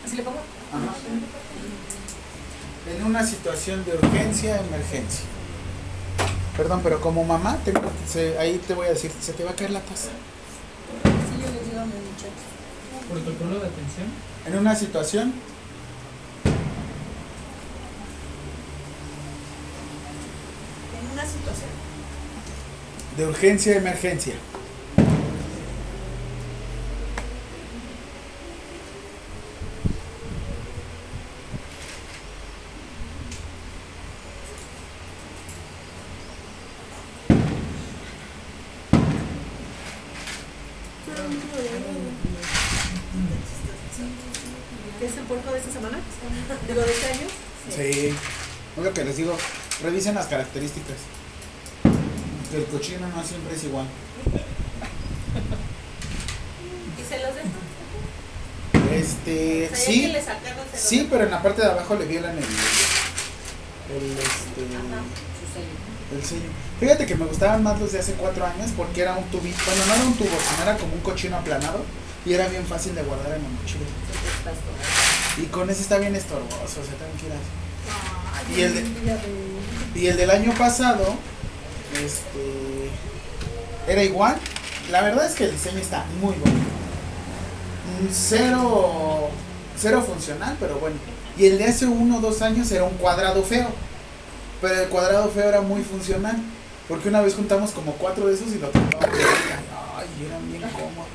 ¿Así 0.04 0.16
le 0.16 0.22
pongo? 0.24 0.38
Ajá. 0.72 0.94
En 2.94 3.04
una 3.04 3.24
situación 3.26 3.84
de 3.84 3.94
urgencia, 3.94 4.60
emergencia. 4.60 5.24
Perdón, 6.56 6.80
pero 6.82 7.00
como 7.00 7.24
mamá, 7.24 7.58
se- 8.08 8.38
ahí 8.38 8.60
te 8.66 8.74
voy 8.74 8.86
a 8.86 8.90
decir, 8.90 9.10
se 9.20 9.32
te 9.32 9.44
va 9.44 9.50
a 9.50 9.54
caer 9.56 9.70
la 9.70 9.80
taza. 9.80 10.08
Sí, 11.02 11.42
yo 11.42 11.52
les 11.52 11.68
digo 11.70 11.80
a 11.80 11.84
mis 11.84 11.94
muchachos. 11.94 12.46
Protocolo 13.10 13.60
de 13.60 13.66
atención. 13.66 14.06
En 14.46 14.58
una 14.58 14.74
situación 14.74 15.34
En 21.00 21.12
una 21.12 21.22
situación. 21.26 21.70
de 23.16 23.26
urgencia, 23.26 23.76
emergencia. 23.76 24.34
¿Qué 44.98 45.06
es 45.06 45.16
el 45.16 45.24
puerco 45.24 45.52
de 45.52 45.58
esta 45.58 45.72
semana? 45.72 45.98
Digo, 46.68 46.80
de 46.80 46.90
este 46.92 47.06
año. 47.06 47.26
Sí. 47.74 48.14
Es 48.76 48.84
lo 48.84 48.92
que 48.92 49.04
les 49.16 49.24
digo, 49.24 49.36
revisen 49.82 50.14
las 50.14 50.26
características. 50.26 50.96
Que 52.50 52.58
el 52.58 52.66
cochino 52.66 53.08
no 53.08 53.24
siempre 53.24 53.56
es 53.56 53.64
igual. 53.64 53.86
¿Y 56.98 57.02
se 57.08 57.18
los 57.20 57.34
dejo? 57.34 57.48
Este, 58.92 59.70
O 59.72 59.74
sea, 59.74 59.78
ya 59.78 59.84
sí, 59.84 60.00
que 60.02 60.08
le 60.08 60.20
sacaron, 60.20 60.64
se 60.70 60.76
los 60.76 60.80
sí, 60.80 61.08
pero 61.10 61.24
en 61.24 61.30
la 61.30 61.42
parte 61.42 61.62
de 61.62 61.68
abajo 61.68 61.94
le 61.96 62.04
violan 62.04 62.36
el, 62.36 62.44
el, 62.44 64.18
este, 64.18 64.60
sello. 65.52 65.72
el 66.14 66.24
sello. 66.24 66.50
Fíjate 66.78 67.06
que 67.06 67.14
me 67.14 67.24
gustaban 67.24 67.62
más 67.62 67.80
los 67.80 67.92
de 67.92 68.00
hace 68.00 68.12
cuatro 68.12 68.44
años 68.44 68.70
porque 68.76 69.00
era 69.00 69.14
un 69.14 69.24
tubito, 69.24 69.56
bueno, 69.66 69.86
no 69.86 69.94
era 69.94 70.04
un 70.04 70.14
tubo, 70.14 70.28
sino 70.50 70.62
era 70.62 70.76
como 70.76 70.92
un 70.92 71.00
cochino 71.00 71.36
aplanado 71.36 71.84
y 72.26 72.34
era 72.34 72.48
bien 72.48 72.66
fácil 72.66 72.94
de 72.94 73.02
guardar 73.02 73.36
en 73.36 73.42
la 73.42 73.48
mochila. 73.48 73.86
Y 75.38 75.46
con 75.46 75.70
ese 75.70 75.82
está 75.82 75.98
bien 75.98 76.14
estorboso, 76.14 76.62
o 76.62 76.66
sea, 76.66 76.94
tranquilas. 76.96 77.40
Ay, 77.88 78.25
Y 78.54 78.60
el 78.60 78.74
de- 78.74 78.82
de- 78.82 80.00
Y 80.00 80.06
el 80.08 80.16
del 80.18 80.30
año 80.30 80.52
pasado, 80.58 81.14
este, 81.94 82.90
era 83.90 84.02
igual. 84.04 84.36
La 84.90 85.00
verdad 85.02 85.26
es 85.26 85.34
que 85.34 85.44
el 85.44 85.52
diseño 85.52 85.78
está 85.78 86.04
muy 86.20 86.34
bonito. 86.34 86.60
Mm, 88.02 88.08
Cero, 88.12 89.30
cero 89.80 90.04
funcional, 90.06 90.56
pero 90.60 90.78
bueno. 90.78 90.96
Y 91.38 91.46
el 91.46 91.58
de 91.58 91.64
hace 91.64 91.86
uno 91.86 92.18
o 92.18 92.20
dos 92.20 92.42
años 92.42 92.70
era 92.72 92.84
un 92.84 92.96
cuadrado 92.98 93.42
feo. 93.42 93.68
Pero 94.60 94.82
el 94.82 94.88
cuadrado 94.88 95.30
feo 95.30 95.48
era 95.48 95.60
muy 95.62 95.82
funcional. 95.82 96.36
Porque 96.88 97.08
una 97.08 97.20
vez 97.20 97.34
juntamos 97.34 97.70
como 97.72 97.92
cuatro 97.92 98.26
de 98.26 98.34
esos 98.34 98.48
y 98.48 98.58
lo 98.58 98.68
tocábamos. 98.68 99.18
Ay, 99.96 100.06
eran 100.26 100.48
bien 100.50 100.62
cómodos. 100.72 101.08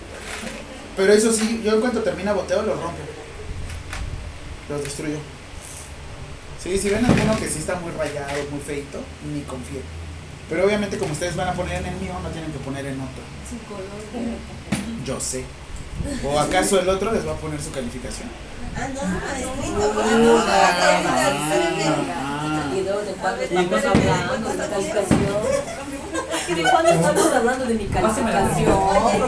Pero 0.98 1.14
eso 1.14 1.32
sí, 1.32 1.62
yo 1.64 1.74
en 1.76 1.82
cuanto 1.82 2.02
termina 2.02 2.34
boteo 2.34 2.62
los 2.64 2.76
rompo. 2.80 3.00
Los 4.70 4.84
destruyo. 4.84 5.18
Sí, 6.62 6.78
si 6.78 6.90
ven 6.90 7.06
alguno 7.06 7.38
que 7.38 7.48
sí 7.50 7.60
está 7.60 7.76
muy 7.76 7.92
rayado, 7.92 8.28
muy 8.52 8.60
feito, 8.60 9.00
ni 9.34 9.42
confío. 9.42 9.80
Pero 10.50 10.66
obviamente 10.66 10.98
como 10.98 11.14
ustedes 11.14 11.36
van 11.36 11.48
a 11.50 11.54
poner 11.54 11.78
en 11.82 11.88
el 11.88 11.96
mío, 11.96 12.14
no 12.22 12.30
tienen 12.30 12.52
que 12.52 12.60
poner 12.60 12.86
en 12.86 13.00
otro. 13.02 13.24
Sin 13.50 13.58
color. 13.60 13.82
Yo 15.06 15.20
sé. 15.20 15.44
¿O 16.24 16.40
acaso 16.40 16.80
el 16.80 16.90
otro 16.90 17.12
les 17.12 17.26
va 17.28 17.32
a 17.32 17.36
poner 17.36 17.62
su 17.62 17.72
calificación? 17.72 18.30
Ah, 18.76 18.88
no. 18.94 19.02
Ah, 19.02 19.12
Ah. 22.14 22.72
¿Y 22.74 22.78
de, 22.78 22.84
de 22.84 23.14
cuándo 23.14 23.42
¿Y 23.42 23.46
estamos 23.46 23.86
hablando 23.86 24.50
de 24.50 24.54
mi 24.54 24.70
calificación? 24.70 25.38
¿Y 26.48 26.54
de 26.54 26.64
cuándo 26.64 26.90
estamos 26.92 27.34
hablando 27.34 27.66
de 27.66 27.74
mi 27.74 27.86
calificación? 27.86 28.66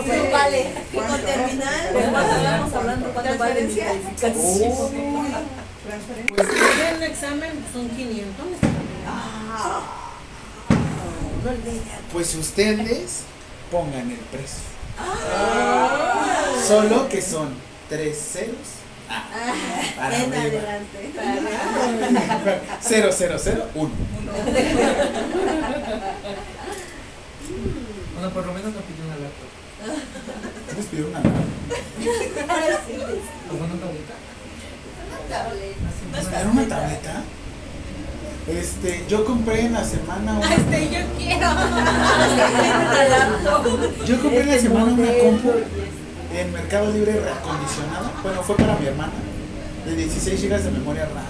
Pues 0.05 0.31
vale, 0.31 0.73
con 0.93 1.21
terminar. 1.21 1.93
¿De 1.93 1.99
cuándo 2.11 2.34
estamos 2.34 2.73
hablando? 2.73 3.09
¿Cuándo 3.13 3.38
vale 3.38 3.61
mi 3.63 3.73
Transferencia. 5.93 6.35
Pues 6.35 6.47
si 6.47 6.81
el 6.95 7.03
examen 7.03 7.51
son 7.71 7.87
500. 7.89 8.45
No 11.43 11.49
olvides. 11.51 11.83
Pues 12.11 12.33
ustedes 12.33 13.19
pongan 13.71 14.09
el 14.09 14.17
precio. 14.17 14.63
Solo 16.67 17.07
que 17.09 17.21
son 17.21 17.53
tres 17.89 18.17
ceros. 18.33 18.55
Ah, 19.07 19.23
para 19.95 20.17
En 20.17 20.33
arriba. 20.33 20.61
adelante. 20.61 21.11
Cero, 22.81 23.09
cero, 23.15 23.37
cero, 23.37 23.67
uno. 23.75 23.91
Bueno, 28.15 28.33
por 28.33 28.45
lo 28.45 28.53
menos 28.53 28.73
no 28.73 28.79
pidió 28.81 29.03
una 29.05 29.17
laptop. 29.17 29.49
Pido 30.89 31.07
una. 31.09 31.19
Una 33.53 33.67
tableta. 35.30 36.39
¿Era 36.41 36.49
una 36.49 36.67
tableta? 36.67 37.24
Este, 38.47 39.05
yo 39.07 39.24
compré 39.26 39.65
en 39.67 39.74
la 39.74 39.84
semana 39.84 40.34
una. 40.34 40.55
Este, 40.55 40.89
yo 40.91 40.99
quiero. 41.17 41.49
Yo 44.05 44.21
compré 44.21 44.41
en 44.41 44.47
la 44.47 44.55
Este 44.55 44.67
semana 44.67 44.86
una 44.93 45.07
compu 45.24 45.51
en 46.34 46.51
Mercado 46.51 46.91
Libre 46.91 47.13
reacondicionada. 47.19 48.11
Bueno, 48.21 48.43
fue 48.43 48.55
para 48.57 48.78
mi 48.78 48.86
hermana. 48.88 49.13
De 49.86 49.95
16 49.95 50.41
GB 50.41 50.61
de 50.63 50.71
memoria 50.71 51.05
RAM, 51.05 51.24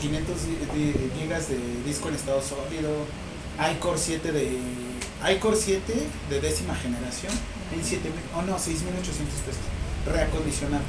500 0.00 0.36
di- 0.74 0.92
GB 1.26 1.46
de 1.48 1.58
disco 1.84 2.08
en 2.08 2.14
estado 2.14 2.40
sólido, 2.42 2.90
iCore 3.74 3.98
7 3.98 4.32
de 4.32 4.58
iCore 5.34 5.56
7 5.56 5.92
de 6.30 6.40
décima 6.40 6.74
generación 6.76 7.32
en 7.74 7.84
7000, 7.84 8.12
oh 8.36 8.42
no, 8.42 8.58
6800 8.58 9.34
pesos. 9.40 9.60
Reacondicionado. 10.06 10.84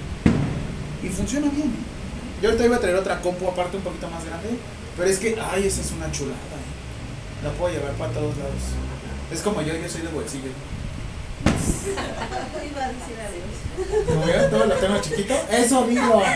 Y 1.03 1.09
funciona 1.09 1.47
bien. 1.49 1.67
¿eh? 1.69 1.98
Yo 2.41 2.49
ahorita 2.49 2.65
iba 2.65 2.75
a 2.77 2.79
traer 2.79 2.95
otra 2.95 3.19
compu 3.21 3.47
aparte 3.47 3.77
un 3.77 3.83
poquito 3.83 4.07
más 4.09 4.23
grande, 4.25 4.49
pero 4.97 5.09
es 5.09 5.19
que 5.19 5.37
ay, 5.51 5.67
esa 5.67 5.81
es 5.81 5.91
una 5.91 6.11
chulada. 6.11 6.35
¿eh? 6.37 7.43
La 7.43 7.51
puedo 7.51 7.73
llevar 7.73 7.91
para 7.93 8.11
todos 8.13 8.37
lados. 8.37 8.53
Es 9.31 9.41
como 9.41 9.61
yo, 9.61 9.73
yo 9.75 9.89
soy 9.89 10.01
de 10.01 10.07
bolsillo. 10.09 10.49
Iba 12.69 12.83
a 12.83 12.87
decir 12.89 13.15
adiós. 13.19 14.05
Como 14.07 14.25
yo 14.27 14.45
todo 14.49 14.65
lo 14.65 14.75
tengo 14.75 14.99
chiquito, 15.01 15.33
eso 15.51 15.85
digo. 15.87 16.21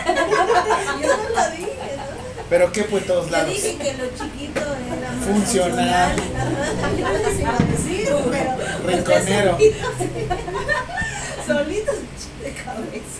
Yo 1.02 1.16
no 1.16 1.28
lo 1.28 1.50
dije, 1.50 1.96
¿no? 1.96 2.04
Pero 2.48 2.72
qué 2.72 2.84
por 2.84 3.02
todos 3.02 3.26
Yo 3.26 3.32
lados. 3.32 3.48
dije 3.54 3.76
que 3.76 3.92
lo 3.94 4.04
chiquito 4.08 4.60
era 4.60 5.12
más 5.12 5.24
Funcional. 5.24 6.12
funcional. 6.16 6.96
Yo 6.98 7.08
les 7.28 7.40
iba 7.40 7.54
a 7.54 7.58
decir, 7.58 8.08
pero. 8.30 8.52
Rinconero. 8.86 9.58
Solitos 11.46 11.96
de 12.42 12.52
cabeza. 12.52 13.13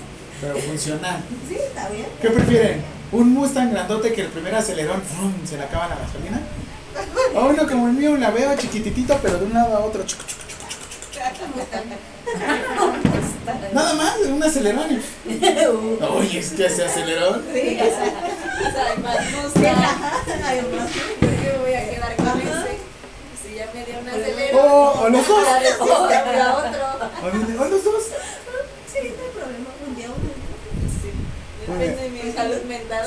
Pero 0.45 0.59
funcional. 0.59 1.23
Sí, 1.49 1.55
está 1.55 1.89
bien. 1.89 2.07
¿Qué 2.21 2.29
prefieren? 2.31 2.83
¿Un 3.13 3.33
Mustang 3.33 3.71
grandote 3.73 4.13
que 4.13 4.23
el 4.23 4.29
primer 4.29 4.55
acelerón 4.55 5.01
¡frum! 5.03 5.33
se 5.47 5.57
le 5.57 5.65
acaba 5.65 5.89
la 5.89 5.97
gasolina? 5.97 6.41
O 7.35 7.47
uno 7.47 7.67
como 7.67 7.89
el 7.89 7.95
mío, 7.95 8.17
la 8.17 8.31
veo 8.31 8.55
chiquititito, 8.57 9.19
pero 9.23 9.39
de 9.39 9.47
un 9.47 9.55
lado 9.55 9.77
a 9.77 9.81
otro. 9.81 10.05
chuc, 10.05 10.21
chuc, 10.21 10.39
chuc, 10.49 10.59
chuc, 10.61 11.13
chuc. 11.13 11.25
Nada 13.73 13.95
más, 13.95 14.19
un 14.19 14.43
acelerón. 14.43 15.01
Oye, 16.11 16.39
es 16.39 16.51
que 16.51 16.67
ese 16.67 16.85
acelerón. 16.85 17.43
Sí, 17.53 17.79
Además, 17.81 19.17
no 19.33 19.51
sé. 19.63 19.69
Además, 19.69 20.91
Yo 21.21 21.29
me 21.31 21.59
voy 21.59 21.75
a 21.75 21.91
quedar 21.91 22.17
con 22.17 22.41
ese. 22.41 22.79
Si 23.43 23.55
ya 23.57 23.67
me 23.75 23.85
dio 23.85 23.99
un 23.99 24.09
acelero. 24.09 24.59
O, 24.59 25.01
o 25.05 25.09
los 25.09 25.27
dos. 25.27 25.47
O, 25.81 25.85
o 25.85 27.65
los 27.69 27.85
dos. 27.85 28.05
sí, 28.93 28.99
no 28.99 29.23
hay 29.25 29.31
problema. 29.35 29.71
Un 29.87 29.97
día 29.97 30.07
uno. 30.07 30.17
Muy 30.17 30.33
bien. 31.03 31.15
Depende 31.67 31.97
de 32.03 32.09
mi 32.11 32.33
salud 32.33 32.63
mental. 32.65 33.05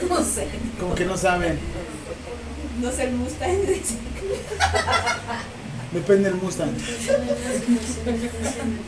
No 0.08 0.24
sé. 0.24 0.48
Como 0.80 0.96
que 0.96 1.04
no 1.04 1.18
saben. 1.18 1.60
No 2.82 2.90
sé 2.90 3.04
el 3.04 3.12
Mustang. 3.12 3.58
Depende 5.92 6.30
del 6.30 6.36
Mustang. 6.40 6.72
¿Del 6.72 6.82
Mustang? 7.68 8.80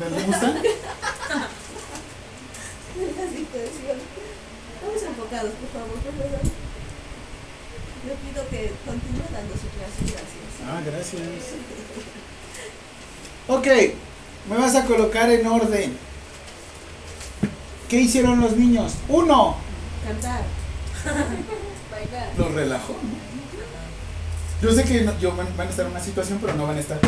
La 0.00 0.06
situación. 0.08 0.56
Estamos 4.74 5.02
enfocados, 5.02 5.52
por 5.52 5.68
favor, 5.80 5.98
profesor. 6.02 6.40
Yo 8.06 8.14
pido 8.14 8.48
que 8.48 8.72
continúe 8.86 9.28
dando 9.32 9.54
su 9.54 9.68
clase, 9.76 10.00
gracias. 10.00 10.46
Ah, 10.66 10.80
gracias. 10.84 11.22
Ok, 13.48 13.66
me 14.48 14.56
vas 14.56 14.74
a 14.76 14.84
colocar 14.86 15.30
en 15.30 15.46
orden. 15.46 15.96
¿Qué 17.88 18.00
hicieron 18.00 18.40
los 18.40 18.56
niños? 18.56 18.94
Uno, 19.08 19.56
Cantar. 20.06 20.42
Bailar. 21.90 22.28
los 22.38 22.54
relajó. 22.54 22.92
¿no? 22.92 23.30
Yo 24.62 24.72
sé 24.74 24.84
que 24.84 25.00
no- 25.02 25.18
yo 25.18 25.34
van, 25.34 25.48
van 25.56 25.66
a 25.66 25.70
estar 25.70 25.86
en 25.86 25.90
una 25.92 26.00
situación, 26.00 26.38
pero 26.40 26.54
no 26.54 26.66
van 26.66 26.76
a 26.76 26.80
estar. 26.80 26.98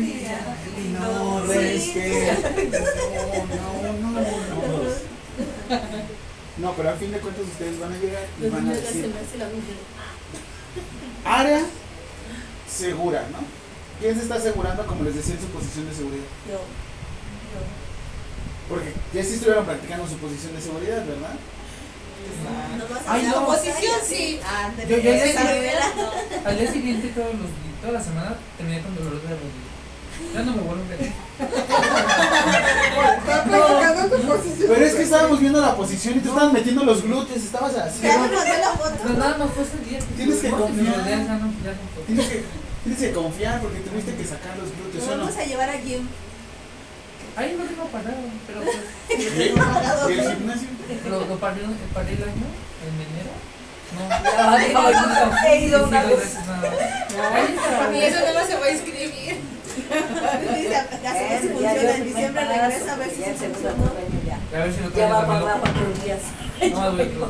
No 0.00 1.44
respira, 1.46 2.36
no 2.36 2.44
respira. 2.44 2.80
No, 3.56 3.92
no, 3.92 4.10
no, 4.10 4.20
no. 4.20 5.80
No, 6.58 6.72
pero 6.74 6.90
al 6.90 6.98
fin 6.98 7.12
de 7.12 7.18
cuentas 7.18 7.44
ustedes 7.44 7.78
van 7.80 7.92
a 7.92 7.96
llegar 7.98 8.22
y 8.42 8.48
van 8.48 8.68
a 8.68 8.72
decir 8.72 9.12
área 11.24 11.60
segura, 12.68 13.24
¿no? 13.32 13.38
¿Quién 14.00 14.14
se 14.16 14.22
está 14.22 14.34
asegurando, 14.36 14.86
como 14.86 15.04
les 15.04 15.14
decía, 15.14 15.34
en 15.34 15.40
su 15.40 15.46
posición 15.48 15.88
de 15.88 15.94
seguridad? 15.94 16.24
Yo. 16.48 16.60
Porque 18.68 18.92
ya 19.14 19.24
sí 19.24 19.34
estuvieron 19.34 19.64
practicando 19.64 20.06
su 20.06 20.16
posición 20.16 20.54
de 20.54 20.60
seguridad, 20.62 21.04
¿verdad? 21.06 21.34
Nomás 22.78 23.02
Ay, 23.08 23.20
en 23.24 23.30
la 23.30 23.36
no. 23.36 23.42
oposición, 23.44 23.98
sí. 24.06 24.40
Ándale, 24.44 24.88
Yo- 24.88 24.96
yo- 24.98 25.10
yo-. 25.10 26.48
Al 26.48 26.58
día 26.58 26.72
siguiente, 26.72 27.08
todos 27.08 27.34
los, 27.34 27.48
toda 27.80 27.92
la 27.94 28.02
semana, 28.02 28.36
terminé 28.56 28.82
con 28.82 28.94
dolor 28.96 29.14
de 29.22 29.28
rodilla. 29.28 29.69
Ya 30.34 30.42
no 30.42 30.52
me 30.52 30.62
vuelvo 30.62 30.82
a 30.82 30.86
meter. 30.88 31.12
Está 33.20 33.44
practicando 33.44 34.16
tu 34.16 34.22
posición. 34.28 34.68
Pero 34.72 34.84
es 34.86 34.94
que 34.94 35.02
estábamos 35.02 35.40
viendo 35.40 35.60
la 35.60 35.74
posición 35.76 36.16
y 36.16 36.20
tú 36.20 36.28
estabas 36.28 36.52
metiendo 36.52 36.84
los 36.84 37.02
glúteos, 37.02 37.38
estabas 37.42 37.74
así. 37.76 38.02
Ya 38.02 38.18
me 38.18 38.28
mandé 38.28 38.58
la 38.58 38.70
foto. 38.72 38.96
Pero 39.02 39.14
nada 39.14 39.36
más 39.38 39.50
fue 39.52 39.64
ese 39.64 39.78
día. 39.88 39.98
Tienes 40.16 40.38
que 40.38 40.50
confiar. 40.50 40.96
Ya, 41.04 41.10
ya 41.10 41.16
no, 41.38 41.52
ya 41.64 41.72
no. 41.72 42.02
Tienes 42.06 42.26
que, 42.28 42.44
tienes 42.84 43.00
que 43.00 43.12
confiar 43.12 43.60
porque 43.60 43.78
tuviste 43.80 44.14
que 44.14 44.24
sacar 44.24 44.56
los 44.58 44.70
glúteos, 44.76 45.04
¿sí 45.04 45.10
o 45.10 45.16
Nos 45.16 45.18
no? 45.18 45.24
vamos 45.26 45.36
a 45.38 45.44
llevar 45.44 45.68
a 45.70 45.78
Jim. 45.78 46.06
Ahí 47.36 47.56
no 47.58 47.64
tengo 47.64 47.84
parado, 47.86 48.16
pero 48.46 48.60
pues. 48.62 48.76
¿Y 49.08 50.18
el 50.18 50.36
gimnasio? 50.36 50.68
Lo, 51.08 51.20
lo 51.26 51.36
paré, 51.38 51.60
paré 51.94 52.12
el 52.12 52.22
año, 52.22 52.46
en 52.84 52.94
enero. 53.06 53.32
No. 53.96 54.02
He 55.48 55.64
ido 55.66 55.84
una 55.86 56.02
Sí, 56.02 56.08
vez. 56.08 56.16
gracias, 56.18 56.46
nada. 56.46 57.34
Ahí 57.34 57.54
está. 57.54 57.96
Y 57.96 58.00
eso 58.02 58.18
no 58.34 58.46
se 58.46 58.56
va 58.56 58.66
a 58.66 58.70
inscribir. 58.70 59.36
Dice, 59.76 60.76
a 60.76 60.82
ver 60.84 61.40
si 61.40 61.48
Ya, 61.48 61.70
funciona. 61.70 61.96
En 61.96 62.04
diciembre 62.04 62.44
regresa 62.44 62.92
a 62.92 62.96
ver 62.96 63.10
si 63.10 63.24
año 63.24 63.34
ya. 64.26 64.58
A 64.58 64.64
ver 64.64 64.74
si 64.74 64.80
no 64.80 64.92
Ya 64.94 65.08
va 65.12 65.26
para 65.26 65.40
lo 65.40 65.60
cuatro 65.60 65.82
días. 66.04 66.20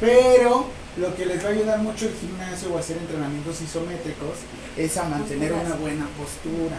Pero 0.00 0.66
lo 0.96 1.14
que 1.14 1.26
les 1.26 1.44
va 1.44 1.48
a 1.48 1.52
ayudar 1.52 1.78
mucho 1.80 2.06
el 2.06 2.14
gimnasio 2.14 2.74
o 2.74 2.78
hacer 2.78 2.96
entrenamientos 2.96 3.60
isométricos 3.60 4.38
es 4.76 4.96
a 4.96 5.04
mantener 5.04 5.52
una 5.52 5.74
buena 5.76 6.06
postura. 6.18 6.78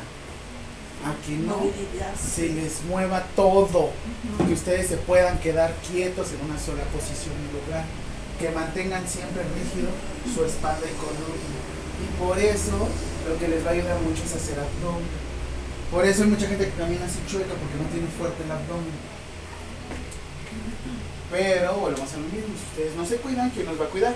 A 1.04 1.16
que 1.26 1.34
no 1.34 1.58
se 2.16 2.50
les 2.50 2.84
mueva 2.84 3.24
todo. 3.36 3.92
Que 4.46 4.54
ustedes 4.54 4.88
se 4.88 4.98
puedan 4.98 5.40
quedar 5.40 5.74
quietos 5.90 6.30
en 6.32 6.50
una 6.50 6.60
sola 6.60 6.84
posición 6.86 7.36
y 7.40 7.66
lugar. 7.66 7.86
Que 8.40 8.50
mantengan 8.50 9.08
siempre 9.08 9.44
rígido 9.44 9.90
su 10.34 10.44
espalda 10.46 10.86
y 10.86 10.96
columna. 10.98 11.62
Y 12.02 12.20
por 12.20 12.40
eso 12.40 12.88
lo 13.28 13.38
que 13.38 13.48
les 13.48 13.66
va 13.66 13.70
a 13.70 13.74
ayudar 13.74 14.00
mucho 14.02 14.24
es 14.24 14.36
hacer 14.36 14.60
abdomen. 14.60 15.08
Por 15.92 16.06
eso 16.06 16.24
hay 16.24 16.30
mucha 16.30 16.48
gente 16.48 16.66
que 16.66 16.72
camina 16.72 17.06
así 17.06 17.20
chueca 17.28 17.54
porque 17.54 17.78
no 17.78 17.90
tiene 17.92 18.08
fuerte 18.18 18.44
el 18.44 18.52
abdomen. 18.52 18.94
Pero 21.32 21.74
volvemos 21.76 22.14
a 22.14 22.18
lo 22.18 22.24
mismo. 22.24 22.54
Si 22.56 22.66
ustedes 22.72 22.96
no 22.96 23.06
se 23.06 23.18
cuidan, 23.18 23.50
¿quién 23.52 23.66
nos 23.66 23.80
va 23.80 23.86
a 23.86 23.90
cuidar? 23.90 24.14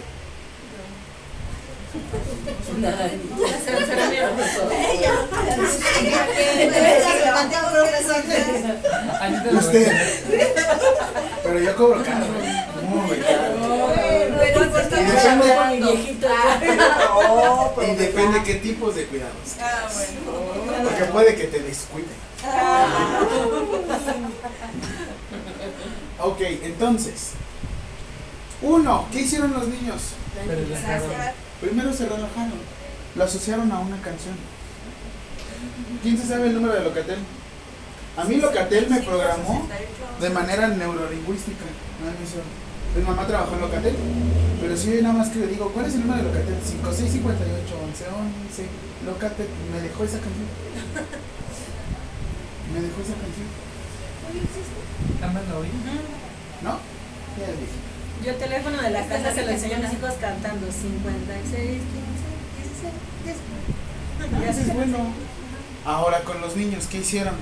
Usted. 9.57 9.91
Pero 11.43 11.59
yo 11.59 11.75
cobro 11.75 12.03
caro. 12.03 12.25
Y 14.97 15.47
depende, 15.47 15.87
y 15.87 16.19
pero 17.75 17.95
depende 17.95 18.43
qué 18.43 18.55
tipos 18.55 18.95
de 18.95 19.05
cuidados. 19.05 19.55
Ah, 19.59 19.87
bueno. 19.93 20.89
Porque 20.89 21.05
puede 21.05 21.35
que 21.35 21.45
te 21.45 21.59
descuiden. 21.59 22.09
Ok, 26.19 26.41
entonces. 26.63 27.31
Uno, 28.61 29.07
¿qué 29.11 29.21
hicieron 29.21 29.53
los 29.53 29.67
niños? 29.67 30.01
Primero 31.61 31.93
se 31.93 32.05
relajaron. 32.05 32.75
Lo 33.15 33.23
asociaron 33.23 33.71
a 33.71 33.79
una 33.79 34.01
canción. 34.01 34.35
¿Quién 36.01 36.17
se 36.17 36.27
sabe 36.27 36.47
el 36.47 36.55
número 36.55 36.73
de 36.73 36.81
Locatel? 36.81 37.19
A 38.17 38.23
mí 38.23 38.35
Locatel 38.37 38.89
me 38.89 39.01
programó 39.01 39.67
de 40.19 40.29
manera 40.29 40.67
neurolingüística. 40.67 41.65
No 42.01 42.64
Mi 42.95 43.01
mamá 43.03 43.27
trabajó 43.27 43.55
en 43.55 43.61
Locatel. 43.61 43.95
Pero 44.61 44.77
si 44.77 44.95
yo 44.95 45.01
nada 45.01 45.15
más 45.15 45.29
que 45.29 45.39
le 45.39 45.47
digo, 45.47 45.69
¿cuál 45.73 45.85
es 45.85 45.95
el 45.95 46.01
número 46.01 46.23
de 46.23 46.29
Locatel? 46.29 46.55
5658 46.63 47.75
11 47.83 48.05
11. 48.07 48.65
Locatel 49.05 49.47
me 49.71 49.81
dejó 49.81 50.03
esa 50.03 50.19
canción. 50.19 50.47
Me 52.73 52.81
dejó 52.81 52.99
esa 52.99 53.13
canción. 53.13 53.47
Cámara 55.21 55.45
hoy. 55.59 55.67
¿No? 56.61 56.79
Ya 57.39 57.47
le 57.47 57.53
dije. 57.61 57.77
Yo 58.25 58.31
el 58.31 58.37
teléfono 58.37 58.81
de 58.81 58.89
la 58.89 59.05
casa 59.07 59.33
se 59.33 59.45
lo 59.45 59.51
enseño 59.51 59.75
a 59.77 59.79
mis 59.79 59.93
hijos 59.93 60.13
cantando 60.19 60.65
56, 60.71 61.55
15, 61.55 61.79
16. 64.33 64.41
Ya 64.41 64.49
es 64.49 64.73
bueno. 64.73 64.97
Ahora 65.85 66.21
con 66.21 66.41
los 66.41 66.55
niños, 66.55 66.87
¿qué 66.87 66.97
hicieron? 66.97 67.35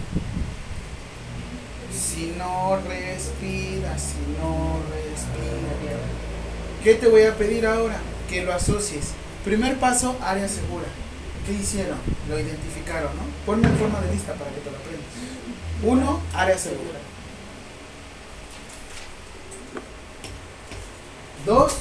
Si 1.93 2.33
no 2.37 2.77
respiras, 2.87 4.01
si 4.01 4.31
no 4.39 4.79
respiras. 4.89 6.01
¿Qué 6.83 6.95
te 6.95 7.07
voy 7.07 7.23
a 7.23 7.35
pedir 7.35 7.65
ahora? 7.65 7.97
Que 8.29 8.43
lo 8.43 8.53
asocies. 8.53 9.11
Primer 9.45 9.77
paso, 9.79 10.17
área 10.21 10.47
segura. 10.47 10.85
¿Qué 11.45 11.53
hicieron? 11.53 11.97
Lo 12.29 12.39
identificaron, 12.39 13.15
¿no? 13.15 13.23
Ponme 13.45 13.67
en 13.67 13.77
forma 13.77 13.99
de 14.01 14.13
lista 14.13 14.33
para 14.33 14.51
que 14.51 14.61
te 14.61 14.71
lo 14.71 14.77
aprendas. 14.77 15.05
Uno, 15.83 16.21
área 16.33 16.57
segura. 16.57 16.99
Dos, 21.45 21.73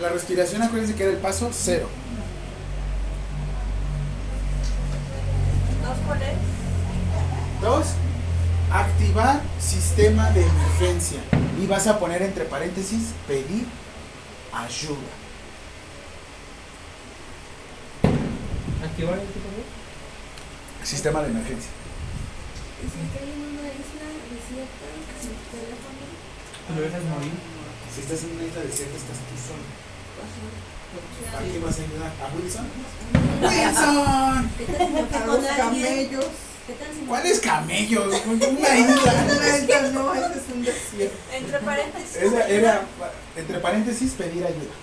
la 0.00 0.08
respiración, 0.08 0.62
acuérdense 0.62 0.96
que 0.96 1.04
era 1.04 1.12
el 1.12 1.18
paso 1.18 1.50
cero. 1.52 1.88
¿Dos 5.86 5.98
cuál 6.04 6.20
es? 6.20 7.62
Dos, 7.62 7.86
activar 8.72 9.40
sistema 9.60 10.30
de 10.30 10.42
emergencia. 10.42 11.20
Y 11.62 11.66
vas 11.68 11.86
a 11.86 12.00
poner 12.00 12.22
entre 12.22 12.44
paréntesis, 12.44 13.12
pedir 13.28 13.66
ayuda. 14.52 15.12
Activar 18.84 19.14
el 19.14 19.26
tipo 19.28 19.48
de. 19.54 20.84
Sistema 20.84 21.22
de 21.22 21.28
emergencia. 21.30 21.70
Y 22.82 22.86
si 22.90 23.06
estoy 23.06 23.30
en 23.30 23.40
una 23.46 23.68
isla 23.70 24.06
desierta, 24.26 24.86
sin 25.22 25.38
teléfono, 25.54 26.02
Lo 26.74 26.82
dejas 26.82 27.04
morir. 27.14 27.32
Si 27.94 28.00
estás 28.00 28.24
en 28.24 28.30
una 28.34 28.44
isla 28.44 28.60
desierta, 28.62 28.96
estás 28.96 29.18
tú 29.22 29.36
solo. 29.38 29.85
¿A 31.36 31.42
quién 31.42 31.62
vas 31.62 31.78
a 31.78 31.82
ayudar? 31.82 32.12
¿A 32.22 32.26
Wilson? 32.36 32.66
¡Wilson! 33.42 34.50
¿Qué 34.56 34.64
tal 34.66 35.22
A 35.22 35.26
los 35.26 35.44
camellos. 35.44 36.24
¿Qué 36.66 36.72
tal 36.72 36.88
si 36.94 37.00
me 37.02 37.06
¿Cuáles 37.06 37.40
camellos? 37.40 38.22
Una 38.26 38.46
Una 38.46 38.78
isla. 38.78 39.56
isla, 39.58 39.90
no, 39.92 40.14
ese 40.14 40.38
es 40.38 40.44
un 40.54 40.64
desierto. 40.64 41.16
Entre 41.32 41.58
paréntesis. 41.60 42.16
Esa 42.16 42.48
era, 42.48 42.80
entre 43.36 43.58
paréntesis, 43.60 44.12
pedir 44.12 44.44
ayuda. 44.44 44.74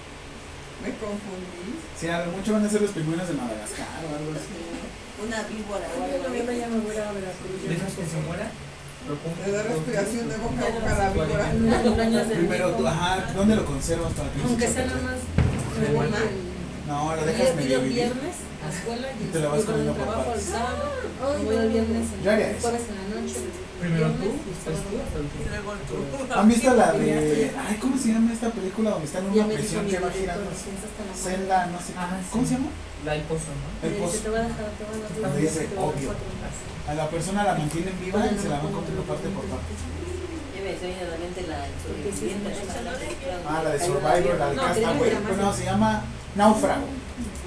Me 0.83 0.89
confundí. 0.95 1.79
Si 1.99 2.07
a 2.07 2.25
lo 2.25 2.31
mucho 2.31 2.53
van 2.53 2.65
a 2.65 2.69
ser 2.69 2.81
los 2.81 2.91
pingüinos 2.91 3.27
de 3.27 3.33
Madagascar 3.33 3.87
o 4.03 4.15
algo 4.15 4.31
así. 4.31 4.55
Una 5.25 5.43
víbora 5.43 5.85
o 5.91 5.97
En 5.97 6.03
algo 6.03 6.15
así. 6.15 6.27
noviembre 6.27 6.57
ya 6.57 6.67
me 6.67 6.79
voy 6.79 6.95
a 6.97 7.11
Veracruz. 7.11 7.67
Dejas 7.67 7.93
que 7.93 8.05
se 8.05 8.17
muera. 8.27 8.51
Le 9.45 9.51
da 9.51 9.63
respiración 9.63 10.29
de 10.29 10.37
boca 10.37 10.61
a 10.63 10.69
boca 10.71 10.91
a 10.91 10.99
la 10.99 11.09
víbora. 11.11 12.25
Primero, 12.31 12.87
ajá, 12.87 13.33
¿dónde 13.35 13.55
lo 13.57 13.65
conservas 13.65 14.13
para 14.13 14.29
que 14.31 14.37
no 14.37 14.43
se 14.43 14.49
Aunque 14.49 14.67
sea 14.67 14.85
nada 14.85 15.01
más. 15.01 15.19
El- 15.77 16.87
No, 16.87 17.15
lo 17.15 17.21
el 17.21 17.25
dejas 17.25 17.55
medio 17.55 17.77
el 17.77 17.83
vivir. 17.83 17.95
viernes 17.95 18.35
a 18.63 18.69
escuela 18.69 19.07
y, 19.11 19.23
Y 19.23 19.27
te 19.27 19.39
la 19.39 19.47
vas 19.49 19.63
comiendo 19.63 19.91
el 19.91 19.97
por 19.97 20.05
trabajo 20.07 20.21
el 20.23 20.39
partes. 20.39 20.45
sábado. 20.45 20.85
voy 21.43 21.55
el 21.55 21.69
viernes 21.69 22.05
en 22.13 22.19
el 22.19 22.25
la 22.25 23.03
noche. 23.13 23.37
el 23.43 23.63
Primero 23.83 24.07
tú, 24.15 24.29
después 24.47 24.77
tú, 24.87 24.95
el 24.95 25.23
último. 25.27 26.35
¿Han 26.39 26.47
visto 26.47 26.73
la 26.73 26.91
de. 26.93 27.51
Ay, 27.67 27.75
¿cómo 27.81 27.97
se 27.97 28.07
llama 28.13 28.31
esta 28.31 28.49
película 28.51 28.91
donde 28.91 29.05
está 29.05 29.19
en 29.19 29.25
una 29.27 29.47
prisión 29.47 29.85
que 29.87 29.99
va 29.99 30.09
girando? 30.11 30.49
Zelda, 31.15 31.65
no 31.67 31.77
sé. 31.79 31.91
Ah, 31.97 32.17
sí. 32.21 32.27
¿Cómo 32.31 32.45
se 32.45 32.53
llama? 32.55 32.67
La 33.03 33.11
del 33.13 33.23
pozo, 33.23 33.51
¿no? 33.51 33.87
El 33.87 33.93
pozo. 33.95 34.17
dice, 35.37 35.67
obvio. 35.77 36.11
A 36.87 36.93
la 36.93 37.09
persona 37.09 37.43
la 37.43 37.55
mantienen 37.55 37.93
viva 37.99 38.25
y 38.25 38.37
se 38.39 38.49
la 38.49 38.59
van 38.59 38.71
contando 38.71 39.01
parte 39.03 39.27
por 39.29 39.43
parte. 39.45 39.71
Me 40.63 40.71
se 40.79 40.87
viene 40.87 41.03
a 41.03 41.11
la 41.11 41.17
mente 41.19 41.43
la 41.43 41.67
sobreviviente, 41.83 42.47
¿no? 42.47 42.55
Esa 42.55 42.79
no 42.87 42.91
la 42.95 43.03
quiero. 43.03 43.35
Ah, 43.43 43.59
la 43.67 43.69
de 43.75 43.79
Survivor, 43.83 44.35
la 44.39 44.47
de 44.47 44.55
No, 44.55 44.63
Castaway. 44.63 45.11
Bueno, 45.27 45.53
se 45.53 45.65
llama 45.65 46.07
Náufrago. 46.35 46.87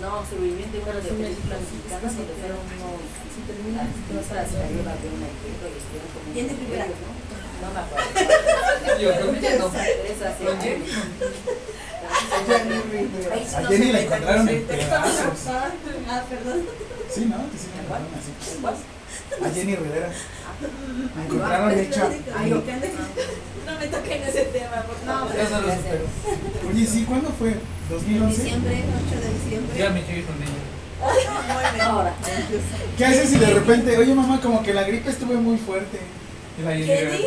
No, 0.04 0.20
sobreviviente, 0.28 0.84
una 0.84 1.00
de 1.00 1.08
películas 1.16 1.64
mexicanas 1.64 2.12
donde 2.12 2.34
fueron 2.36 2.60
unos 2.60 3.00
la 4.84 5.00
de 5.00 5.08
una 5.16 5.28
estuvieron 5.32 6.12
como. 6.12 6.28
¿Quién 6.36 6.44
de 6.48 6.54
primera? 6.60 6.84
¿no? 6.92 7.08
No 7.56 7.72
me 7.72 7.80
acuerdo. 7.80 8.04
Yo 9.00 9.08
creo 9.16 9.32
que 9.40 9.48
no. 9.56 9.72
A 13.56 13.60
no 13.60 13.68
Jenny 13.68 13.92
la 13.92 14.00
encontraron 14.00 14.48
en 14.48 14.62
pedazos. 14.62 15.46
Ah, 15.48 15.72
perdón. 16.28 16.68
Sí, 17.08 17.24
¿no? 17.24 17.36
Sí 17.48 17.72
la 17.72 17.80
encontraron 17.80 18.12
así. 18.12 18.60
¿Cuál? 18.60 18.76
A 19.42 19.50
Jenny 19.54 19.74
Rivera. 19.74 20.12
Encontraron 21.24 21.78
hecha. 21.78 22.08
No 23.66 23.78
me 23.80 23.86
toquen 23.88 24.22
ese 24.22 24.42
tema, 24.44 24.82
por 24.82 24.96
favor. 25.04 25.34
No. 25.34 26.70
Oye, 26.70 26.86
sí, 26.86 27.04
¿cuándo 27.04 27.30
fue? 27.30 27.56
¿2011? 27.90 28.28
Diciembre, 28.28 28.84
8 29.10 29.20
de 29.20 29.34
diciembre. 29.34 29.78
Ya 29.78 29.90
me 29.90 30.02
llegué 30.02 30.24
con 30.24 30.36
ella. 30.36 30.52
¿Qué 32.96 33.04
haces 33.04 33.30
si 33.30 33.38
de 33.38 33.52
repente, 33.52 33.98
oye 33.98 34.14
mamá, 34.14 34.40
como 34.40 34.62
que 34.62 34.72
la 34.72 34.84
gripe 34.84 35.10
estuvo 35.10 35.34
muy 35.34 35.58
fuerte? 35.58 35.98
¿Qué. 36.56 36.92
Eres 36.92 37.20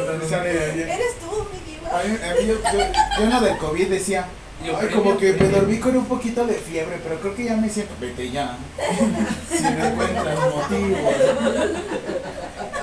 tú, 1.19 1.47
mi 1.51 1.59
yo, 2.47 2.55
yo, 3.19 3.29
lo 3.29 3.41
del 3.41 3.57
COVID 3.57 3.87
decía, 3.87 4.25
ay, 4.63 4.87
como 4.87 5.17
que 5.17 5.33
me 5.33 5.49
dormí 5.49 5.77
con 5.77 5.95
un 5.95 6.05
poquito 6.05 6.45
de 6.45 6.55
fiebre, 6.55 6.99
pero 7.03 7.19
creo 7.19 7.35
que 7.35 7.45
ya 7.45 7.55
me 7.55 7.69
siento, 7.69 7.93
vete 7.99 8.31
ya. 8.31 8.57
si 9.55 9.63
me 9.63 9.87
encuentras 9.87 10.39
motivo. 10.39 10.97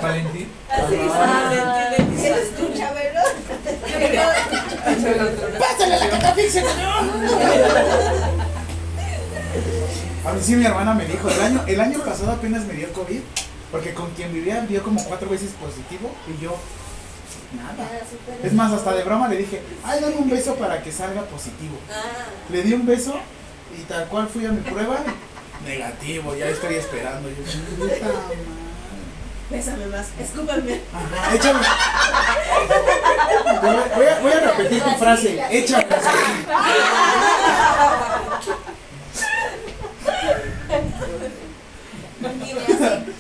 Valentín. 0.03 0.49
Ajá. 0.69 1.93
Eres 1.97 2.57
tú, 2.57 2.73
Chabelo. 2.77 3.21
¡Pásale 5.59 5.99
la 5.99 6.11
catafixia, 6.11 6.63
A 10.27 10.33
mí 10.33 10.41
sí 10.43 10.57
mi 10.57 10.65
hermana 10.65 10.95
me 10.95 11.05
dijo, 11.05 11.29
el 11.29 11.41
año, 11.41 11.65
el 11.67 11.81
año 11.81 12.01
pasado 12.01 12.33
apenas 12.33 12.65
me 12.65 12.75
dio 12.75 12.93
COVID, 12.93 13.21
porque 13.71 13.95
con 13.95 14.11
quien 14.11 14.33
vivía 14.33 14.61
dio 14.63 14.83
como 14.83 15.03
cuatro 15.05 15.29
veces 15.31 15.51
positivo 15.61 16.11
y 16.29 16.43
yo, 16.43 16.57
nada. 17.55 17.89
Es 18.43 18.53
más, 18.53 18.73
hasta 18.73 18.93
de 18.95 19.05
broma 19.05 19.29
le 19.29 19.37
dije, 19.37 19.63
ay, 19.85 20.01
dame 20.01 20.17
un 20.17 20.29
beso 20.29 20.57
para 20.57 20.83
que 20.83 20.91
salga 20.91 21.23
positivo. 21.23 21.77
Ah, 21.91 22.27
Le 22.51 22.63
di 22.63 22.73
un 22.73 22.87
beso 22.87 23.15
y 23.79 23.83
tal 23.83 24.07
cual 24.09 24.29
fui 24.29 24.47
a 24.47 24.51
mi 24.51 24.61
prueba, 24.63 24.99
negativo, 25.65 26.35
ya 26.35 26.49
estoy 26.49 26.75
esperando. 26.75 27.29
Yo. 27.29 28.66
Bésame 29.51 29.87
más. 29.87 30.07
Escúpame. 30.21 30.81
Ajá, 30.93 31.35
échame. 31.35 31.61
Voy 33.97 34.07
a, 34.07 34.19
voy 34.21 34.33
a- 34.33 34.41
repetir 34.41 34.83
tu 34.83 34.91
frase, 34.99 35.43
échame. 35.51 35.87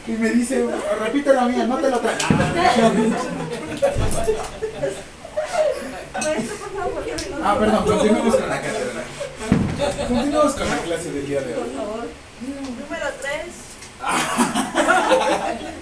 Y 0.06 0.12
me 0.12 0.30
dice, 0.30 0.64
repite 1.00 1.32
la 1.32 1.46
mía, 1.46 1.64
no 1.66 1.76
te 1.78 1.90
lo 1.90 2.00
por 2.00 2.10
lo 2.10 2.16
Ah, 7.44 7.56
perdón, 7.58 7.84
continuemos 7.84 8.36
con 8.36 8.48
la 8.48 8.60
cátedra. 8.60 9.02
Continuemos 10.08 10.54
con 10.54 10.68
la 10.68 10.76
clase 10.78 11.10
del 11.12 11.26
día 11.26 11.40
de 11.42 11.52
Por 11.54 11.64
hoy. 11.64 11.70
favor. 11.74 12.06
Número 12.80 13.06
3. 13.20 13.42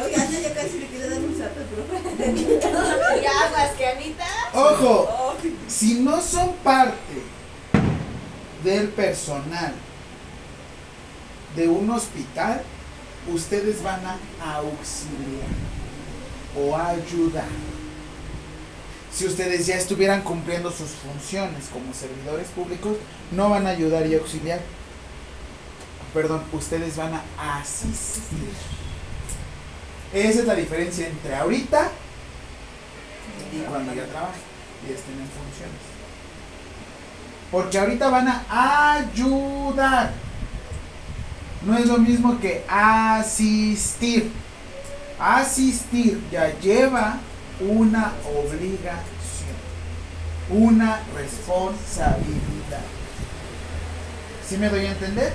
No, 0.00 0.08
ya, 0.08 0.24
ya, 0.30 0.40
ya 0.40 0.54
casi 0.54 0.78
le 0.78 0.86
quiero 0.86 1.10
dar 1.10 1.18
un 1.18 1.36
salto, 1.36 1.60
profe. 1.60 3.20
Ya 3.22 3.46
aguas, 3.46 3.72
que 3.76 3.86
Anita. 3.86 4.24
Ojo, 4.54 5.36
si 5.68 6.00
no 6.00 6.22
son 6.22 6.54
parte 6.64 7.22
del 8.64 8.88
personal 8.88 9.74
de 11.54 11.68
un 11.68 11.90
hospital, 11.90 12.62
ustedes 13.30 13.82
van 13.82 14.00
a 14.06 14.16
auxiliar 14.54 15.50
o 16.56 16.74
ayudar. 16.74 17.48
Si 19.12 19.26
ustedes 19.26 19.66
ya 19.66 19.76
estuvieran 19.76 20.22
cumpliendo 20.22 20.70
sus 20.70 20.92
funciones 20.92 21.66
como 21.70 21.92
servidores 21.92 22.48
públicos, 22.48 22.96
no 23.32 23.50
van 23.50 23.66
a 23.66 23.70
ayudar 23.70 24.06
y 24.06 24.14
auxiliar. 24.14 24.60
Perdón, 26.14 26.42
ustedes 26.52 26.96
van 26.96 27.20
a 27.36 27.58
asistir. 27.60 28.79
Esa 30.12 30.40
es 30.40 30.46
la 30.46 30.54
diferencia 30.54 31.06
entre 31.06 31.36
ahorita 31.36 31.90
y 33.52 33.58
cuando 33.68 33.94
ya 33.94 34.04
trabajen 34.06 34.42
y 34.88 34.92
estén 34.92 35.14
en 35.14 35.28
funciones. 35.28 35.80
Porque 37.50 37.78
ahorita 37.78 38.08
van 38.10 38.28
a 38.28 38.94
ayudar. 38.94 40.12
No 41.66 41.76
es 41.76 41.86
lo 41.86 41.98
mismo 41.98 42.40
que 42.40 42.64
asistir. 42.68 44.32
Asistir 45.18 46.22
ya 46.30 46.58
lleva 46.60 47.18
una 47.60 48.14
obligación, 48.24 49.00
una 50.48 51.00
responsabilidad. 51.14 52.80
¿Sí 54.48 54.56
me 54.56 54.68
doy 54.68 54.86
a 54.86 54.92
entender? 54.92 55.32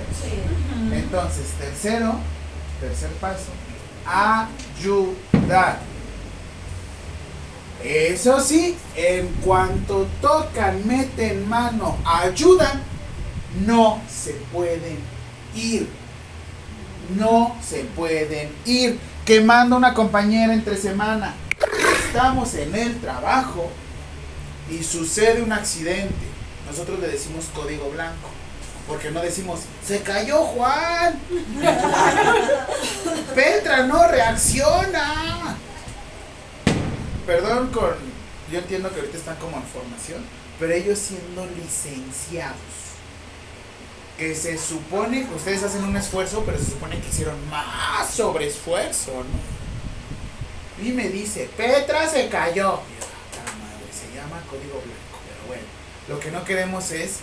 Entonces, 0.92 1.46
tercero, 1.58 2.16
tercer 2.80 3.10
paso, 3.12 3.52
ayudar. 4.06 5.80
Eso 7.82 8.40
sí, 8.40 8.76
en 8.96 9.28
cuanto 9.44 10.06
tocan, 10.20 10.86
meten 10.86 11.48
mano, 11.48 11.96
ayudan, 12.04 12.82
no 13.64 14.00
se 14.08 14.32
pueden 14.52 14.98
ir. 15.54 15.88
No 17.16 17.56
se 17.62 17.84
pueden 17.84 18.50
ir. 18.64 18.98
Quemando 19.24 19.76
una 19.76 19.94
compañera 19.94 20.52
entre 20.52 20.76
semana. 20.76 21.34
Estamos 22.06 22.54
en 22.54 22.74
el 22.74 23.00
trabajo 23.00 23.70
y 24.70 24.82
sucede 24.82 25.42
un 25.42 25.52
accidente. 25.52 26.14
Nosotros 26.68 26.98
le 26.98 27.08
decimos 27.08 27.44
código 27.54 27.90
blanco. 27.90 28.30
Porque 28.86 29.10
no 29.10 29.20
decimos, 29.20 29.60
se 29.84 30.00
cayó 30.02 30.44
Juan. 30.44 31.18
Petra 33.34 33.82
no 33.86 34.06
reacciona. 34.08 35.56
Perdón 37.26 37.68
con... 37.72 37.94
Yo 38.50 38.58
entiendo 38.60 38.90
que 38.92 39.00
ahorita 39.00 39.18
están 39.18 39.36
como 39.36 39.56
en 39.56 39.62
formación, 39.64 40.24
pero 40.60 40.72
ellos 40.72 40.98
siendo 41.00 41.44
licenciados. 41.46 42.56
Que 44.16 44.34
se 44.34 44.56
supone 44.56 45.26
que 45.26 45.34
ustedes 45.34 45.62
hacen 45.64 45.82
un 45.84 45.96
esfuerzo, 45.96 46.44
pero 46.46 46.56
se 46.58 46.66
supone 46.66 47.00
que 47.00 47.08
hicieron 47.08 47.36
más 47.50 48.08
sobre 48.08 48.46
esfuerzo, 48.46 49.10
¿no? 49.12 50.84
Y 50.86 50.92
me 50.92 51.08
dice, 51.08 51.50
Petra 51.56 52.08
se 52.08 52.28
cayó. 52.28 52.74
"Ah, 52.74 53.52
madre, 53.58 53.90
se 53.92 54.14
llama 54.16 54.40
código 54.48 54.74
blanco, 54.74 55.18
pero 55.26 55.46
bueno. 55.48 55.64
Lo 56.08 56.20
que 56.20 56.30
no 56.30 56.44
queremos 56.44 56.92
es 56.92 57.16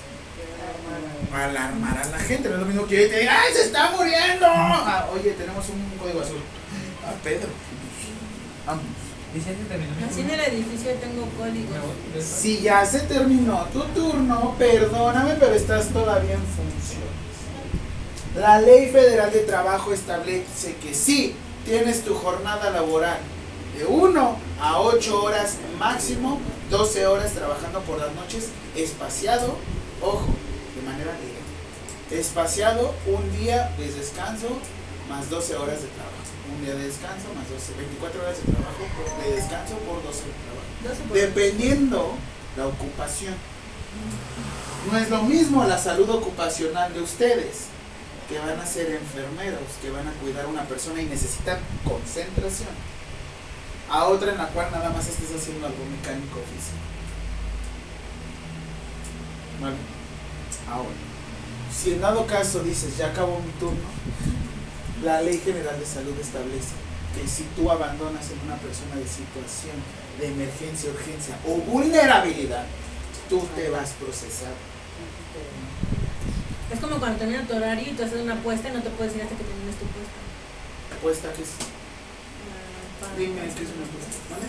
alarmar 1.33 1.97
a 1.97 2.05
la 2.09 2.19
gente. 2.19 2.49
No 2.49 2.55
es 2.55 2.61
lo 2.61 2.67
mismo 2.67 2.85
que 2.85 3.03
yo 3.03 3.09
te 3.09 3.19
diga, 3.19 3.41
¡ay, 3.41 3.53
se 3.53 3.63
está 3.63 3.91
muriendo! 3.91 4.45
Ah, 4.47 5.09
oye, 5.13 5.31
tenemos 5.31 5.67
un 5.69 5.97
código 5.97 6.21
azul. 6.21 6.41
A 7.05 7.11
Pedro. 7.23 7.49
Vamos. 8.65 8.83
Así 10.09 10.21
en 10.21 10.29
el 10.29 10.39
edificio 10.41 10.91
tengo 11.01 11.27
códigos. 11.39 11.75
Si 12.23 12.61
ya 12.61 12.85
se 12.85 12.99
terminó 12.99 13.65
tu 13.73 13.81
turno, 13.99 14.55
perdóname, 14.59 15.33
pero 15.39 15.55
estás 15.55 15.87
todavía 15.87 16.33
en 16.33 16.43
funciones. 16.43 17.03
La 18.35 18.61
Ley 18.61 18.89
Federal 18.91 19.31
de 19.31 19.39
Trabajo 19.39 19.91
establece 19.91 20.75
que 20.75 20.93
sí, 20.93 21.35
tienes 21.65 22.03
tu 22.03 22.13
jornada 22.13 22.69
laboral 22.69 23.17
de 23.75 23.85
1 23.85 24.37
a 24.61 24.79
8 24.79 25.23
horas 25.23 25.57
máximo, 25.79 26.39
12 26.69 27.07
horas 27.07 27.31
trabajando 27.31 27.79
por 27.81 27.97
las 27.97 28.13
noches, 28.13 28.49
espaciado, 28.75 29.57
ojo, 29.99 30.27
manera 30.93 31.11
legal. 31.13 31.43
Espaciado 32.11 32.93
un 33.07 33.31
día 33.39 33.69
de 33.77 33.91
descanso 33.91 34.47
más 35.09 35.29
12 35.29 35.55
horas 35.57 35.81
de 35.81 35.87
trabajo. 35.89 36.13
Un 36.55 36.63
día 36.65 36.75
de 36.75 36.85
descanso 36.87 37.27
más 37.35 37.49
12, 37.49 37.73
24 37.77 38.21
horas 38.21 38.37
de 38.37 38.51
trabajo 38.51 38.83
por- 38.95 39.23
de 39.25 39.35
descanso 39.35 39.75
por 39.79 40.03
12 40.03 40.23
de 40.23 40.31
trabajo 40.31 41.13
dependiendo 41.13 42.15
la 42.57 42.67
ocupación. 42.67 43.33
No 44.91 44.97
es 44.97 45.09
lo 45.09 45.23
mismo 45.23 45.63
la 45.63 45.77
salud 45.77 46.09
ocupacional 46.09 46.93
de 46.93 47.01
ustedes, 47.01 47.67
que 48.27 48.37
van 48.39 48.59
a 48.59 48.65
ser 48.65 48.91
enfermeros, 48.91 49.61
que 49.81 49.89
van 49.91 50.07
a 50.07 50.11
cuidar 50.21 50.45
a 50.45 50.47
una 50.49 50.63
persona 50.63 51.01
y 51.01 51.05
necesitan 51.05 51.57
concentración, 51.85 52.69
a 53.89 54.05
otra 54.05 54.31
en 54.33 54.37
la 54.37 54.47
cual 54.47 54.67
nada 54.71 54.89
más 54.89 55.07
estés 55.07 55.31
haciendo 55.35 55.65
algo 55.67 55.85
mecánico 55.85 56.39
físico. 56.51 56.83
Vale. 59.61 59.75
Ahora, 60.69 60.89
si 61.73 61.93
en 61.93 62.01
dado 62.01 62.25
caso 62.27 62.63
dices, 62.63 62.97
ya 62.97 63.07
acabó 63.07 63.39
mi 63.39 63.51
turno, 63.59 63.87
la 65.03 65.21
Ley 65.21 65.39
General 65.43 65.77
de 65.79 65.85
Salud 65.85 66.17
establece 66.19 66.73
que 67.13 67.27
si 67.27 67.43
tú 67.55 67.69
abandonas 67.69 68.29
en 68.31 68.39
una 68.45 68.55
persona 68.57 68.95
de 68.95 69.07
situación 69.07 69.75
de 70.19 70.27
emergencia, 70.27 70.89
urgencia 70.89 71.35
o 71.45 71.57
vulnerabilidad, 71.57 72.65
tú 73.29 73.41
te 73.55 73.69
vas 73.69 73.91
procesado. 73.99 74.55
Es 76.71 76.79
como 76.79 76.97
cuando 76.97 77.19
termina 77.19 77.45
tu 77.45 77.55
horario 77.55 77.91
y 77.91 77.95
tú 77.95 78.03
haces 78.03 78.21
una 78.21 78.33
apuesta 78.33 78.69
y 78.69 78.73
no 78.73 78.81
te 78.81 78.89
puedes 78.91 79.15
ir 79.15 79.21
hasta 79.21 79.35
que 79.35 79.43
termines 79.43 79.75
tu 79.77 79.85
apuesta. 79.85 80.17
Apuesta 80.97 81.33
que 81.33 81.41
es. 81.43 81.53
Dime 83.17 83.41
qué 83.41 83.63
es 83.63 83.71
una 83.77 83.85
apuesta. 83.85 84.17
¿Vale? 84.31 84.47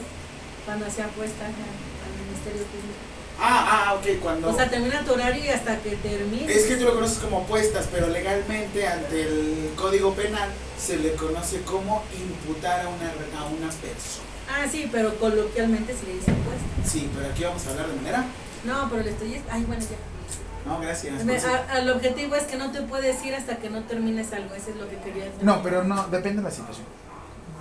Cuando 0.64 0.84
se 0.88 1.02
apuesta 1.02 1.44
al 1.44 2.12
Ministerio 2.24 2.64
Público. 2.64 3.13
Ah, 3.41 3.87
ah, 3.89 3.95
ok, 3.95 4.20
cuando. 4.22 4.51
O 4.51 4.57
sea, 4.57 4.70
termina 4.70 5.05
tu 5.05 5.12
horario 5.12 5.45
y 5.45 5.49
hasta 5.49 5.76
que 5.78 5.97
termine. 5.97 6.53
Es 6.53 6.64
que 6.66 6.76
tú 6.76 6.85
lo 6.85 6.95
conoces 6.95 7.18
como 7.18 7.39
apuestas, 7.41 7.89
pero 7.91 8.07
legalmente 8.09 8.87
ante 8.87 9.22
el 9.22 9.72
Código 9.76 10.14
Penal 10.14 10.49
se 10.78 10.97
le 10.99 11.12
conoce 11.14 11.62
como 11.62 12.03
imputar 12.18 12.80
a 12.87 12.89
una, 12.89 13.09
a 13.41 13.45
una 13.47 13.68
persona. 13.68 14.28
Ah, 14.49 14.66
sí, 14.70 14.89
pero 14.93 15.14
coloquialmente 15.18 15.95
se 15.97 16.07
le 16.07 16.14
dice 16.14 16.30
apuesta. 16.30 16.64
Sí, 16.91 17.11
pero 17.14 17.28
aquí 17.30 17.45
vamos 17.45 17.66
a 17.66 17.70
hablar 17.70 17.89
de 17.89 17.97
manera. 17.97 18.24
No, 18.64 18.89
pero 18.91 19.03
le 19.03 19.11
estoy. 19.11 19.41
Ay, 19.51 19.64
bueno, 19.64 19.82
ya. 19.82 20.70
No, 20.70 20.80
gracias. 20.80 21.22
Pues, 21.24 21.45
a- 21.45 21.64
al 21.72 21.91
objetivo 21.91 22.37
es 22.37 22.45
que 22.45 22.57
no 22.57 22.70
te 22.70 22.80
puedes 22.82 23.22
ir 23.24 23.35
hasta 23.35 23.57
que 23.59 23.68
no 23.68 23.82
termines 23.82 24.32
algo. 24.32 24.55
Eso 24.55 24.70
es 24.70 24.76
lo 24.76 24.89
que 24.89 24.97
quería 24.99 25.24
decir. 25.24 25.43
No, 25.43 25.62
pero 25.62 25.82
no, 25.85 26.05
depende 26.09 26.39
de 26.41 26.49
la 26.49 26.55
situación. 26.55 26.87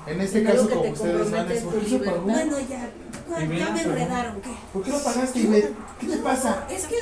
En 0.06 0.20
este 0.22 0.40
En 0.40 0.46
caso, 0.46 0.70
como 0.70 0.82
te 0.82 0.92
ustedes 0.92 1.32
van 1.32 1.42
a 1.42 1.46
compromete 1.54 1.62
¿por 1.62 1.80
qué 1.86 2.00
pagó? 2.06 2.22
Bueno, 2.22 2.58
ya, 2.70 2.90
Y 3.42 3.46
mira, 3.48 3.66
ya 3.68 3.72
me 3.74 3.82
enredaron, 3.84 4.42
¿qué? 4.42 4.50
¿Por 4.74 4.84
qué 4.84 4.92
lo 4.92 5.02
pagaste, 5.04 5.40
Ivette? 5.40 5.74
¿Qué 6.00 6.08
te 6.08 6.18
pasa? 6.18 6.68
Es 6.70 6.86
que, 6.86 6.98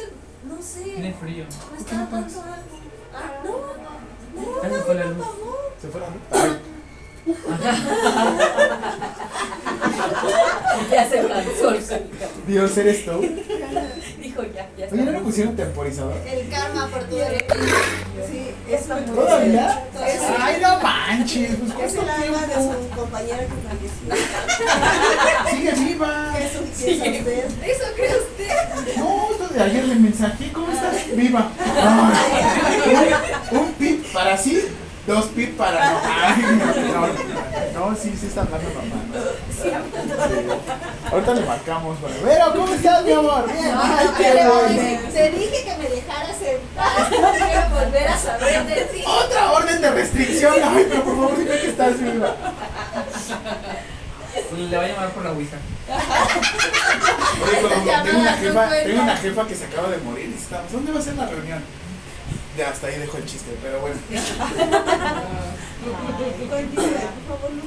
no 0.47 0.61
sé, 0.61 0.81
Tiene 0.83 1.13
frío. 1.13 1.45
me 1.71 1.77
estaba 1.79 2.05
dando 2.05 2.41
algo. 2.41 2.77
Ah, 3.13 3.31
no, 3.43 3.51
no, 4.41 4.63
Ya 4.63 4.69
se 4.69 4.81
fue 4.83 4.95
la 4.95 5.05
luz. 5.05 5.25
¿Se 5.81 5.87
fue 5.87 6.01
la 6.01 6.07
luz? 6.07 6.17
Ay, 6.31 6.51
Ya 10.91 11.09
se 11.09 11.27
cansó. 11.27 11.71
Dios, 12.47 12.77
¿eres 12.77 13.05
tú? 13.05 13.11
Dijo 14.31 14.43
ya, 14.55 14.65
ya 14.77 14.87
Oye, 14.89 15.01
¿no 15.03 15.11
le 15.11 15.19
pusieron 15.19 15.55
temporizador? 15.57 16.13
El 16.25 16.47
karma 16.47 16.87
por 16.87 17.03
tu 17.03 17.17
derecho. 17.17 17.53
Sí, 18.31 18.51
es 18.69 18.87
¿Todavía? 18.87 19.83
Es, 20.07 20.21
Ay, 20.39 20.61
no 20.61 20.79
manches, 20.79 21.51
pues 21.57 21.91
es 21.91 21.93
el 22.01 22.09
alma 22.09 22.47
de 22.47 22.53
su 22.53 22.89
compañera 22.95 23.39
que 23.39 23.57
falleció. 23.67 24.27
Sigue 25.49 25.71
viva. 25.85 26.33
Eso 26.39 26.59
piensa 26.61 27.09
usted. 27.11 27.45
¿Eso 27.65 27.83
cree 27.97 28.15
usted? 28.17 28.97
No, 28.97 29.31
esto 29.31 29.53
de 29.53 29.63
ayer 29.63 29.83
le 29.83 29.95
mensajé, 29.95 30.51
¿cómo 30.53 30.71
estás? 30.71 31.13
Viva. 31.13 31.51
Ay, 31.75 33.13
un, 33.51 33.59
un 33.59 33.73
pip 33.73 34.05
para 34.13 34.37
sí, 34.37 34.63
dos 35.05 35.25
pip 35.25 35.57
para 35.57 35.91
no. 35.91 35.99
Ay, 36.05 36.41
no, 36.41 37.07
no, 37.07 37.30
no, 37.81 37.95
sí, 37.95 38.13
sí 38.19 38.27
está 38.27 38.41
hablando 38.41 38.69
mamá. 38.69 39.01
Sí. 39.49 39.71
Ahorita 41.11 41.33
le 41.33 41.45
marcamos, 41.45 41.99
bueno. 41.99 42.15
Pero, 42.23 42.51
¿cómo 42.53 42.73
estás, 42.73 43.03
mi 43.03 43.11
amor? 43.11 43.51
Bien. 43.51 43.73
Ay, 43.75 44.07
qué 44.17 44.23
Te 44.23 44.47
bueno. 44.47 45.09
te 45.11 45.29
dije 45.31 45.63
que 45.63 45.77
me 45.77 45.89
dejaras 45.89 46.41
en 46.41 46.59
paz. 46.75 47.11
No 47.11 47.31
quiero 47.31 47.69
volver 47.69 48.07
a 48.07 48.17
saber 48.17 48.65
de 48.67 48.81
ti. 48.85 49.03
Otra 49.05 49.51
orden 49.51 49.81
de 49.81 49.91
restricción. 49.91 50.53
Ay, 50.63 50.85
pero 50.89 51.03
por 51.03 51.15
favor 51.15 51.37
dime 51.37 51.59
que 51.59 51.69
estás 51.69 51.99
viva. 51.99 52.35
Le 54.57 54.77
va 54.77 54.83
a 54.83 54.87
llamar 54.87 55.09
por 55.09 55.23
la 55.23 55.31
ouija. 55.31 55.57
Oye, 57.43 57.55
tengo 58.03 58.19
una 58.19 58.31
no 58.31 58.37
jefa, 58.37 58.69
tengo 58.69 59.01
una 59.01 59.17
jefa 59.17 59.47
que 59.47 59.55
se 59.55 59.65
acaba 59.65 59.89
de 59.89 59.97
morir 59.97 60.29
y 60.29 60.39
estamos. 60.39 60.71
¿Dónde 60.71 60.91
va 60.91 60.99
a 60.99 61.01
ser 61.01 61.15
la 61.15 61.25
reunión? 61.25 61.63
Ya 62.57 62.69
hasta 62.69 62.87
ahí 62.87 62.99
dejo 62.99 63.17
el 63.17 63.25
chiste, 63.25 63.55
pero 63.61 63.79
bueno. 63.79 63.95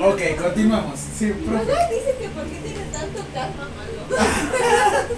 Ok, 0.01 0.21
continuamos. 0.41 1.01
Sí, 1.19 1.33
profe. 1.33 1.65
Mamá 1.65 1.89
dice 1.91 2.15
que 2.21 2.29
por 2.29 2.45
qué 2.45 2.59
tiene 2.61 2.85
tanto 2.93 3.25
karma 3.35 3.69
malo. 3.77 4.07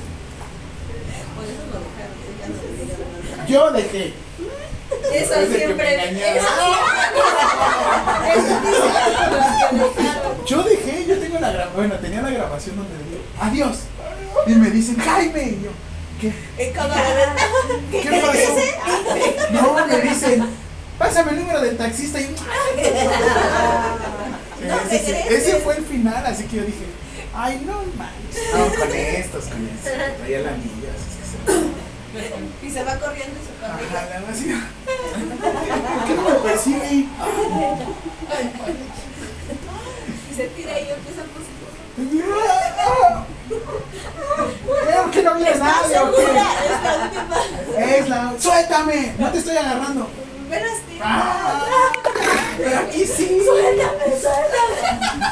Por 1.37 1.45
eso 1.45 1.65
lo 1.71 1.79
dejaron. 1.85 2.17
Yo 3.47 3.71
dejé. 3.73 4.15
Eso 5.13 5.35
siempre. 5.47 6.37
Eso. 6.37 6.47
Yo 10.47 10.63
dejé, 10.63 11.05
yo 11.07 11.19
tengo 11.19 11.39
la 11.41 11.51
grabación. 11.51 11.75
Bueno, 11.75 11.95
tenía 11.97 12.23
la 12.23 12.31
grabación 12.31 12.77
donde 12.77 12.97
digo, 12.99 13.21
adiós. 13.41 13.79
Y 14.47 14.51
me 14.53 14.71
dicen, 14.71 14.97
Jaime. 14.97 15.43
Y 15.43 15.61
yo, 15.65 15.71
¿qué? 16.21 16.33
Lenta. 16.59 17.43
¿Qué 17.91 18.11
pasó? 18.21 18.55
No, 19.53 19.87
me 19.87 20.01
dicen, 20.01 20.47
pásame 20.99 21.33
el 21.33 21.39
número 21.41 21.61
del 21.61 21.77
taxista. 21.77 22.21
Y 22.21 22.35
No 24.67 24.77
ese, 24.91 25.57
fue 25.63 25.77
el 25.77 25.85
final, 25.85 26.25
así 26.27 26.45
que 26.45 26.57
yo 26.57 26.63
dije, 26.65 26.85
ay, 27.35 27.63
no 27.67 27.83
manches. 27.97 28.43
No, 28.55 28.67
con 28.75 28.95
estos, 28.95 29.45
con 29.45 29.69
estos. 29.69 29.93
Traía 30.19 30.41
la 30.41 30.51
así 30.51 30.71
se- 32.13 32.67
Y 32.67 32.71
se 32.71 32.83
va 32.83 32.97
corriendo 32.99 33.37
y 33.39 33.45
se 33.45 33.53
corre. 33.61 33.85
Ajá, 33.87 34.09
la 34.09 34.21
vacía. 34.27 34.59
¿Por 34.87 36.05
qué 36.07 36.15
no 36.15 36.23
me 36.23 36.35
persigue? 36.51 37.07
Y 40.31 40.35
se 40.35 40.45
tira 40.49 40.81
y 40.81 40.83
empieza 40.91 41.23
a 41.23 41.27
Creo 43.49 45.11
que 45.11 45.23
no 45.23 45.35
viene 45.35 45.55
nadie. 45.57 45.87
es 45.87 45.91
la 45.93 46.05
última. 46.05 46.45
La. 48.09 48.35
¡Suéltame! 48.41 49.15
No 49.19 49.31
te 49.31 49.39
estoy 49.39 49.57
agarrando. 49.57 50.09
Me. 50.51 50.61
Ah, 51.01 51.93
pero 52.57 52.79
aquí 52.79 53.05
sí. 53.05 53.41
Suéltame, 53.45 54.05
suéltame. 54.21 55.27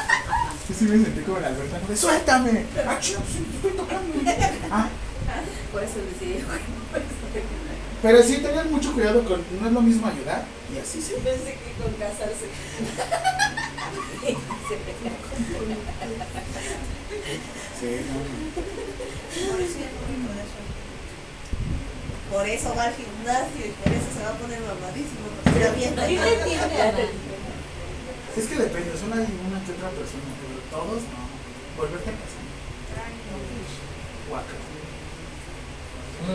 Sí 0.77 0.83
me 0.85 1.03
sentí 1.05 1.21
como 1.21 1.39
de, 1.39 1.95
¡Suéltame! 1.95 2.65
¡Ah, 2.85 2.97
chido, 2.99 3.21
estoy 3.55 3.71
tocando! 3.71 4.13
Ah, 4.69 4.89
Por 5.71 5.83
eso 5.83 5.93
decidí. 6.11 6.43
pero 8.01 8.21
sí, 8.21 8.37
tengan 8.37 8.69
mucho 8.71 8.91
cuidado 8.93 9.23
con. 9.23 9.41
No 9.61 9.67
es 9.67 9.73
lo 9.73 9.81
mismo 9.81 10.07
ayudar 10.07 10.43
y 10.73 10.77
así 10.79 11.01
sí. 11.01 11.13
Pensé 11.23 11.53
que 11.53 11.73
con 11.81 11.93
casarse. 11.93 12.49
Sí, 17.85 18.01
no, 19.45 19.53
Por 22.35 22.49
eso 22.49 22.73
va 22.75 22.83
al 22.85 22.95
gimnasio 22.95 23.61
y 23.61 23.69
por 23.77 23.93
eso 23.93 24.09
se 24.09 24.23
va 24.23 24.29
a 24.29 24.37
poner 24.41 24.59
mamadísimo. 24.61 25.29
Bien. 25.53 25.93
No. 25.95 26.01
Es 28.35 28.47
que 28.47 28.55
depende, 28.55 28.97
son 28.97 29.13
una, 29.13 29.21
una 29.21 29.61
que 29.61 29.71
otra 29.77 29.89
persona, 29.93 30.33
pero 30.41 30.57
todos 30.71 31.03
no. 31.13 31.21
Volverte 31.77 32.09
a 32.09 32.13
casar. 32.13 32.41
Guaca. 34.29 34.55
No. 36.15 36.31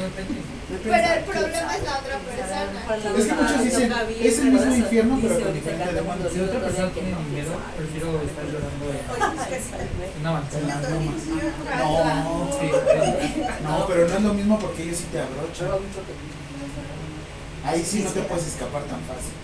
Pero 0.85 0.95
el 1.14 1.24
problema 1.24 1.76
es 1.76 1.83
la 1.83 1.99
otra 1.99 2.18
persona. 2.18 3.16
Es 3.18 3.24
que 3.26 3.33
muchos 3.35 3.64
dicen, 3.64 3.93
es 4.22 4.39
el 4.39 4.51
mismo 4.53 4.74
infierno, 4.76 5.18
pero 5.20 5.41
con 5.41 5.53
diferente 5.55 5.93
demanda. 5.93 6.31
Si 6.31 6.41
otra 6.41 6.61
persona 6.61 6.91
tiene 6.91 7.09
dinero, 7.09 7.53
prefiero 7.76 8.22
estar 8.22 8.45
llorando 8.45 8.85
pues 8.85 8.97
en 10.14 10.20
una 10.20 10.33
manzana. 10.33 10.81
bromas. 10.81 11.20
No, 11.78 12.51
Sí, 12.61 12.66
no, 13.64 13.87
pero 13.87 14.09
no 14.09 14.16
es 14.16 14.22
lo 14.22 14.35
mismo 14.35 14.59
porque 14.59 14.83
ellos 14.85 14.99
sí 14.99 15.05
te 15.11 15.18
abrochan. 15.20 15.68
Ahí 17.64 17.85
sí 17.85 18.03
no 18.05 18.11
te 18.11 18.20
puedes 18.22 18.47
escapar 18.47 18.83
tan 18.85 19.01
fácil. 19.11 19.35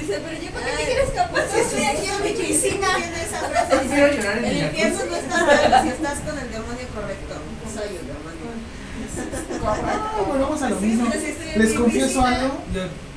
Dice, 0.00 0.20
pero 0.24 0.42
yo 0.42 0.50
para 0.50 0.66
qué 0.66 0.72
me 0.76 0.84
quiero 0.84 1.02
escapar. 1.04 1.44
Estoy 1.44 1.84
aquí 1.84 2.06
en 2.06 2.22
mi 2.22 2.32
piscina. 2.32 2.88
Esa 2.98 3.40
frase. 3.40 3.74
El 4.48 4.56
infierno 4.64 5.04
no 5.10 5.16
está 5.16 5.44
mal 5.44 5.82
si 5.82 5.88
estás 5.88 6.18
con 6.20 6.38
el 6.38 6.50
demonio 6.50 6.86
correcto. 6.94 7.34
Soy 7.74 7.96
el 7.96 8.06
demonio. 8.06 8.33
Ah, 9.66 10.22
bueno, 10.26 10.44
vamos 10.44 10.62
a 10.62 10.70
lo 10.70 10.78
Sí, 10.80 10.86
mismo. 10.86 11.10
Les 11.56 11.72
confieso 11.74 12.24
algo. 12.24 12.58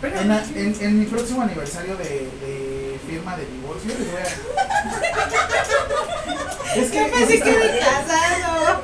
En, 0.03 0.31
en, 0.31 0.75
en 0.79 0.99
mi 0.99 1.05
próximo 1.05 1.41
aniversario 1.41 1.95
de, 1.97 2.03
de 2.03 2.99
firma 3.07 3.35
de 3.37 3.45
divorcio 3.47 3.89
les 3.97 4.11
voy 4.11 4.21
a... 4.21 4.25
Es 6.77 6.91
que, 6.91 7.05
es, 7.05 7.43
que- 7.43 7.79
casado. 7.79 8.83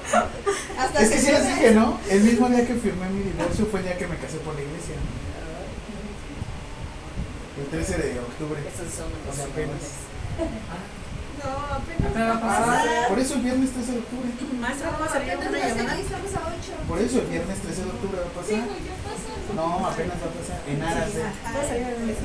Hasta 0.80 1.02
es 1.02 1.10
que 1.12 1.20
sí 1.20 1.32
les 1.32 1.48
dije, 1.48 1.72
¿no? 1.72 2.00
El 2.10 2.22
mismo 2.22 2.50
día 2.50 2.66
que 2.66 2.74
firmé 2.76 3.08
mi 3.10 3.24
divorcio 3.24 3.68
fue 3.68 3.82
el 3.82 3.86
día 3.86 3.98
que 3.98 4.08
me 4.08 4.16
casé 4.18 4.38
por 4.38 4.56
la 4.56 4.62
iglesia. 4.62 4.96
El 7.60 7.66
13 7.68 7.98
de 7.98 8.20
octubre. 8.20 8.60
Esos 8.62 8.94
son 8.96 9.06
O 9.08 9.28
los 9.28 9.36
sea, 9.36 9.46
apenas. 9.46 9.78
Apenas. 11.52 12.08
Apenas 12.12 12.28
va 12.30 12.38
a 12.38 12.42
pasar. 12.42 12.88
Ah, 12.88 13.08
por 13.10 13.20
eso 13.20 13.34
el 13.36 13.42
viernes 13.42 13.70
13 13.74 13.92
de 13.92 14.00
octubre. 14.00 14.30
Maestra, 14.60 14.90
¿cómo 14.92 15.10
salió 15.10 15.34
Apenas 15.34 15.50
una 15.50 15.60
va 15.60 15.66
a 15.66 15.68
llamada? 15.76 15.98
8. 16.00 16.74
Por 16.88 16.98
eso 17.00 17.16
el 17.20 17.28
viernes 17.28 17.58
13 17.60 17.82
de 17.84 17.90
octubre 17.92 18.18
va 18.24 18.28
a 18.30 18.36
pasar. 18.40 18.64
No, 19.54 19.66
apenas 19.88 20.18
va 20.24 20.28
a 20.28 20.34
pasar. 20.40 20.60
En 20.68 20.82
aras 20.82 21.10
el- 21.14 22.10
el- 22.10 22.16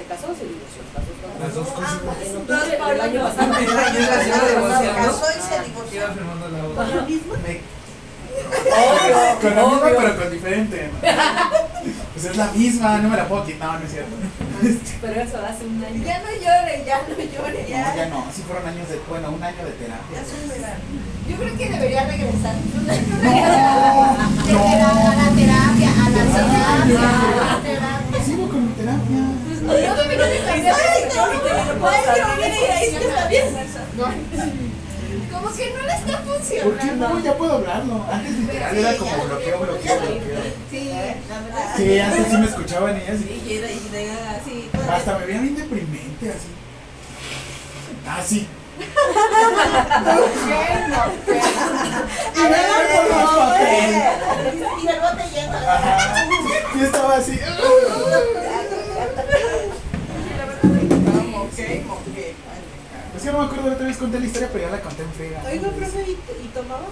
¿Se 0.00 0.04
casó 0.08 0.32
o 0.32 0.34
se 0.34 0.44
divorció? 0.48 0.80
Con- 0.96 1.40
Las 1.44 1.54
dos 1.54 1.68
cosas. 1.68 2.00
En 2.24 2.36
octubre 2.36 2.70
del 2.72 3.00
año 3.00 3.20
pasado. 3.22 3.52
¿no? 3.60 4.96
casó 4.96 5.26
y 5.28 5.40
se 5.44 5.56
divorció. 5.68 6.00
Iba 6.00 6.08
firmando 6.14 6.48
la 6.48 6.58
¿Con 6.60 6.70
otra. 6.72 6.96
la 6.96 7.02
misma? 7.02 7.34
Me- 7.46 7.60
Obvio, 8.30 9.16
con 9.40 9.54
la 9.56 9.62
misma 9.62 9.86
obvio. 9.86 9.96
pero 9.98 10.16
con 10.16 10.30
diferente. 10.30 10.90
¿no? 10.92 10.98
Pues 12.12 12.24
es 12.26 12.36
la 12.36 12.46
misma, 12.52 12.98
no 12.98 13.08
me 13.08 13.16
la 13.16 13.26
puedo 13.28 13.44
quitar, 13.46 13.72
no, 13.72 13.78
no 13.78 13.84
es 13.86 13.92
cierto. 13.92 14.10
Pero 15.00 15.20
eso 15.22 15.38
hace 15.38 15.64
un 15.64 15.82
año. 15.82 16.04
Ya 16.04 16.18
no 16.18 16.28
llore, 16.30 16.84
ya 16.86 17.00
no 17.08 17.14
llore, 17.16 17.62
No, 17.62 17.68
ya. 17.96 18.06
no, 18.06 18.24
sí 18.34 18.42
fueron 18.46 18.68
años 18.68 18.88
de, 18.88 19.00
bueno, 19.08 19.30
un 19.30 19.42
año 19.42 19.56
de 19.64 19.70
Ya 19.72 19.76
terapia. 19.78 20.20
Yo 21.28 21.36
creo 21.36 21.56
que 21.56 21.68
debería 21.70 22.04
regresar. 22.04 22.54
No, 22.54 22.92
A 22.92 22.94
la 25.16 25.30
terapia, 25.34 25.88
a 25.88 26.10
la 26.10 26.24
No. 26.24 26.30
terapia, 26.30 27.00
a 27.00 27.54
la 27.54 27.62
terapia. 27.62 28.24
Sigo 28.24 28.48
con 28.48 28.66
mi 28.66 28.72
terapia. 28.74 29.16
No, 29.16 29.24
no, 29.26 29.76
no. 33.96 34.79
Como 35.40 35.54
que 35.56 35.70
no 35.74 35.82
le 35.86 35.92
está 35.94 36.18
¿Por 36.20 36.38
qué 36.38 36.60
funcionando. 36.60 37.08
no? 37.08 37.20
Ya 37.20 37.34
puedo 37.36 37.52
hablarlo. 37.54 38.04
Antes 38.12 38.32
literal 38.38 38.76
era 38.76 38.96
como 38.96 39.24
bloqueo, 39.24 39.58
bloqueo, 39.60 40.00
bloqueo. 40.00 40.20
Sí, 40.70 40.90
la 41.28 41.40
verdad. 41.40 41.74
Sí, 41.76 41.98
antes 41.98 42.26
sí 42.30 42.36
me 42.36 42.46
escuchaban 42.46 42.96
y 42.96 43.10
así. 43.10 43.42
Y 43.46 43.54
era 43.56 43.70
y 43.70 43.80
era 43.94 44.30
así. 44.32 44.68
todavía- 44.72 44.96
Hasta 44.96 45.18
me 45.18 45.26
veía 45.26 45.40
bien 45.40 45.56
deprimente 45.56 46.28
así. 46.30 46.48
Ah, 48.06 48.22
sí. 48.26 48.48
A 52.36 52.48
ver, 52.48 52.66
por 52.94 53.04
los 53.08 53.30
papeles. 53.30 54.04
Y 54.82 54.86
el 54.88 55.00
bote 55.00 55.24
lleno. 55.34 55.56
Ajá. 55.58 56.26
Y 56.74 56.82
estaba 56.82 57.16
así. 57.16 57.38
Es 63.20 63.26
que 63.26 63.32
no 63.32 63.40
me 63.40 63.44
acuerdo 63.44 63.68
la 63.68 63.74
otra 63.74 63.86
vez 63.86 63.98
conté 63.98 64.18
la 64.18 64.24
historia, 64.24 64.48
pero 64.50 64.64
ya 64.64 64.70
la 64.70 64.80
conté 64.80 65.02
en 65.02 65.12
friega. 65.12 65.44
Oiga, 65.44 65.68
profe, 65.68 66.00
¿y, 66.08 66.16
y 66.16 66.48
tomaba? 66.56 66.88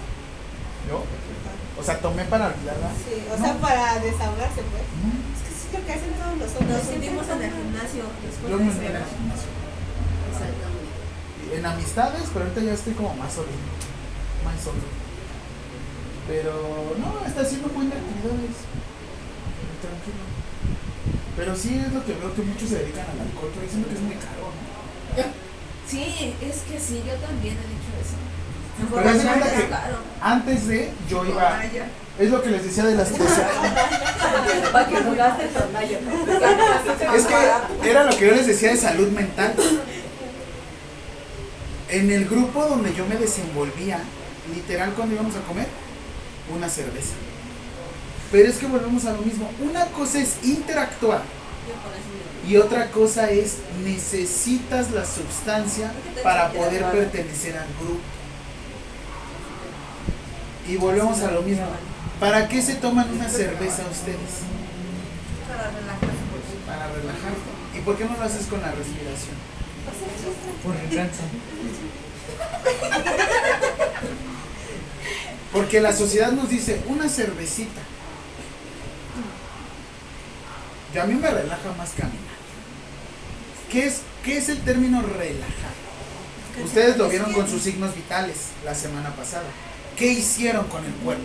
¿Yo? 0.85 1.01
O 1.01 1.81
sea, 1.81 1.97
tomé 1.97 2.21
para 2.25 2.53
olvidarla. 2.53 2.93
Sí, 3.01 3.17
o 3.25 3.33
sea, 3.33 3.57
para 3.57 3.97
desahogarse, 3.97 4.61
pues. 4.69 4.85
No, 5.01 5.09
Es 5.09 5.41
que 5.41 5.49
sí 5.57 5.65
es 5.65 5.73
lo 5.73 5.81
que 5.81 5.89
hacen 5.89 6.13
todos 6.21 6.37
los 6.37 6.53
hombres. 6.53 6.77
Nos 6.77 6.85
sentimos 6.85 7.25
en 7.33 7.41
el 7.41 7.49
gimnasio 7.49 8.03
después 8.21 8.45
Yo 8.45 8.57
de 8.61 8.63
me 8.63 8.69
en 8.69 8.93
el 8.93 9.09
gimnasio. 9.09 9.49
En 11.49 11.65
amistades, 11.65 12.29
pero 12.29 12.45
ahorita 12.45 12.61
ya 12.61 12.73
estoy 12.77 12.93
como 12.93 13.09
más 13.17 13.33
solo. 13.33 13.49
Más 14.45 14.61
solo. 14.61 14.85
Pero 16.29 16.53
no, 17.01 17.25
está 17.25 17.41
haciendo 17.41 17.73
buenas 17.73 17.97
actividades. 17.97 18.69
Tranquilo. 19.81 20.23
Pero 21.33 21.57
sí 21.57 21.73
es 21.73 21.89
lo 21.89 22.05
que 22.05 22.13
veo 22.13 22.29
que 22.37 22.45
muchos 22.45 22.69
se 22.69 22.85
dedican 22.85 23.17
al 23.17 23.17
alcohol, 23.17 23.49
pero 23.49 23.65
diciendo 23.65 23.89
que 23.89 23.97
es 23.97 24.05
muy 24.05 24.13
caro, 24.13 24.53
¿no? 24.53 25.25
Sí, 25.89 26.35
es 26.41 26.57
que 26.69 26.79
sí, 26.79 27.01
yo 27.05 27.15
también 27.15 27.57
he 27.57 27.67
dicho 27.67 27.91
eso. 27.99 28.15
Pero 28.93 29.11
que 29.11 29.67
Claro. 29.67 29.97
antes 30.21 30.67
de 30.67 30.91
yo 31.09 31.25
iba. 31.25 31.63
Es 32.19 32.29
lo 32.29 32.43
que 32.43 32.49
les 32.49 32.63
decía 32.63 32.85
de 32.85 32.95
las 32.95 33.09
Para 34.71 34.87
que. 34.87 34.95
Es 37.15 37.25
que 37.25 37.89
era 37.89 38.03
lo 38.03 38.15
que 38.17 38.27
yo 38.27 38.35
les 38.35 38.45
decía 38.45 38.69
de 38.69 38.77
salud 38.77 39.07
mental. 39.09 39.55
En 41.89 42.11
el 42.11 42.25
grupo 42.27 42.65
donde 42.65 42.93
yo 42.93 43.05
me 43.07 43.15
desenvolvía, 43.15 43.99
literal 44.53 44.93
cuando 44.93 45.15
íbamos 45.15 45.35
a 45.35 45.41
comer, 45.41 45.67
una 46.55 46.69
cerveza. 46.69 47.15
Pero 48.31 48.47
es 48.47 48.57
que 48.57 48.67
volvemos 48.67 49.05
a 49.05 49.13
lo 49.13 49.21
mismo. 49.23 49.49
Una 49.59 49.85
cosa 49.85 50.19
es 50.19 50.35
interactuar 50.43 51.21
y 52.49 52.57
otra 52.57 52.89
cosa 52.89 53.29
es 53.29 53.57
necesitas 53.83 54.89
la 54.89 55.05
sustancia 55.05 55.91
para 56.23 56.51
poder 56.51 56.83
pertenecer 56.85 57.55
al 57.55 57.67
grupo. 57.79 58.01
Y 60.67 60.75
volvemos 60.77 61.19
a 61.21 61.29
lo 61.29 61.43
mismo. 61.43 61.67
¿Para 62.19 62.47
qué 62.47 62.59
se 62.63 62.73
toman 62.75 63.07
una 63.11 63.29
cerveza 63.29 63.83
ustedes? 63.91 64.41
Para 65.47 65.69
relajarse. 65.69 66.07
Para 66.65 66.87
relajarte. 66.87 67.77
¿Y 67.77 67.81
por 67.81 67.95
qué 67.95 68.05
no 68.05 68.17
lo 68.17 68.23
haces 68.23 68.47
con 68.47 68.61
la 68.61 68.71
respiración? 68.71 69.35
Por 70.63 70.75
el 70.75 70.95
canso. 70.95 71.21
Porque 75.53 75.81
la 75.81 75.93
sociedad 75.93 76.31
nos 76.31 76.49
dice 76.49 76.81
una 76.87 77.07
cervecita. 77.09 77.81
Y 80.95 80.97
a 80.97 81.05
mí 81.05 81.13
me 81.13 81.29
relaja 81.29 81.71
más 81.77 81.91
caminar. 81.91 82.28
¿Qué 83.71 83.85
es, 83.85 84.01
qué 84.23 84.37
es 84.37 84.49
el 84.49 84.59
término 84.61 85.01
relajar? 85.01 85.73
Ustedes 86.63 86.97
lo 86.97 87.07
vieron 87.07 87.31
con 87.33 87.47
sus 87.47 87.61
signos 87.61 87.95
vitales 87.95 88.49
la 88.65 88.73
semana 88.73 89.15
pasada. 89.15 89.45
¿Qué 89.95 90.07
hicieron 90.07 90.67
con 90.67 90.83
el 90.83 90.93
cuerpo? 90.93 91.23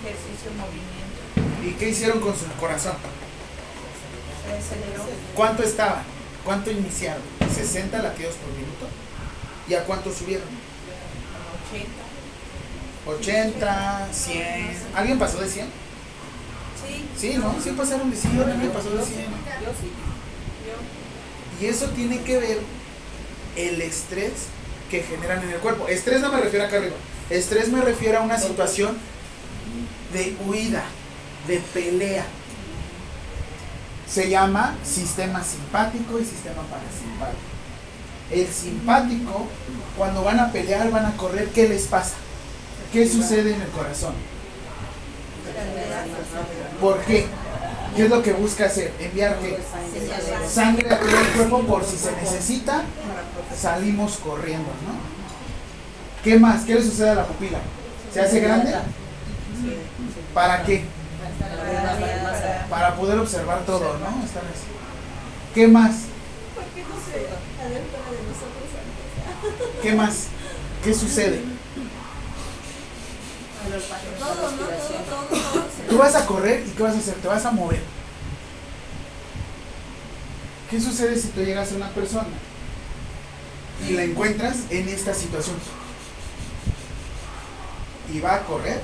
Ejercicio, 0.00 0.50
movimiento. 0.56 1.62
¿Y 1.64 1.72
qué 1.78 1.90
hicieron 1.90 2.20
con 2.20 2.34
su 2.34 2.46
corazón? 2.58 2.94
Aceleró. 4.46 5.04
¿Cuánto 5.34 5.62
estaban? 5.62 6.02
¿Cuánto 6.44 6.70
iniciaron? 6.70 7.22
¿60 7.40 8.02
latidos 8.02 8.34
por 8.36 8.52
minuto? 8.54 8.88
¿Y 9.68 9.74
a 9.74 9.84
cuánto 9.84 10.12
subieron? 10.12 10.48
80. 13.06 13.52
80, 13.52 14.08
100. 14.12 14.78
¿Alguien 14.94 15.18
pasó 15.18 15.38
de 15.38 15.48
100? 15.48 15.66
Sí. 15.66 17.04
Sí, 17.16 17.38
¿no? 17.38 17.54
Sí 17.62 17.70
pasaron 17.70 18.10
de 18.10 18.16
100, 18.16 18.40
alguien 18.40 18.70
pasó 18.70 18.90
de 18.90 19.04
100. 19.04 19.20
Yo 19.20 19.70
sí. 19.80 19.92
Y 21.60 21.66
eso 21.66 21.88
tiene 21.90 22.22
que 22.22 22.38
ver 22.38 22.58
el 23.56 23.82
estrés 23.82 24.32
que 24.90 25.02
generan 25.02 25.42
en 25.42 25.50
el 25.50 25.58
cuerpo. 25.58 25.88
Estrés 25.88 26.20
no 26.20 26.30
me 26.32 26.40
refiero 26.40 26.64
acá 26.64 26.76
arriba. 26.76 26.96
Estrés 27.30 27.68
me 27.68 27.80
refiero 27.80 28.18
a 28.18 28.22
una 28.22 28.38
situación 28.38 28.96
de 30.12 30.36
huida, 30.46 30.84
de 31.46 31.60
pelea. 31.72 32.24
Se 34.08 34.28
llama 34.28 34.76
sistema 34.84 35.42
simpático 35.42 36.18
y 36.18 36.24
sistema 36.24 36.62
parasimpático. 36.62 37.52
El 38.30 38.46
simpático, 38.48 39.46
cuando 39.96 40.22
van 40.22 40.40
a 40.40 40.52
pelear, 40.52 40.90
van 40.90 41.06
a 41.06 41.16
correr, 41.16 41.48
¿qué 41.48 41.68
les 41.68 41.86
pasa? 41.86 42.14
¿Qué 42.92 43.08
sucede 43.08 43.54
en 43.54 43.62
el 43.62 43.68
corazón? 43.68 44.14
¿Por 46.80 47.00
qué? 47.04 47.26
¿Qué 47.96 48.04
es 48.04 48.10
lo 48.10 48.22
que 48.22 48.32
busca 48.32 48.66
hacer? 48.66 48.92
Enviar? 48.98 49.36
Sangre 50.48 50.92
a 50.92 50.98
todo 50.98 51.08
el 51.10 51.26
cuerpo 51.28 51.62
por 51.64 51.84
si 51.84 51.96
se 51.96 52.12
necesita, 52.12 52.82
salimos 53.54 54.16
corriendo, 54.16 54.68
¿no? 54.86 54.94
¿Qué 56.24 56.38
más? 56.38 56.64
¿Qué 56.64 56.74
le 56.74 56.82
sucede 56.82 57.10
a 57.10 57.14
la 57.16 57.26
pupila? 57.26 57.58
¿Se 58.12 58.20
hace 58.20 58.40
grande? 58.40 58.72
¿Para 60.32 60.62
qué? 60.62 60.84
Para 62.70 62.94
poder 62.94 63.18
observar 63.18 63.64
todo, 63.66 63.98
¿no? 63.98 64.06
¿Qué 65.54 65.68
más? 65.68 65.92
¿Por 66.54 66.64
qué 69.82 69.92
más? 69.94 70.28
¿Qué 70.82 70.94
sucede? 70.94 71.42
Todo, 74.18 74.50
¿no? 74.50 74.56
Todo, 74.56 75.40
todo. 75.40 75.51
Tú 75.92 75.98
vas 75.98 76.14
a 76.14 76.24
correr 76.24 76.64
y 76.66 76.70
¿qué 76.70 76.82
vas 76.82 76.94
a 76.94 76.98
hacer? 76.98 77.16
Te 77.16 77.28
vas 77.28 77.44
a 77.44 77.50
mover. 77.50 77.82
¿Qué 80.70 80.80
sucede 80.80 81.18
si 81.18 81.28
tú 81.28 81.42
llegas 81.42 81.70
a 81.70 81.74
una 81.74 81.90
persona 81.90 82.28
y 83.86 83.92
la 83.92 84.04
encuentras 84.04 84.60
en 84.70 84.88
esta 84.88 85.12
situación? 85.12 85.56
¿Y 88.10 88.20
va 88.20 88.36
a 88.36 88.44
correr? 88.44 88.80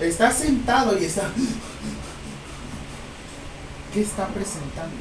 Está 0.00 0.32
sentado 0.32 0.98
y 0.98 1.04
está... 1.04 1.30
¿Qué 3.94 4.02
está 4.02 4.26
presentando? 4.26 4.96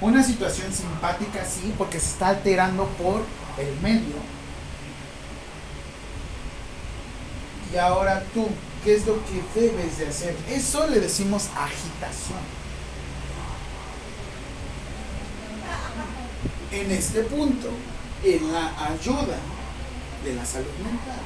Una 0.00 0.24
situación 0.24 0.72
simpática, 0.72 1.44
sí, 1.44 1.72
porque 1.78 2.00
se 2.00 2.06
está 2.06 2.30
alterando 2.30 2.86
por 3.00 3.22
el 3.58 3.80
medio. 3.80 4.16
Y 7.74 7.76
ahora 7.76 8.22
tú, 8.32 8.46
¿qué 8.84 8.94
es 8.94 9.04
lo 9.04 9.14
que 9.24 9.60
debes 9.60 9.98
de 9.98 10.06
hacer? 10.06 10.36
Eso 10.48 10.86
le 10.86 11.00
decimos 11.00 11.48
agitación. 11.56 12.38
En 16.70 16.92
este 16.92 17.22
punto, 17.24 17.68
en 18.22 18.52
la 18.52 18.72
ayuda 18.86 19.38
de 20.24 20.34
la 20.34 20.46
salud 20.46 20.70
mental, 20.84 21.18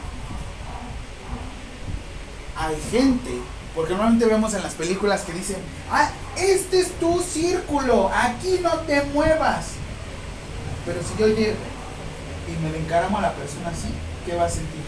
hay 2.56 2.76
gente, 2.90 3.30
porque 3.74 3.92
normalmente 3.92 4.24
vemos 4.24 4.54
en 4.54 4.62
las 4.62 4.72
películas 4.72 5.24
que 5.24 5.32
dicen, 5.34 5.58
ah, 5.90 6.10
este 6.38 6.80
es 6.80 6.92
tu 6.98 7.20
círculo, 7.20 8.10
aquí 8.10 8.60
no 8.62 8.70
te 8.80 9.02
muevas. 9.04 9.66
Pero 10.86 11.00
si 11.02 11.20
yo 11.20 11.28
llego 11.28 11.58
y 12.48 12.64
me 12.64 12.70
le 12.70 12.78
encaramo 12.78 13.18
a 13.18 13.20
la 13.20 13.34
persona 13.34 13.68
así, 13.68 13.88
¿qué 14.24 14.34
va 14.34 14.46
a 14.46 14.50
sentir? 14.50 14.87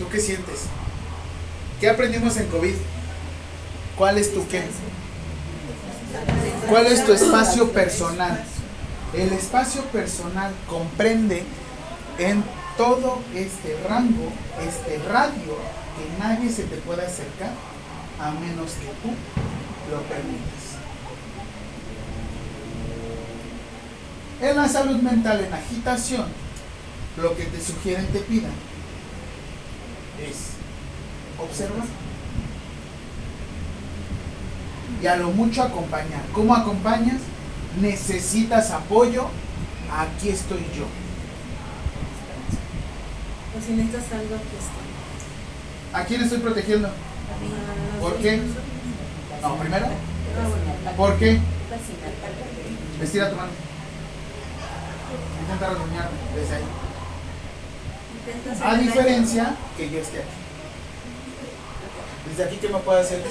¿Tú 0.00 0.08
qué 0.08 0.18
sientes? 0.18 0.60
¿Qué 1.78 1.90
aprendimos 1.90 2.34
en 2.38 2.46
COVID? 2.46 2.74
¿Cuál 3.98 4.16
es 4.16 4.32
tu 4.32 4.48
qué? 4.48 4.62
¿Cuál 6.70 6.86
es 6.86 7.04
tu 7.04 7.12
espacio 7.12 7.70
personal? 7.70 8.42
El 9.12 9.30
espacio 9.34 9.82
personal 9.92 10.54
comprende 10.66 11.42
en 12.18 12.42
todo 12.78 13.18
este 13.34 13.76
rango, 13.86 14.32
este 14.66 15.06
radio, 15.06 15.58
que 15.98 16.18
nadie 16.18 16.50
se 16.50 16.62
te 16.62 16.76
pueda 16.76 17.02
acercar 17.02 17.50
a 18.18 18.30
menos 18.30 18.70
que 18.72 18.86
tú 19.02 19.14
lo 19.90 20.00
permitas. 20.04 20.78
En 24.40 24.56
la 24.56 24.66
salud 24.66 24.96
mental, 25.02 25.44
en 25.44 25.52
agitación, 25.52 26.24
lo 27.20 27.36
que 27.36 27.44
te 27.44 27.60
sugieren, 27.60 28.06
te 28.06 28.20
pidan, 28.20 28.69
es 30.28 30.36
observar. 31.38 31.86
Y 35.02 35.06
a 35.06 35.16
lo 35.16 35.30
mucho 35.30 35.62
acompañar. 35.62 36.22
¿Cómo 36.32 36.54
acompañas? 36.54 37.20
Necesitas 37.80 38.70
apoyo, 38.70 39.28
aquí 39.96 40.28
estoy 40.30 40.66
yo. 40.76 40.84
O 43.56 43.64
si 43.64 43.72
necesitas 43.72 44.12
algo, 44.12 44.34
aquí 44.34 44.56
está. 44.58 45.98
¿A 45.98 46.04
quién 46.04 46.22
estoy 46.22 46.38
protegiendo? 46.38 46.90
¿Por 48.00 48.16
qué? 48.16 48.40
No, 49.42 49.56
primero, 49.56 49.86
Ah. 49.86 50.90
¿por 50.96 51.18
qué? 51.18 51.38
Estira 53.02 53.30
tu 53.30 53.36
mano. 53.36 53.48
Intenta 55.40 55.66
rasguñarme 55.68 56.16
desde 56.36 56.56
ahí. 56.56 56.62
A 58.62 58.74
diferencia 58.76 59.54
que 59.76 59.90
yo 59.90 59.98
esté 59.98 60.18
aquí. 60.18 60.28
Desde 62.28 62.44
aquí, 62.44 62.56
¿qué 62.56 62.68
me 62.68 62.78
puede 62.78 63.00
hacer? 63.00 63.22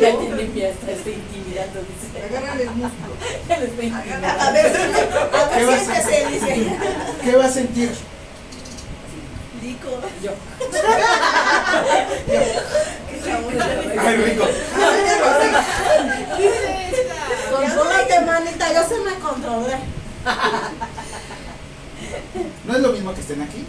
Ya 0.00 0.18
tiene 0.18 0.46
fiesta, 0.48 0.90
está 0.90 1.10
intimidando. 1.10 1.80
Agárrale 2.28 2.62
el 2.62 2.70
músculo. 2.70 3.14
Ya 3.48 3.58
lo 3.58 3.66
está 3.66 3.82
intimidando. 3.82 4.26
A 4.26 4.50
ver, 4.50 4.66
a 4.66 5.50
¿Qué 5.56 5.64
ver, 5.64 5.78
siéntese, 5.78 6.26
dice. 6.30 6.76
¿Qué 7.22 7.36
va 7.36 7.44
a 7.44 7.50
sentir? 7.50 7.90
Dico. 9.62 9.88
Yo. 10.22 10.32
Ay, 14.00 14.16
rico. 14.16 14.44
Contrólate, 17.50 18.20
manita, 18.22 18.72
yo 18.72 18.88
se 18.88 18.98
me 19.00 19.14
controlé. 19.20 19.76
No 22.66 22.74
es 22.74 22.80
lo 22.80 22.92
mismo 22.92 23.14
que 23.14 23.20
estén 23.20 23.42
aquí. 23.42 23.64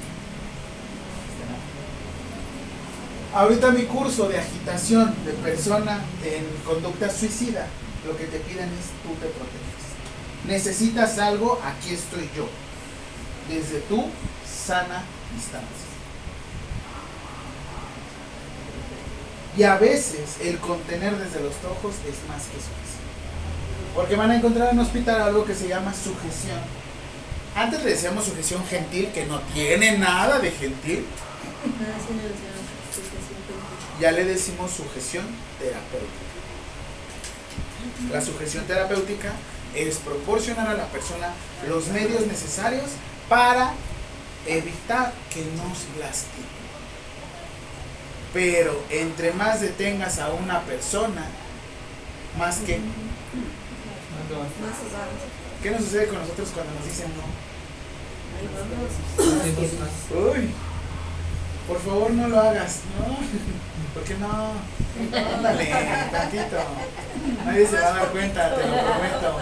Ahorita 3.33 3.71
mi 3.71 3.83
curso 3.83 4.29
de 4.29 4.39
agitación 4.39 5.13
de 5.25 5.33
persona 5.33 5.99
en 6.23 6.45
conducta 6.63 7.09
suicida, 7.09 7.67
lo 8.05 8.15
que 8.15 8.25
te 8.25 8.39
piden 8.39 8.69
es 8.69 8.91
tú 9.03 9.13
te 9.19 9.27
proteges. 9.27 9.75
Necesitas 10.47 11.19
algo, 11.19 11.59
aquí 11.65 11.93
estoy 11.93 12.29
yo. 12.35 12.47
Desde 13.49 13.81
tu 13.81 14.05
sana 14.45 15.03
distancia. 15.35 15.85
Y 19.57 19.63
a 19.63 19.77
veces 19.77 20.37
el 20.41 20.57
contener 20.59 21.17
desde 21.17 21.41
los 21.41 21.53
ojos 21.69 21.95
es 22.07 22.29
más 22.29 22.43
que 22.43 22.57
suficiente. 22.57 22.95
Porque 23.93 24.15
van 24.15 24.31
a 24.31 24.37
encontrar 24.37 24.69
en 24.69 24.79
un 24.79 24.85
hospital 24.85 25.21
algo 25.21 25.45
que 25.45 25.55
se 25.55 25.67
llama 25.67 25.93
sujeción. 25.93 26.84
Antes 27.55 27.83
le 27.83 27.91
decíamos 27.91 28.25
sujeción 28.25 28.65
gentil, 28.65 29.09
que 29.13 29.25
no 29.25 29.39
tiene 29.53 29.97
nada 29.97 30.39
de 30.39 30.51
gentil. 30.51 31.05
Ya 34.01 34.11
le 34.11 34.25
decimos 34.25 34.71
sujeción 34.71 35.25
terapéutica. 35.57 36.25
La 38.11 38.21
sujeción 38.21 38.65
terapéutica 38.65 39.31
es 39.73 39.97
proporcionar 39.97 40.67
a 40.67 40.73
la 40.73 40.87
persona 40.87 41.33
los 41.69 41.87
medios 41.87 42.27
necesarios 42.27 42.91
para 43.29 43.71
evitar 44.45 45.13
que 45.33 45.41
nos 45.55 45.85
lastime. 45.97 46.45
Pero 48.33 48.83
entre 48.89 49.31
más 49.31 49.61
detengas 49.61 50.19
a 50.19 50.33
una 50.33 50.61
persona, 50.63 51.25
más 52.37 52.57
que... 52.57 52.79
¿Qué 55.65 55.71
nos 55.71 55.81
sucede 55.81 56.05
con 56.05 56.19
nosotros 56.19 56.49
cuando 56.53 56.73
nos 56.75 56.85
dicen 56.85 57.07
no? 57.17 57.23
Uy, 60.15 60.53
por 61.67 61.81
favor 61.81 62.11
no 62.11 62.27
lo 62.27 62.39
hagas, 62.39 62.81
¿no? 62.99 63.17
¿Por 63.95 64.03
qué 64.03 64.13
no? 64.13 64.51
Ándale, 65.35 65.65
tantito. 66.11 66.57
Nadie 67.47 67.65
se 67.65 67.79
va 67.79 67.87
a 67.87 67.93
dar 67.93 68.09
cuenta, 68.09 68.55
te 68.55 68.61
lo 68.61 68.75
prometo. 68.75 69.39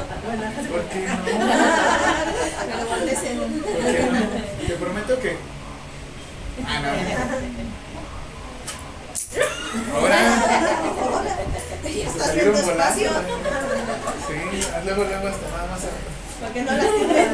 ¿Por 0.71 0.83
qué 0.85 1.07
no? 1.09 1.15
¿Por 2.87 3.03
qué 3.83 4.07
no? 4.09 4.19
Te 4.65 4.75
prometo 4.75 5.19
que. 5.19 5.37
Ah, 6.65 6.79
no. 6.79 6.87
Ahora. 9.97 10.17
Se 11.83 12.01
Estás 12.01 12.27
salieron 12.27 12.53
volando. 12.53 12.71
espacio. 12.81 13.11
Sí, 14.29 14.35
luego, 14.85 15.03
luego 15.03 15.27
hasta 15.27 15.47
nada 15.51 15.67
más. 15.69 15.81
Para 16.44 16.53
que 16.53 16.61
no 16.64 16.72
lastime. 16.74 17.28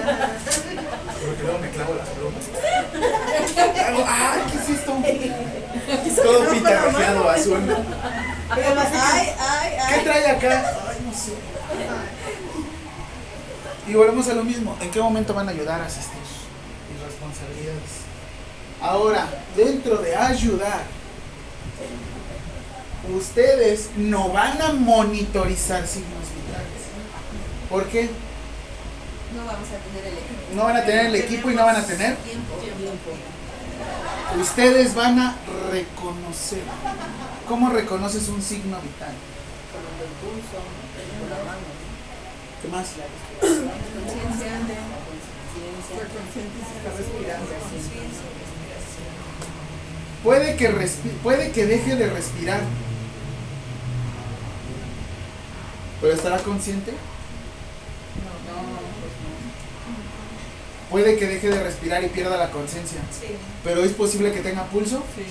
Porque 1.26 1.44
luego 1.44 1.60
me 1.60 1.70
clavo 1.72 1.96
las 1.96 2.10
plumas. 2.10 2.44
Hago, 3.88 4.06
¡Ay, 4.08 4.42
qué 4.52 4.58
es 4.58 4.70
esto! 4.70 6.22
Todo 6.22 6.50
pintarrajeado 6.52 7.30
azul. 7.30 7.76
Ay, 8.52 8.64
ay, 8.64 9.78
¿Qué 9.90 9.96
ay. 9.96 10.04
trae 10.04 10.28
acá? 10.28 10.80
Ay, 10.90 10.98
no 11.04 11.12
sé. 11.12 11.34
Y 13.88 13.94
volvemos 13.96 14.28
a 14.30 14.34
lo 14.36 14.44
mismo. 14.44 14.78
¿En 14.80 14.92
qué 14.92 15.02
momento 15.02 15.34
van 15.34 15.48
a 15.48 15.52
ayudar 15.52 15.82
a 15.82 15.86
asistir? 15.86 16.20
Mis 16.94 17.02
responsabilidades. 17.04 18.06
Ahora, 18.80 19.28
dentro 19.56 19.98
de 19.98 20.16
ayudar, 20.16 20.84
ustedes 23.18 23.90
no 23.98 24.30
van 24.30 24.62
a 24.62 24.74
monitorizar 24.74 25.88
signos 25.88 26.28
vitales. 26.36 26.80
¿Por 27.72 27.86
qué? 27.88 28.10
No 29.36 29.46
vamos 29.46 29.68
a 29.70 29.78
tener 29.86 30.06
el 30.12 30.18
equipo. 30.18 30.56
No 30.56 30.64
van 30.64 30.78
a 30.78 30.86
tener 30.86 31.06
el 31.08 31.16
equipo 31.16 31.52
y 31.52 31.56
no 31.56 31.66
van 31.66 31.76
a 31.76 31.86
tener. 31.86 32.16
Tiempo. 32.18 32.56
Ustedes 34.42 34.96
van 34.96 35.20
a 35.20 35.36
reconocer. 35.72 36.62
¿Cómo 37.48 37.70
reconoces 37.70 38.28
un 38.30 38.42
signo 38.42 38.78
vital? 38.82 39.14
Tomando 39.72 40.04
el 40.04 40.12
pulso, 40.22 40.58
con 41.20 41.30
la 41.30 41.38
mano. 41.46 41.68
¿Qué 42.62 42.68
más? 42.68 42.88
Conciencia. 43.40 44.80
Ser 45.90 46.08
consciente 46.08 46.58
si 46.60 46.78
está 46.78 46.92
respirando. 46.98 47.48
Puede 50.24 50.56
que, 50.58 50.70
respi- 50.72 51.18
puede 51.24 51.52
que 51.52 51.66
deje 51.66 51.96
de 51.96 52.10
respirar. 52.10 52.62
¿Pero 56.02 56.14
estará 56.14 56.38
consciente? 56.40 56.94
Puede 60.90 61.18
que 61.18 61.28
deje 61.28 61.50
de 61.50 61.64
respirar 61.64 62.04
y 62.04 62.08
pierda 62.08 62.38
la 62.38 62.50
conciencia. 62.50 63.00
Sí. 63.12 63.36
¿Pero 63.64 63.84
es 63.84 63.92
posible 63.94 64.32
que 64.32 64.42
tenga 64.42 64.66
pulso? 64.66 65.04
Sí. 65.16 65.24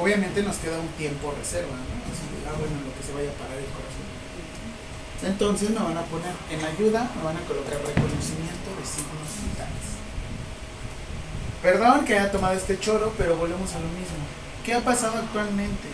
Obviamente 0.00 0.42
nos 0.42 0.56
queda 0.56 0.78
un 0.78 0.88
tiempo 0.96 1.34
reserva, 1.36 1.76
¿no? 1.76 1.94
Así, 2.08 2.24
ah, 2.48 2.56
bueno, 2.58 2.72
en 2.78 2.88
lo 2.88 2.94
que 2.96 3.02
se 3.04 3.12
vaya 3.12 3.28
a 3.28 3.34
parar 3.34 3.58
el 3.58 3.68
corazón. 3.68 4.06
Entonces 5.22 5.70
me 5.70 5.80
van 5.80 5.98
a 5.98 6.04
poner 6.04 6.32
en 6.48 6.64
ayuda, 6.64 7.10
me 7.16 7.22
van 7.22 7.36
a 7.36 7.40
colocar 7.40 7.76
reconocimiento 7.76 8.70
de 8.78 8.84
signos 8.86 9.28
vitales. 9.44 9.90
Perdón 11.60 12.04
que 12.06 12.18
haya 12.18 12.32
tomado 12.32 12.54
este 12.54 12.78
choro, 12.78 13.12
pero 13.18 13.36
volvemos 13.36 13.74
a 13.74 13.80
lo 13.80 13.88
mismo. 13.88 14.24
¿Qué 14.64 14.72
ha 14.72 14.80
pasado 14.80 15.18
actualmente? 15.18 15.88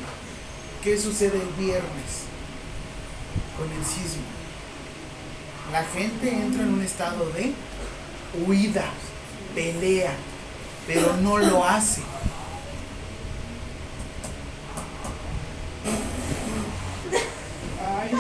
¿Qué 0.85 0.97
sucede 0.97 1.41
el 1.41 1.49
viernes 1.59 2.31
con 3.59 3.67
el 3.73 3.85
sismo? 3.85 4.36
La 5.73 5.83
gente 5.85 6.31
entra 6.33 6.63
en 6.63 6.75
un 6.75 6.83
estado 6.83 7.29
de 7.31 7.53
huida, 8.47 8.85
pelea, 9.55 10.13
pero 10.87 11.17
no 11.23 11.39
lo 11.39 11.65
hace. 11.65 12.03
Ay, 17.81 18.11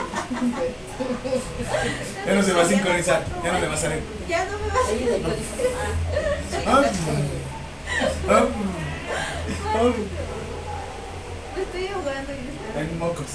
Ya 2.27 2.35
no 2.35 2.43
se 2.43 2.53
va 2.53 2.63
a 2.63 2.67
sincronizar, 2.67 3.25
ya 3.45 3.53
no 3.53 3.59
le 3.61 3.69
va 3.69 3.75
a 3.75 3.77
salir. 3.77 4.03
Ya 4.29 4.45
no 4.47 4.59
me 4.59 4.67
vas 4.69 4.77
a. 6.67 6.71
Ah, 6.71 6.85
ah, 8.29 8.45
ah, 9.75 9.93
Me 11.57 11.63
estoy 11.63 11.87
ahogando. 11.89 12.33
y- 12.33 12.79
En 12.81 12.99
mocos. 12.99 13.27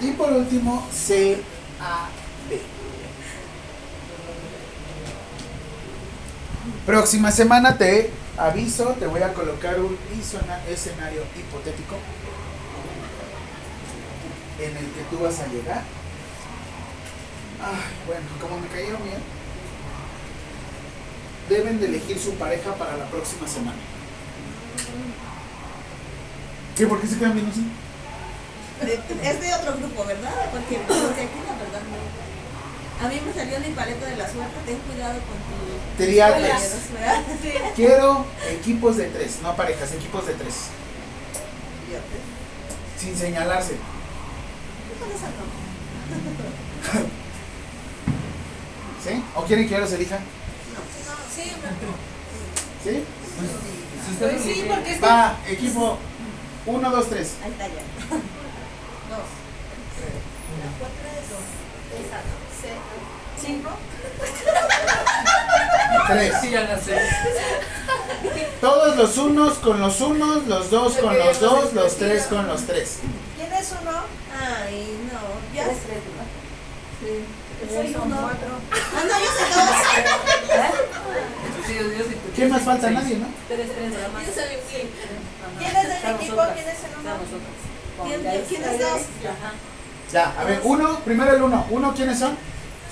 Y 0.00 0.10
por 0.12 0.32
último, 0.32 0.86
CAD. 0.90 1.38
Próxima 6.86 7.30
semana 7.30 7.76
te 7.76 8.10
aviso, 8.36 8.96
te 8.98 9.06
voy 9.06 9.22
a 9.22 9.34
colocar 9.34 9.78
un 9.80 9.98
escenario 10.68 11.22
hipotético 11.36 11.96
en 14.58 14.76
el 14.76 14.84
que 14.92 15.02
tú 15.10 15.22
vas 15.22 15.38
a 15.40 15.46
llegar 15.48 15.82
Ay, 17.60 17.76
bueno, 18.06 18.22
como 18.40 18.60
me 18.60 18.68
cayeron 18.68 19.02
bien, 19.02 19.18
deben 21.48 21.80
de 21.80 21.86
elegir 21.86 22.18
su 22.18 22.34
pareja 22.34 22.72
para 22.74 22.96
la 22.96 23.06
próxima 23.06 23.48
semana. 23.48 23.78
¿Qué? 26.76 26.86
¿Por 26.86 27.00
qué 27.00 27.06
se 27.08 27.18
quedan 27.18 27.34
viendo 27.34 27.50
así? 27.50 27.66
Es 28.80 29.40
de 29.40 29.54
otro 29.54 29.76
grupo, 29.76 30.04
¿verdad? 30.04 30.50
Porque 30.52 30.78
de 30.78 30.82
aquí, 30.84 31.38
la 31.46 31.54
verdad, 31.58 31.82
no. 31.90 31.98
A 33.04 33.08
mí 33.08 33.20
me 33.24 33.32
salió 33.32 33.60
mi 33.60 33.74
paleta 33.74 34.06
de 34.06 34.16
la 34.16 34.30
suerte. 34.30 34.54
Ten 34.66 34.78
cuidado 34.78 35.14
con 35.14 35.38
tu. 35.38 36.04
¿verdad? 36.94 37.22
Sí. 37.42 37.52
Quiero 37.76 38.24
equipos 38.50 38.96
de 38.96 39.06
tres, 39.06 39.38
no 39.42 39.54
parejas, 39.56 39.92
equipos 39.92 40.26
de 40.26 40.34
tres. 40.34 40.54
Fíjate. 41.86 42.18
Sin 42.98 43.16
señalarse. 43.16 43.72
¿Qué 43.72 43.78
pasa, 45.00 45.26
no? 45.28 45.44
¿Sí? 49.04 49.22
¿O 49.36 49.44
quieren 49.44 49.66
que 49.68 49.74
yo 49.74 49.80
los 49.80 49.92
elija? 49.92 50.18
Sí, 51.34 51.52
¿Sí? 52.82 53.04
Si 54.04 54.12
usted 54.12 54.30
Pues 54.30 54.42
sí, 54.42 54.64
porque 54.68 54.92
es 54.92 55.02
Va, 55.02 55.36
equipo 55.46 55.98
1, 56.66 56.90
2, 56.90 57.08
3. 57.08 57.34
ahí 57.44 57.50
está 57.52 57.66
ya. 57.68 57.82
Dos. 60.58 61.40
cinco. 63.40 63.70
3. 66.08 66.34
Sí, 66.40 66.50
ya 66.50 66.60
la 66.62 66.78
sé. 66.78 66.98
Todos 68.60 68.96
los 68.96 69.16
unos 69.18 69.58
con 69.58 69.80
los 69.80 70.00
unos, 70.00 70.46
los 70.46 70.70
dos 70.70 70.94
con 70.94 71.16
los 71.18 71.40
dos, 71.40 71.72
los 71.74 71.96
tres 71.96 72.24
con 72.24 72.46
los 72.48 72.62
tres. 72.66 72.98
¿Quién 73.36 73.52
es 73.52 73.72
uno? 73.80 73.92
Ay, 74.40 74.98
no. 75.12 75.20
Ya. 75.56 75.64
Tres, 75.64 75.78
tres, 75.86 76.02
¿no? 76.16 76.24
Soy 77.74 77.94
uno. 78.06 78.16
Ah, 78.30 79.04
no, 79.04 79.18
yo 79.18 79.30
soy 79.36 79.50
dos. 79.54 79.70
Sí, 81.66 81.74
sí 81.78 82.16
¿Quién 82.34 82.50
más 82.50 82.62
falta? 82.62 82.90
Nadie, 82.90 83.16
¿no? 83.16 83.26
Tres, 83.48 83.68
tres, 83.74 83.92
nada 83.92 84.08
más. 84.08 84.26
Yo 84.26 84.32
soy 84.32 84.44
un 84.56 84.62
Sí. 84.68 84.90
¿Quién 85.58 85.76
es 85.76 85.88
del 85.88 86.14
equipo? 86.14 86.42
¿Quién 86.54 86.68
es 86.68 86.84
el 86.84 86.92
uno? 87.00 87.12
¿Quién- 88.04 88.44
quién 88.48 88.62
es 88.64 88.80
dos? 88.80 89.00
Ajá. 89.26 89.52
Ya, 90.12 90.34
a 90.38 90.44
ver, 90.44 90.60
uno, 90.64 91.00
primero 91.00 91.34
el 91.34 91.42
uno. 91.42 91.66
Uno, 91.70 91.94
¿quiénes 91.94 92.18
son? 92.18 92.36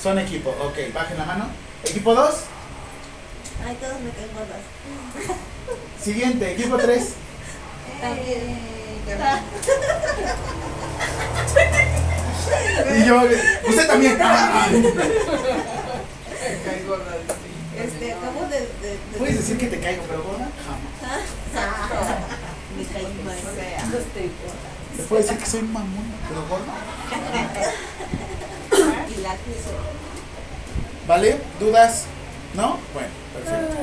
Son 0.02 0.18
equipo. 0.18 0.51
Ok, 0.51 0.93
bajen 0.93 1.18
la 1.18 1.24
mano. 1.24 1.47
Equipo 1.84 2.14
2. 2.14 2.34
Ay, 3.66 3.76
todos 3.80 4.01
me 4.01 4.10
caen 4.10 4.28
gordas. 4.34 4.60
Siguiente, 6.02 6.52
equipo 6.52 6.76
3. 6.76 7.14
También. 8.01 8.76
Y 12.97 13.05
yo, 13.05 13.22
usted 13.68 13.86
también. 13.86 14.18
Este, 17.76 18.10
acabo 18.10 18.40
de. 18.48 18.60
de, 18.60 18.88
de 18.88 19.18
¿Puedes 19.18 19.36
decir 19.36 19.59
que 19.59 19.66
te 19.66 19.78
caigo, 19.78 20.02
pero 20.09 20.22
gorda? 20.22 20.48
Jamás. 20.64 22.16
Me 22.76 22.84
caí 22.86 23.05
mal. 23.22 23.36
¿Le 24.97 25.02
puedo 25.05 25.23
decir 25.23 25.39
que 25.39 25.47
soy 25.47 25.62
mamón, 25.62 26.12
pero 26.28 26.47
gorda? 26.48 26.74
Y 29.09 29.20
la 29.20 29.32
que 29.32 29.39
¿Vale? 31.06 31.40
¿Dudas? 31.60 32.05
¿No? 32.55 32.78
Bueno, 32.93 33.09
perfecto. 33.35 33.77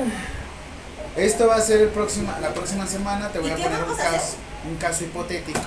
Esto 1.16 1.46
va 1.46 1.56
a 1.56 1.60
ser 1.60 1.82
el 1.82 1.88
próxima, 1.88 2.38
la 2.40 2.52
próxima 2.52 2.86
semana. 2.86 3.30
Te 3.30 3.38
voy 3.38 3.50
¿Y 3.50 3.52
a 3.52 3.56
poner 3.56 3.84
un 3.84 3.96
caso, 3.96 4.36
un 4.68 4.76
caso 4.76 5.04
hipotético. 5.04 5.60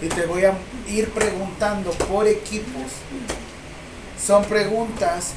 Y 0.00 0.08
te 0.08 0.26
voy 0.26 0.44
a 0.44 0.54
ir 0.88 1.10
preguntando 1.10 1.90
por 1.92 2.26
equipos. 2.26 2.90
Son 4.20 4.44
preguntas 4.44 5.34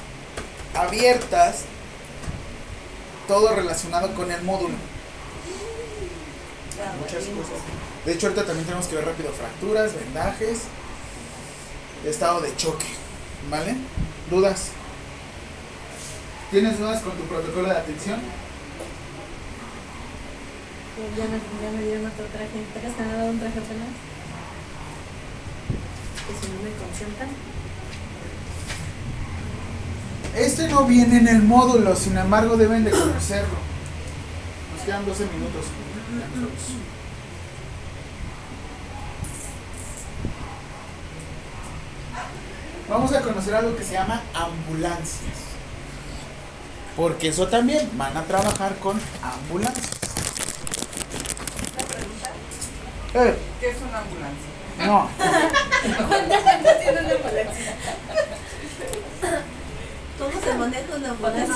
abiertas, 0.73 1.65
todo 3.27 3.55
relacionado 3.55 4.13
con 4.15 4.31
el 4.31 4.41
módulo. 4.41 4.75
Muchas 6.99 7.23
cosas. 7.25 7.84
De 8.05 8.13
hecho, 8.13 8.27
ahorita 8.27 8.45
también 8.45 8.65
tenemos 8.65 8.87
que 8.87 8.95
ver 8.95 9.05
rápido 9.05 9.31
fracturas, 9.31 9.95
vendajes, 9.95 10.63
estado 12.05 12.41
de 12.41 12.55
choque. 12.55 12.85
¿Vale? 13.49 13.75
¿Dudas? 14.29 14.69
¿Tienes 16.51 16.77
dudas 16.79 17.01
con 17.01 17.13
tu 17.13 17.23
protocolo 17.23 17.67
de 17.67 17.77
atención? 17.77 18.19
Ya 21.17 21.25
me, 21.25 21.39
ya 21.61 21.77
me 21.77 21.83
dieron 21.83 22.05
otro 22.05 22.25
traje. 22.25 22.63
¿Te 22.73 23.03
han 23.03 23.11
dado 23.11 23.31
un 23.31 23.39
traje 23.39 23.59
apenas? 23.59 23.89
Que 26.27 26.45
si 26.45 26.51
no 26.53 26.61
me 26.63 26.71
concentran. 26.77 27.29
Este 30.35 30.67
no 30.67 30.85
viene 30.85 31.17
en 31.17 31.27
el 31.27 31.43
módulo, 31.43 31.95
sin 31.95 32.17
embargo 32.17 32.55
deben 32.57 32.83
de 32.83 32.91
conocerlo. 32.91 33.55
Nos 34.75 34.85
quedan 34.85 35.05
12 35.05 35.25
minutos. 35.25 35.65
Vamos 42.87 43.11
a 43.13 43.21
conocer 43.21 43.55
algo 43.55 43.75
que 43.75 43.83
se 43.83 43.93
llama 43.93 44.21
ambulancias. 44.33 45.33
Porque 46.95 47.29
eso 47.29 47.47
también 47.47 47.89
van 47.97 48.15
a 48.15 48.23
trabajar 48.23 48.75
con 48.75 49.01
ambulancias. 49.21 49.89
Eh, 53.15 53.37
¿Qué 53.59 53.69
es 53.69 53.77
una 53.81 53.99
ambulancia? 53.99 54.49
no, 54.85 55.09
¿Cómo 60.19 60.41
se 60.41 60.53
maneja 60.53 60.95
una 60.95 61.09
ambulancia? 61.09 61.55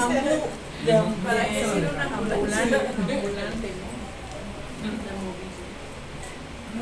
Para 1.25 1.43
decir 1.43 1.89
una 1.93 2.03
ambulante. 2.03 2.75
Ambulante, 2.75 3.67
¿no? 3.67 3.89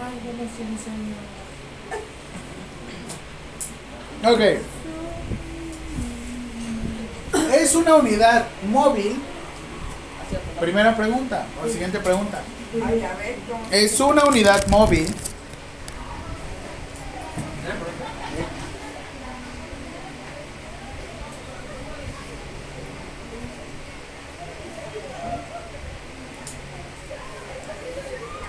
Ay, 0.03 0.15
yo 0.24 0.32
no 0.34 0.45
sé, 0.48 0.64
no. 0.64 1.36
Ok. 4.26 4.41
Es 7.53 7.76
una 7.76 7.95
unidad 7.95 8.45
móvil. 8.69 9.22
Primera 10.60 10.95
pregunta, 10.95 11.45
o 11.64 11.68
siguiente 11.69 11.99
pregunta. 11.99 12.41
Es 13.72 13.99
una 13.99 14.26
unidad 14.26 14.65
móvil. 14.68 15.07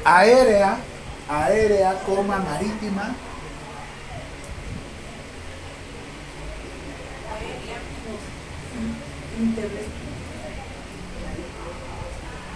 Aérea, 0.04 0.78
aérea, 1.28 1.94
coma, 2.06 2.38
marítima. 2.38 3.14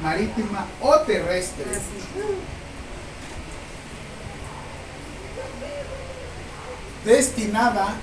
Marítima 0.03 0.67
o 0.81 0.99
terrestre. 0.99 1.65
destinada 7.05 7.95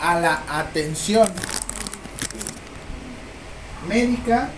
a 0.00 0.20
la 0.20 0.42
atención 0.48 1.28
médica 3.86 4.48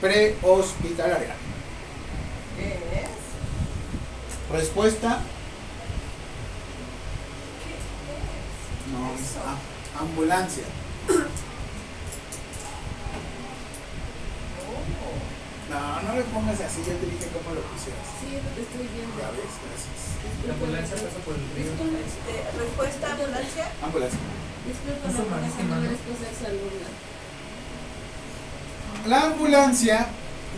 prehospitalaria. 0.00 1.34
Respuesta. 4.52 5.20
No, 8.94 9.10
a- 9.42 10.00
ambulancia. 10.02 10.64
No, 15.70 16.02
no 16.02 16.14
le 16.14 16.22
pongas 16.24 16.60
así, 16.60 16.80
ya 16.86 16.94
te 16.94 17.06
dije 17.06 17.26
cómo 17.34 17.54
lo 17.54 17.62
pusieras. 17.72 18.04
Sí, 18.20 18.30
lo 18.38 18.50
que 18.54 18.62
estoy 18.62 18.86
viendo. 18.94 19.16
Ya 19.18 19.30
ves, 19.34 19.52
gracias. 19.64 19.98
La 20.46 20.52
ambulancia 20.54 20.94
pasa 20.94 21.18
por 21.24 21.34
el 21.34 21.46
río. 21.56 21.72
Este, 21.74 22.34
respuesta 22.58 23.12
ambulancia. 23.12 23.64
Ambulancia. 23.82 24.18
Disculpa, 24.64 25.08
no, 25.08 25.18
no, 25.18 25.30
marítima, 25.30 25.74
no 25.76 25.80
¿no? 25.82 25.86
eres 25.88 26.00
cosa. 26.04 26.24
La 29.08 29.20
ambulancia 29.26 30.06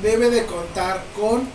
debe 0.03 0.31
de 0.31 0.47
contar 0.47 1.03
con 1.19 1.49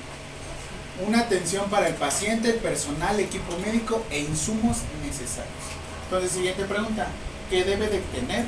una 1.08 1.20
atención 1.20 1.70
para 1.70 1.88
el 1.88 1.96
paciente, 1.96 2.54
personal, 2.54 3.20
equipo 3.20 3.58
médico 3.60 4.04
e 4.10 4.20
insumos 4.22 4.78
necesarios. 5.06 5.71
Entonces, 6.14 6.34
siguiente 6.34 6.66
pregunta, 6.66 7.08
¿qué 7.50 7.64
debe 7.64 7.88
de 7.88 8.00
tener 8.00 8.44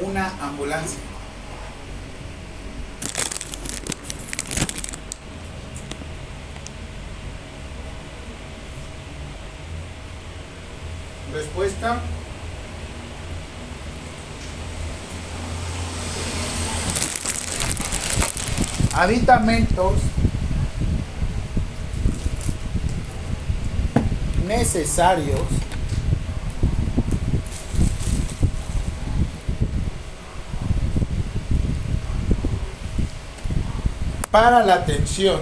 una 0.00 0.28
ambulancia? 0.40 1.00
Respuesta. 11.34 11.98
Aditamentos 18.94 19.94
necesarios 24.50 25.40
para 34.32 34.64
la 34.64 34.74
atención 34.74 35.38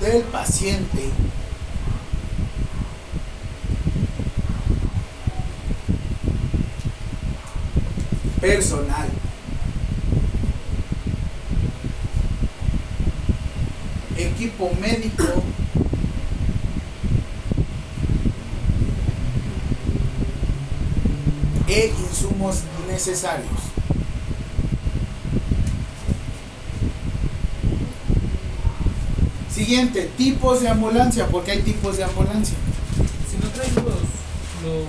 del 0.00 0.22
paciente 0.22 1.10
personal. 8.46 9.08
Equipo 14.16 14.70
médico. 14.80 15.42
E 21.68 21.88
insumos 21.88 22.62
necesarios. 22.88 23.50
Siguiente, 29.52 30.08
tipos 30.16 30.60
de 30.60 30.68
ambulancia, 30.68 31.26
porque 31.26 31.50
hay 31.50 31.62
tipos 31.62 31.96
de 31.96 32.04
ambulancia. 32.04 32.56
Si 33.28 33.36
no 33.42 33.50
traes 33.50 33.74
los, 33.74 33.84
los 34.62 34.86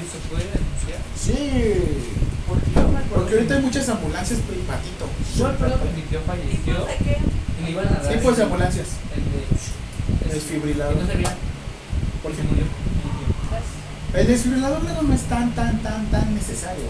insumos 0.00 0.08
necesarios, 0.08 0.08
¿se 0.12 0.18
puede 0.28 0.46
denunciar? 0.52 1.00
Sí, 1.16 1.36
Porque 2.48 2.70
yo 2.74 2.88
me 2.88 2.98
acuerdo 2.98 3.14
porque 3.14 3.34
ahorita 3.34 3.54
hay 3.54 3.62
muchas 3.62 3.88
ambulancias 3.88 4.40
privadito. 4.40 5.04
Yo 5.36 5.44
me 5.48 5.54
acuerdo 5.54 5.76
que 5.82 5.90
mi 5.96 6.02
tío 6.02 6.20
falleció 6.26 6.58
¿Tipos 6.64 6.88
de 6.88 6.96
qué? 7.04 7.16
y 7.20 7.64
le 7.64 7.70
iban 7.70 7.86
a 7.88 7.90
dar. 8.02 8.12
Tipos 8.12 8.36
de 8.36 8.42
ambulancias. 8.42 8.86
El 9.14 9.22
de. 9.32 9.40
el- 10.28 10.32
Desfibrilador. 10.32 10.96
No 10.96 11.06
servía. 11.06 11.34
Porque 12.22 12.42
murió. 12.42 12.64
tío. 12.64 14.20
El 14.20 14.26
desfibrilador 14.26 14.82
no 15.02 15.14
es 15.14 15.22
tan, 15.22 15.54
tan, 15.54 15.78
tan, 15.82 16.06
tan 16.10 16.34
necesario. 16.34 16.84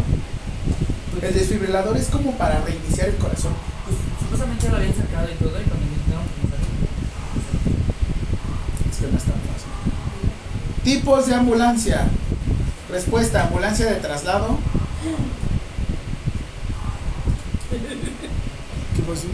El 1.21 1.35
desfibrilador 1.35 1.97
es 1.97 2.07
como 2.09 2.33
para 2.39 2.61
reiniciar 2.63 3.09
el 3.09 3.17
corazón. 3.17 3.53
Pues 3.87 3.97
supuestamente 4.21 4.69
lo 4.69 4.77
habían 4.77 4.95
sacado 4.95 5.29
y 5.31 5.35
todo, 5.43 5.61
y 5.61 5.65
cuando 5.65 5.87
me 5.87 5.97
dijeron 6.03 6.25
que 6.35 6.43
me 6.43 6.51
salió. 6.51 6.71
Es 8.91 8.97
que 8.99 9.07
no 9.07 9.17
es 9.19 9.25
tan 9.25 9.41
fácil. 9.47 9.71
Tipos 10.85 11.27
de 11.27 11.35
ambulancia. 11.35 12.09
Respuesta, 12.93 13.45
ambulancia 13.45 13.87
de 13.87 13.95
traslado. 13.95 14.59
¿Qué 18.95 19.03
pasó? 19.03 19.29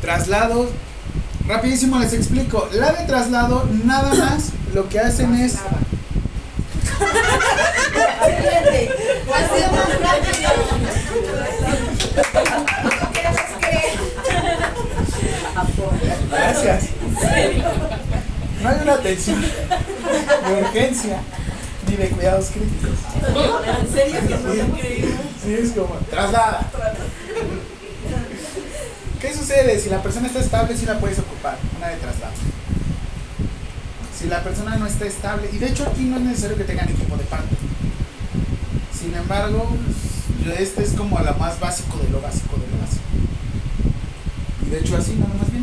Traslados. 0.00 0.70
Rapidísimo 1.46 1.98
les 1.98 2.14
explico. 2.14 2.70
La 2.72 2.92
de 2.92 3.04
traslado, 3.04 3.68
nada 3.84 4.14
más 4.14 4.52
lo 4.72 4.88
que 4.88 4.98
hacen 4.98 5.34
es. 5.34 5.56
Gracias. 16.30 16.84
No 18.62 18.68
hay 18.68 18.78
una 18.82 18.94
atención 18.94 19.40
de 19.40 20.62
urgencia 20.62 21.20
ni 21.88 21.96
de 21.96 22.08
cuidados 22.08 22.50
críticos. 22.50 22.98
¿En 23.80 23.92
serio 23.92 24.20
que 24.26 24.34
no? 24.36 24.52
Sí, 25.42 25.54
es 25.54 25.70
como 25.72 25.94
traslada. 26.10 26.68
¿Qué 29.20 29.34
sucede? 29.34 29.78
Si 29.80 29.88
la 29.88 30.02
persona 30.02 30.26
está 30.28 30.40
estable, 30.40 30.76
sí 30.76 30.86
la 30.86 30.98
puedes 30.98 31.18
ocupar, 31.18 31.56
una 31.76 31.88
de 31.88 31.96
traslado. 31.96 32.32
Si 34.16 34.26
la 34.26 34.42
persona 34.42 34.76
no 34.76 34.86
está 34.86 35.06
estable, 35.06 35.48
y 35.52 35.58
de 35.58 35.66
hecho 35.68 35.84
aquí 35.88 36.02
no 36.02 36.16
es 36.16 36.22
necesario 36.22 36.56
que 36.56 36.64
tengan 36.64 36.88
equipo 36.88 37.16
de 37.16 37.24
parto. 37.24 37.56
Sin 38.96 39.14
embargo, 39.14 39.76
este 40.58 40.82
es 40.84 40.92
como 40.92 41.18
la 41.20 41.32
más 41.32 41.58
básico 41.58 41.98
de 41.98 42.10
lo 42.10 42.20
básico 42.20 42.56
de 42.56 42.66
lo 42.68 42.78
básico. 42.80 43.02
Y 44.66 44.70
de 44.70 44.78
hecho 44.78 44.96
así 44.96 45.14
nada 45.14 45.34
más 45.34 45.50
viene, 45.50 45.57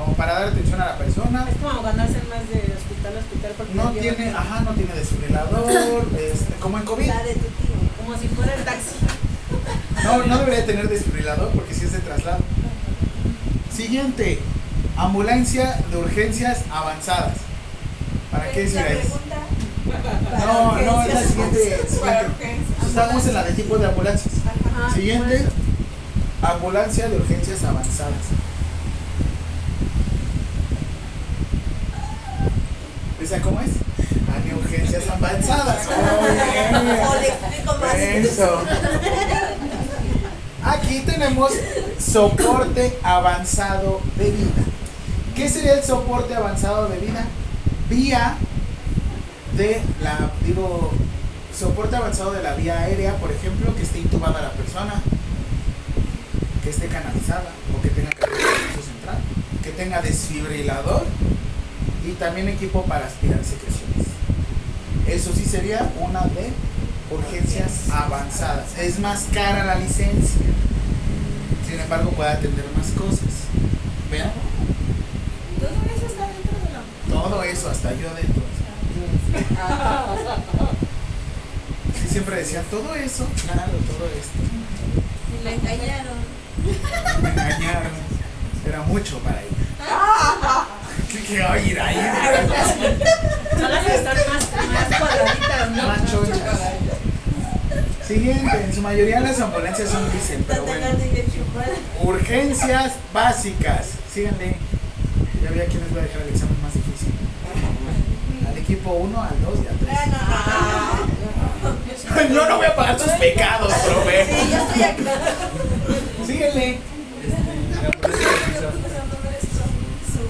como 0.00 0.14
para 0.14 0.32
dar 0.32 0.48
atención 0.48 0.80
a 0.80 0.86
la 0.86 0.98
persona. 0.98 1.46
Es 1.50 1.56
como 1.58 1.82
ganarse 1.82 2.18
más 2.28 2.48
de 2.48 2.74
hospital 2.74 3.16
a 3.16 3.20
hospital 3.20 3.52
porque 3.56 3.74
No 3.74 3.90
tiene, 3.90 4.30
ajá, 4.30 4.60
no 4.60 4.72
tiene 4.72 4.94
desfibrilador, 4.94 5.70
este, 6.18 6.54
como 6.54 6.78
en 6.78 6.84
COVID. 6.84 7.06
La 7.06 7.22
de 7.22 7.34
tu 7.34 7.40
tío. 7.40 7.76
como 7.98 8.18
si 8.18 8.28
fuera 8.28 8.54
el 8.54 8.64
taxi. 8.64 8.96
No, 10.02 10.24
no 10.24 10.38
debería 10.38 10.64
tener 10.64 10.88
desfibrilador 10.88 11.50
porque 11.50 11.74
si 11.74 11.84
es 11.84 11.92
de 11.92 11.98
traslado. 11.98 12.38
Siguiente, 13.70 14.38
ambulancia 14.96 15.78
de 15.90 15.96
urgencias 15.98 16.62
avanzadas. 16.72 17.36
¿Para 18.30 18.50
qué 18.50 18.62
decir 18.62 18.80
eso? 18.80 19.20
No, 20.38 20.80
no, 20.80 21.02
es 21.02 21.14
la 21.14 21.22
siguiente. 21.22 21.80
Estamos 22.86 23.26
en 23.26 23.34
la 23.34 23.44
de 23.44 23.52
tipo 23.52 23.76
de 23.76 23.86
ambulancias. 23.88 24.34
Siguiente, 24.94 25.44
ambulancia 26.42 27.08
de 27.08 27.16
urgencias 27.16 27.62
avanzadas. 27.64 28.14
¿Esa 33.30 33.42
cómo 33.42 33.60
es? 33.60 33.70
Ah, 34.28 34.40
de 34.44 34.52
urgencias 34.56 35.08
avanzadas. 35.08 35.86
Bien. 35.86 36.74
O 37.06 37.14
le 37.14 37.28
explico 37.28 37.78
más. 37.78 37.94
Eso. 37.94 38.62
Aquí 40.64 41.02
tenemos 41.06 41.52
soporte 42.00 42.98
avanzado 43.04 44.00
de 44.16 44.30
vida. 44.32 44.64
¿Qué 45.36 45.48
sería 45.48 45.74
el 45.74 45.84
soporte 45.84 46.34
avanzado 46.34 46.88
de 46.88 46.98
vida? 46.98 47.24
Vía 47.88 48.36
de 49.56 49.80
la, 50.02 50.32
digo, 50.44 50.90
soporte 51.56 51.94
avanzado 51.94 52.32
de 52.32 52.42
la 52.42 52.54
vía 52.54 52.80
aérea, 52.80 53.14
por 53.18 53.30
ejemplo, 53.30 53.76
que 53.76 53.82
esté 53.82 54.00
intubada 54.00 54.42
la 54.42 54.50
persona, 54.50 54.94
que 56.64 56.70
esté 56.70 56.88
canalizada 56.88 57.52
o 57.78 57.80
que 57.80 57.90
tenga 57.90 58.10
central, 58.10 59.18
que 59.62 59.70
tenga 59.70 60.02
desfibrilador 60.02 61.06
y 62.10 62.14
también 62.14 62.48
equipo 62.48 62.82
para 62.84 63.06
aspirar 63.06 63.38
secreciones. 63.44 64.06
Eso 65.06 65.32
sí 65.34 65.44
sería 65.44 65.90
una 66.00 66.22
de 66.22 66.50
urgencias 67.10 67.90
avanzadas. 67.90 68.76
Es 68.78 68.98
más 68.98 69.26
cara 69.32 69.64
la 69.64 69.76
licencia. 69.76 70.40
Sin 71.68 71.78
embargo, 71.80 72.10
puede 72.10 72.30
atender 72.30 72.64
más 72.76 72.88
cosas. 72.88 73.46
Vean, 74.10 74.30
Todo 75.58 75.70
eso 75.96 76.06
está 76.06 76.26
dentro 76.26 76.58
de 76.58 76.72
la. 76.72 77.20
todo 77.20 77.42
eso, 77.44 77.70
hasta 77.70 77.92
yo 77.94 78.08
adentro. 78.10 78.42
Sí, 82.00 82.08
siempre 82.08 82.36
decía, 82.36 82.62
todo 82.70 82.94
eso, 82.94 83.26
claro, 83.44 83.72
todo 83.86 84.06
esto. 84.18 84.38
Y 85.40 85.44
la 85.44 85.52
engañaron. 85.52 86.18
Me 87.22 87.28
engañaron. 87.30 87.92
Era 88.66 88.82
mucho 88.82 89.18
para 89.20 89.40
ella. 89.42 90.66
¿Qué 91.10 91.18
que 91.22 91.42
oír 91.42 91.80
ahí? 91.80 91.96
Ojalá 93.56 93.80
que 93.84 93.94
están 93.94 94.16
más, 94.16 94.48
más 94.72 95.00
cuadraditas, 95.00 95.70
¿no? 95.70 95.88
Más 95.88 96.10
chonchas. 96.10 96.60
Siguiente, 98.06 98.64
en 98.64 98.72
su 98.72 98.80
mayoría 98.80 99.20
las 99.20 99.40
ambulancias 99.40 99.90
son 99.90 100.10
dicen, 100.12 100.44
pero 100.46 100.64
bueno. 100.64 100.86
Urgencias 102.02 102.92
básicas. 103.12 103.88
Síganle. 104.12 104.56
Ya 105.42 105.50
vi 105.50 105.60
a 105.60 105.66
quién 105.66 105.80
les 105.80 105.90
voy 105.90 106.00
a 106.00 106.02
dejar 106.04 106.22
el 106.22 106.28
examen 106.28 106.62
más 106.62 106.74
difícil. 106.74 107.12
Al 108.48 108.58
equipo 108.58 108.90
1, 108.90 109.22
al 109.22 109.42
2 109.42 109.58
y 109.64 109.66
al 109.68 109.78
3. 109.78 109.98
Ah, 110.12 111.06
no, 111.62 111.70
no. 111.70 112.34
Yo 112.34 112.48
no 112.48 112.56
voy 112.56 112.66
a 112.66 112.76
pagar 112.76 112.96
tus 112.96 113.12
pecados, 113.12 113.72
profe. 113.72 114.26
Sí, 114.26 114.50
yo 114.50 114.58
estoy 114.58 114.82
aquí. 114.82 115.04
Síguenle. 116.26 116.78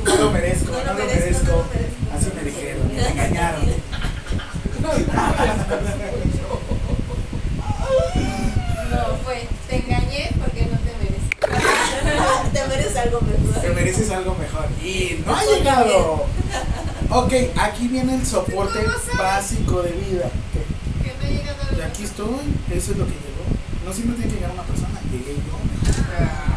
No 0.05 0.17
lo 0.17 0.31
merezco, 0.31 0.73
no 0.73 0.85
lo 0.85 0.95
merezco. 0.95 1.65
Así 2.17 2.31
me 2.35 2.43
dijeron, 2.43 2.89
me 2.95 3.09
engañaron. 3.09 3.63
No, 8.91 9.17
fue, 9.25 9.49
te 9.69 9.77
engañé 9.77 10.31
porque 10.41 10.67
no 10.67 10.79
te 10.79 10.93
mereces. 10.99 11.31
Te 12.53 12.67
mereces 12.67 12.97
algo 12.97 13.21
mejor. 13.21 13.61
Te 13.61 13.71
mereces 13.71 14.11
algo 14.11 14.35
mejor. 14.35 14.67
Y 14.83 15.23
no 15.25 15.35
ha 15.35 15.45
llegado. 15.45 16.27
Ok, 17.11 17.33
aquí 17.57 17.89
viene 17.89 18.15
el 18.17 18.27
soporte 18.27 18.81
básico 19.17 19.83
de 19.83 19.93
vida. 19.93 20.31
¿Qué? 20.53 21.05
Que 21.05 21.15
no 21.17 21.25
he 21.25 21.39
llegado 21.39 21.59
Y 21.79 21.81
aquí 21.83 22.05
estoy, 22.05 22.41
eso 22.71 22.93
es 22.93 22.99
lo 22.99 23.05
que 23.07 23.13
llegó. 23.13 23.45
No 23.87 23.93
siempre 23.93 24.17
tiene 24.17 24.31
que 24.33 24.37
llegar 24.37 24.53
una 24.53 24.63
persona, 24.63 25.01
llegué 25.11 25.35
yo. 25.35 26.50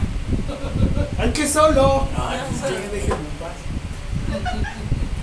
¡Ay, 1.24 1.32
que 1.32 1.48
solo! 1.48 2.06
Ay, 2.18 2.38
sí, 2.52 2.76
déjenme 2.92 3.16
en 3.16 3.38
paz. 3.40 3.56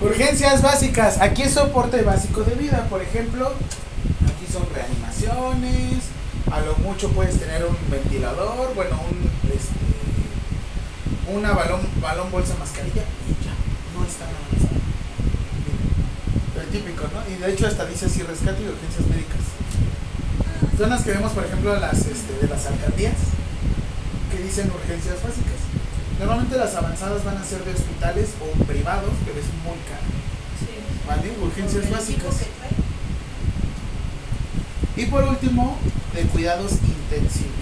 Urgencias 0.01 0.62
básicas. 0.62 1.20
Aquí 1.20 1.43
es 1.43 1.52
soporte 1.52 2.01
básico 2.01 2.43
de 2.43 2.55
vida. 2.55 2.86
Por 2.89 3.02
ejemplo, 3.02 3.52
aquí 4.24 4.51
son 4.51 4.62
reanimaciones. 4.72 6.05
A 6.51 6.60
lo 6.60 6.74
mucho 6.77 7.10
puedes 7.10 7.39
tener 7.39 7.66
un 7.66 7.77
ventilador, 7.90 8.74
bueno, 8.74 8.98
un 9.10 9.31
este, 9.52 9.77
una 11.36 11.52
balón, 11.52 11.81
balón, 12.01 12.31
bolsa, 12.31 12.55
mascarilla 12.59 13.02
y 13.28 13.36
ya. 13.44 13.52
No 13.94 14.02
está 14.06 14.24
nada 14.24 14.39
más. 14.52 14.62
El 16.64 16.70
típico, 16.70 17.05
¿no? 17.12 17.31
Y 17.31 17.36
de 17.39 17.52
hecho 17.52 17.66
hasta 17.66 17.85
dice 17.85 18.06
así 18.06 18.22
rescate 18.22 18.62
y 18.62 18.68
urgencias 18.68 19.06
médicas. 19.06 19.44
Son 20.78 20.89
las 20.89 21.02
que 21.02 21.10
vemos, 21.10 21.32
por 21.32 21.44
ejemplo, 21.44 21.78
las 21.78 21.98
este, 22.06 22.39
de 22.40 22.48
las 22.48 22.64
alcaldías 22.64 23.16
que 24.32 24.43
dicen 24.43 24.70
urgencias 24.70 25.22
básicas. 25.22 25.60
Normalmente 26.20 26.59
las 26.59 26.74
avanzadas 26.74 27.24
van 27.24 27.38
a 27.38 27.44
ser 27.44 27.64
de 27.64 27.72
hospitales 27.72 28.34
o 28.42 28.64
privados, 28.64 29.10
pero 29.24 29.40
es 29.40 29.47
muy 29.64 29.78
caro. 29.88 30.05
¿Vale? 31.09 31.32
Urgencias 31.42 31.90
básicas. 31.90 32.36
Y 34.97 35.06
por 35.06 35.24
último, 35.24 35.78
de 36.14 36.22
cuidados 36.24 36.72
intensivos. 36.72 37.55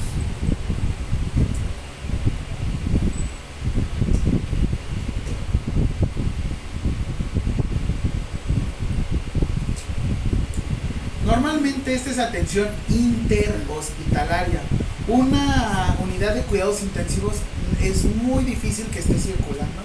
Normalmente 11.24 11.94
esta 11.94 12.10
es 12.10 12.18
atención 12.18 12.66
interhospitalaria. 12.88 14.60
Una 15.06 15.96
unidad 16.02 16.34
de 16.34 16.42
cuidados 16.42 16.82
intensivos 16.82 17.36
es 17.82 18.04
muy 18.04 18.44
difícil 18.44 18.86
que 18.86 18.98
esté 18.98 19.18
circulando 19.18 19.82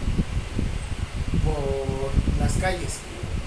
por 1.43 2.11
las 2.39 2.53
calles. 2.53 2.99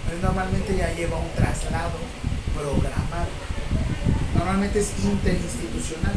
Entonces, 0.04 0.22
normalmente 0.22 0.76
ya 0.76 0.94
lleva 0.94 1.18
un 1.18 1.30
traslado 1.34 1.98
programado. 2.54 3.28
Normalmente 4.34 4.80
es 4.80 4.90
interinstitucional. 5.02 6.14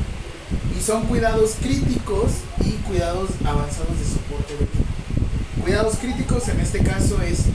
Y 0.78 0.82
son 0.82 1.08
cuidados 1.08 1.56
críticos 1.60 2.32
y 2.64 2.72
cuidados 2.88 3.32
avanzados 3.46 3.98
de 4.00 4.06
soporte 4.06 4.54
de. 4.58 4.68
Cuidados 5.62 5.98
críticos 5.98 6.48
en 6.50 6.60
este 6.62 6.80
caso 6.80 7.22
es 7.22 7.46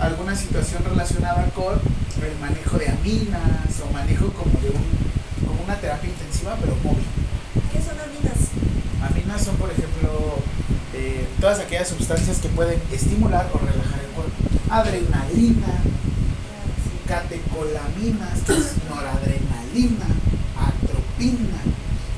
alguna 0.00 0.34
situación 0.34 0.82
relacionada 0.84 1.50
con 1.50 1.74
el 1.74 2.38
manejo 2.40 2.78
de 2.78 2.88
aminas 2.88 3.80
o 3.86 3.92
manejo 3.92 4.32
como 4.32 4.52
de 4.60 4.70
un, 4.70 5.46
como 5.46 5.62
una 5.62 5.76
terapia 5.76 6.08
intensiva 6.08 6.56
pero 6.60 6.74
móvil. 6.82 7.19
¿Qué 9.00 9.06
son 9.06 9.16
aminas? 9.16 9.44
Son, 9.44 9.56
por 9.56 9.70
ejemplo, 9.70 10.36
eh, 10.94 11.26
todas 11.40 11.60
aquellas 11.60 11.88
sustancias 11.88 12.38
que 12.38 12.48
pueden 12.48 12.80
estimular 12.92 13.48
o 13.54 13.58
relajar 13.58 14.00
el 14.00 14.10
cuerpo. 14.12 14.32
Adrenalina, 14.70 15.80
catecolaminas, 17.06 18.40
que 18.46 18.52
es 18.52 18.76
noradrenalina, 18.88 20.06
atropina. 20.56 21.60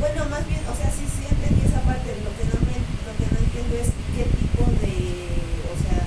Bueno, 0.01 0.25
más 0.29 0.47
bien, 0.47 0.61
o 0.71 0.77
sea, 0.77 0.91
sí, 0.91 1.07
sí 1.07 1.27
entendí 1.31 1.67
esa 1.67 1.81
parte. 1.83 2.17
Lo 2.25 2.35
que 2.37 2.45
no, 2.51 2.59
me, 2.67 2.77
lo 3.07 3.13
que 3.17 3.27
no 3.31 3.39
entiendo 3.39 3.77
es 3.79 3.89
qué 4.17 4.25
tipo 4.27 4.67
de. 4.83 5.39
O 5.71 5.77
sea, 5.79 6.03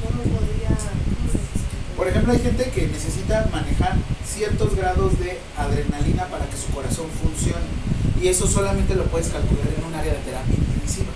¿cómo 0.00 0.22
podría.? 0.22 0.72
cómo 0.72 1.28
se 1.30 1.38
explica? 1.38 1.96
Por 1.96 2.08
ejemplo, 2.08 2.32
hay 2.32 2.40
gente 2.40 2.70
que 2.70 2.86
necesita 2.88 3.48
manejar 3.52 3.96
ciertos 4.24 4.74
grados 4.74 5.18
de 5.20 5.38
adrenalina 5.56 6.24
para 6.26 6.46
que 6.46 6.56
su 6.56 6.72
corazón 6.72 7.06
funcione. 7.22 7.97
Y 8.20 8.28
eso 8.28 8.46
solamente 8.46 8.94
lo 8.94 9.04
puedes 9.04 9.28
calcular 9.28 9.66
en 9.76 9.84
un 9.84 9.94
área 9.94 10.12
de 10.12 10.18
terapia 10.20 10.54
intensiva. 10.54 11.12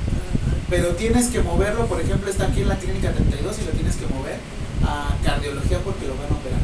Pero 0.71 0.95
tienes 0.95 1.29
que 1.29 1.43
moverlo, 1.43 1.87
por 1.87 2.01
ejemplo, 2.01 2.31
está 2.31 2.47
aquí 2.47 2.63
en 2.63 2.69
la 2.69 2.77
clínica 2.77 3.13
32 3.13 3.59
y 3.59 3.65
lo 3.65 3.71
tienes 3.73 3.97
que 3.97 4.07
mover 4.07 4.39
a 4.85 5.15
cardiología 5.25 5.79
porque 5.81 6.07
lo 6.07 6.15
van 6.15 6.33
a 6.33 6.37
operar. 6.37 6.61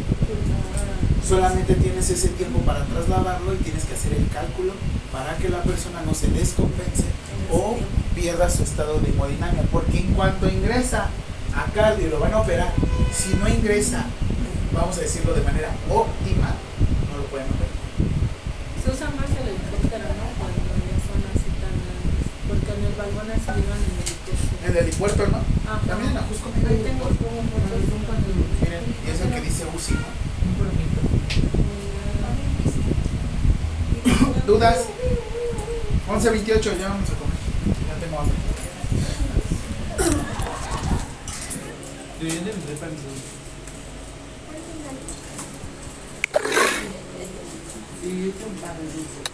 Solamente 1.26 1.74
tienes 1.74 2.08
ese 2.08 2.28
tiempo 2.28 2.60
para 2.60 2.84
trasladarlo 2.86 3.52
y 3.52 3.58
tienes 3.58 3.84
que 3.84 3.94
hacer 3.94 4.14
el 4.14 4.26
cálculo 4.28 4.72
para 5.12 5.36
que 5.36 5.50
la 5.50 5.62
persona 5.62 6.00
no 6.06 6.14
se 6.14 6.28
descompense 6.28 7.04
o 7.52 7.76
pierda 8.14 8.48
su 8.48 8.62
estado 8.62 8.98
de 9.00 9.10
hemodinamia. 9.10 9.62
Porque 9.70 9.98
en 9.98 10.14
cuanto 10.14 10.48
ingresa 10.48 11.10
a 11.54 11.64
cardio 11.72 12.08
lo 12.08 12.20
van 12.20 12.32
a 12.32 12.40
operar, 12.40 12.72
si 13.12 13.34
no 13.36 13.48
ingresa, 13.48 14.06
vamos 14.72 14.96
a 14.96 15.00
decirlo 15.00 15.34
de 15.34 15.42
manera 15.42 15.68
óptima, 15.90 16.54
no 17.12 17.18
lo 17.18 17.24
pueden 17.24 17.46
operar. 17.48 17.76
Se 18.80 18.90
usa 18.90 19.10
más 19.12 19.28
el 19.36 19.52
helicóptero, 19.52 20.08
¿no? 20.16 20.32
Cuando 20.40 20.64
ya 20.80 20.96
son 21.04 21.20
así 21.28 21.50
tan 21.60 21.76
grandes. 21.76 22.24
Porque 22.98 23.10
en 23.10 23.14
el 23.14 23.22
balón 23.22 23.30
así 23.30 23.46
llevan 23.62 23.78
en 23.78 23.94
helicóptero. 23.94 24.38
En 24.58 24.70
el 24.70 24.76
helipuerto, 24.76 25.22
¿no? 25.28 25.38
Ajá. 25.38 25.86
También 25.86 26.10
en 26.10 26.16
Ajusco. 26.18 26.50
Ahí 26.68 26.82
tengo 26.82 27.04
como 27.04 27.42
Miren, 28.60 28.84
y 29.06 29.10
es 29.10 29.20
el 29.20 29.30
que 29.30 29.40
dice 29.40 29.64
UCI, 29.72 29.94
¿no? 29.94 30.18
¿Dudas? 34.46 34.78
11.28, 36.08 36.78
ya 36.78 36.88
vamos 36.88 37.08
a 37.10 37.14
comer. 37.14 37.38
Ya 37.86 37.94
tengo 38.04 38.18
hambre. 38.18 38.36
Deberían 42.18 42.44
de 42.44 42.50
vender 42.50 42.76
para 42.78 42.90
el 42.90 42.98
Sí, 48.02 48.24
yo 48.24 48.32
tengo 48.32 48.50
un 48.50 48.56
par 48.56 48.76
de 48.76 48.84
dulces. 48.84 49.27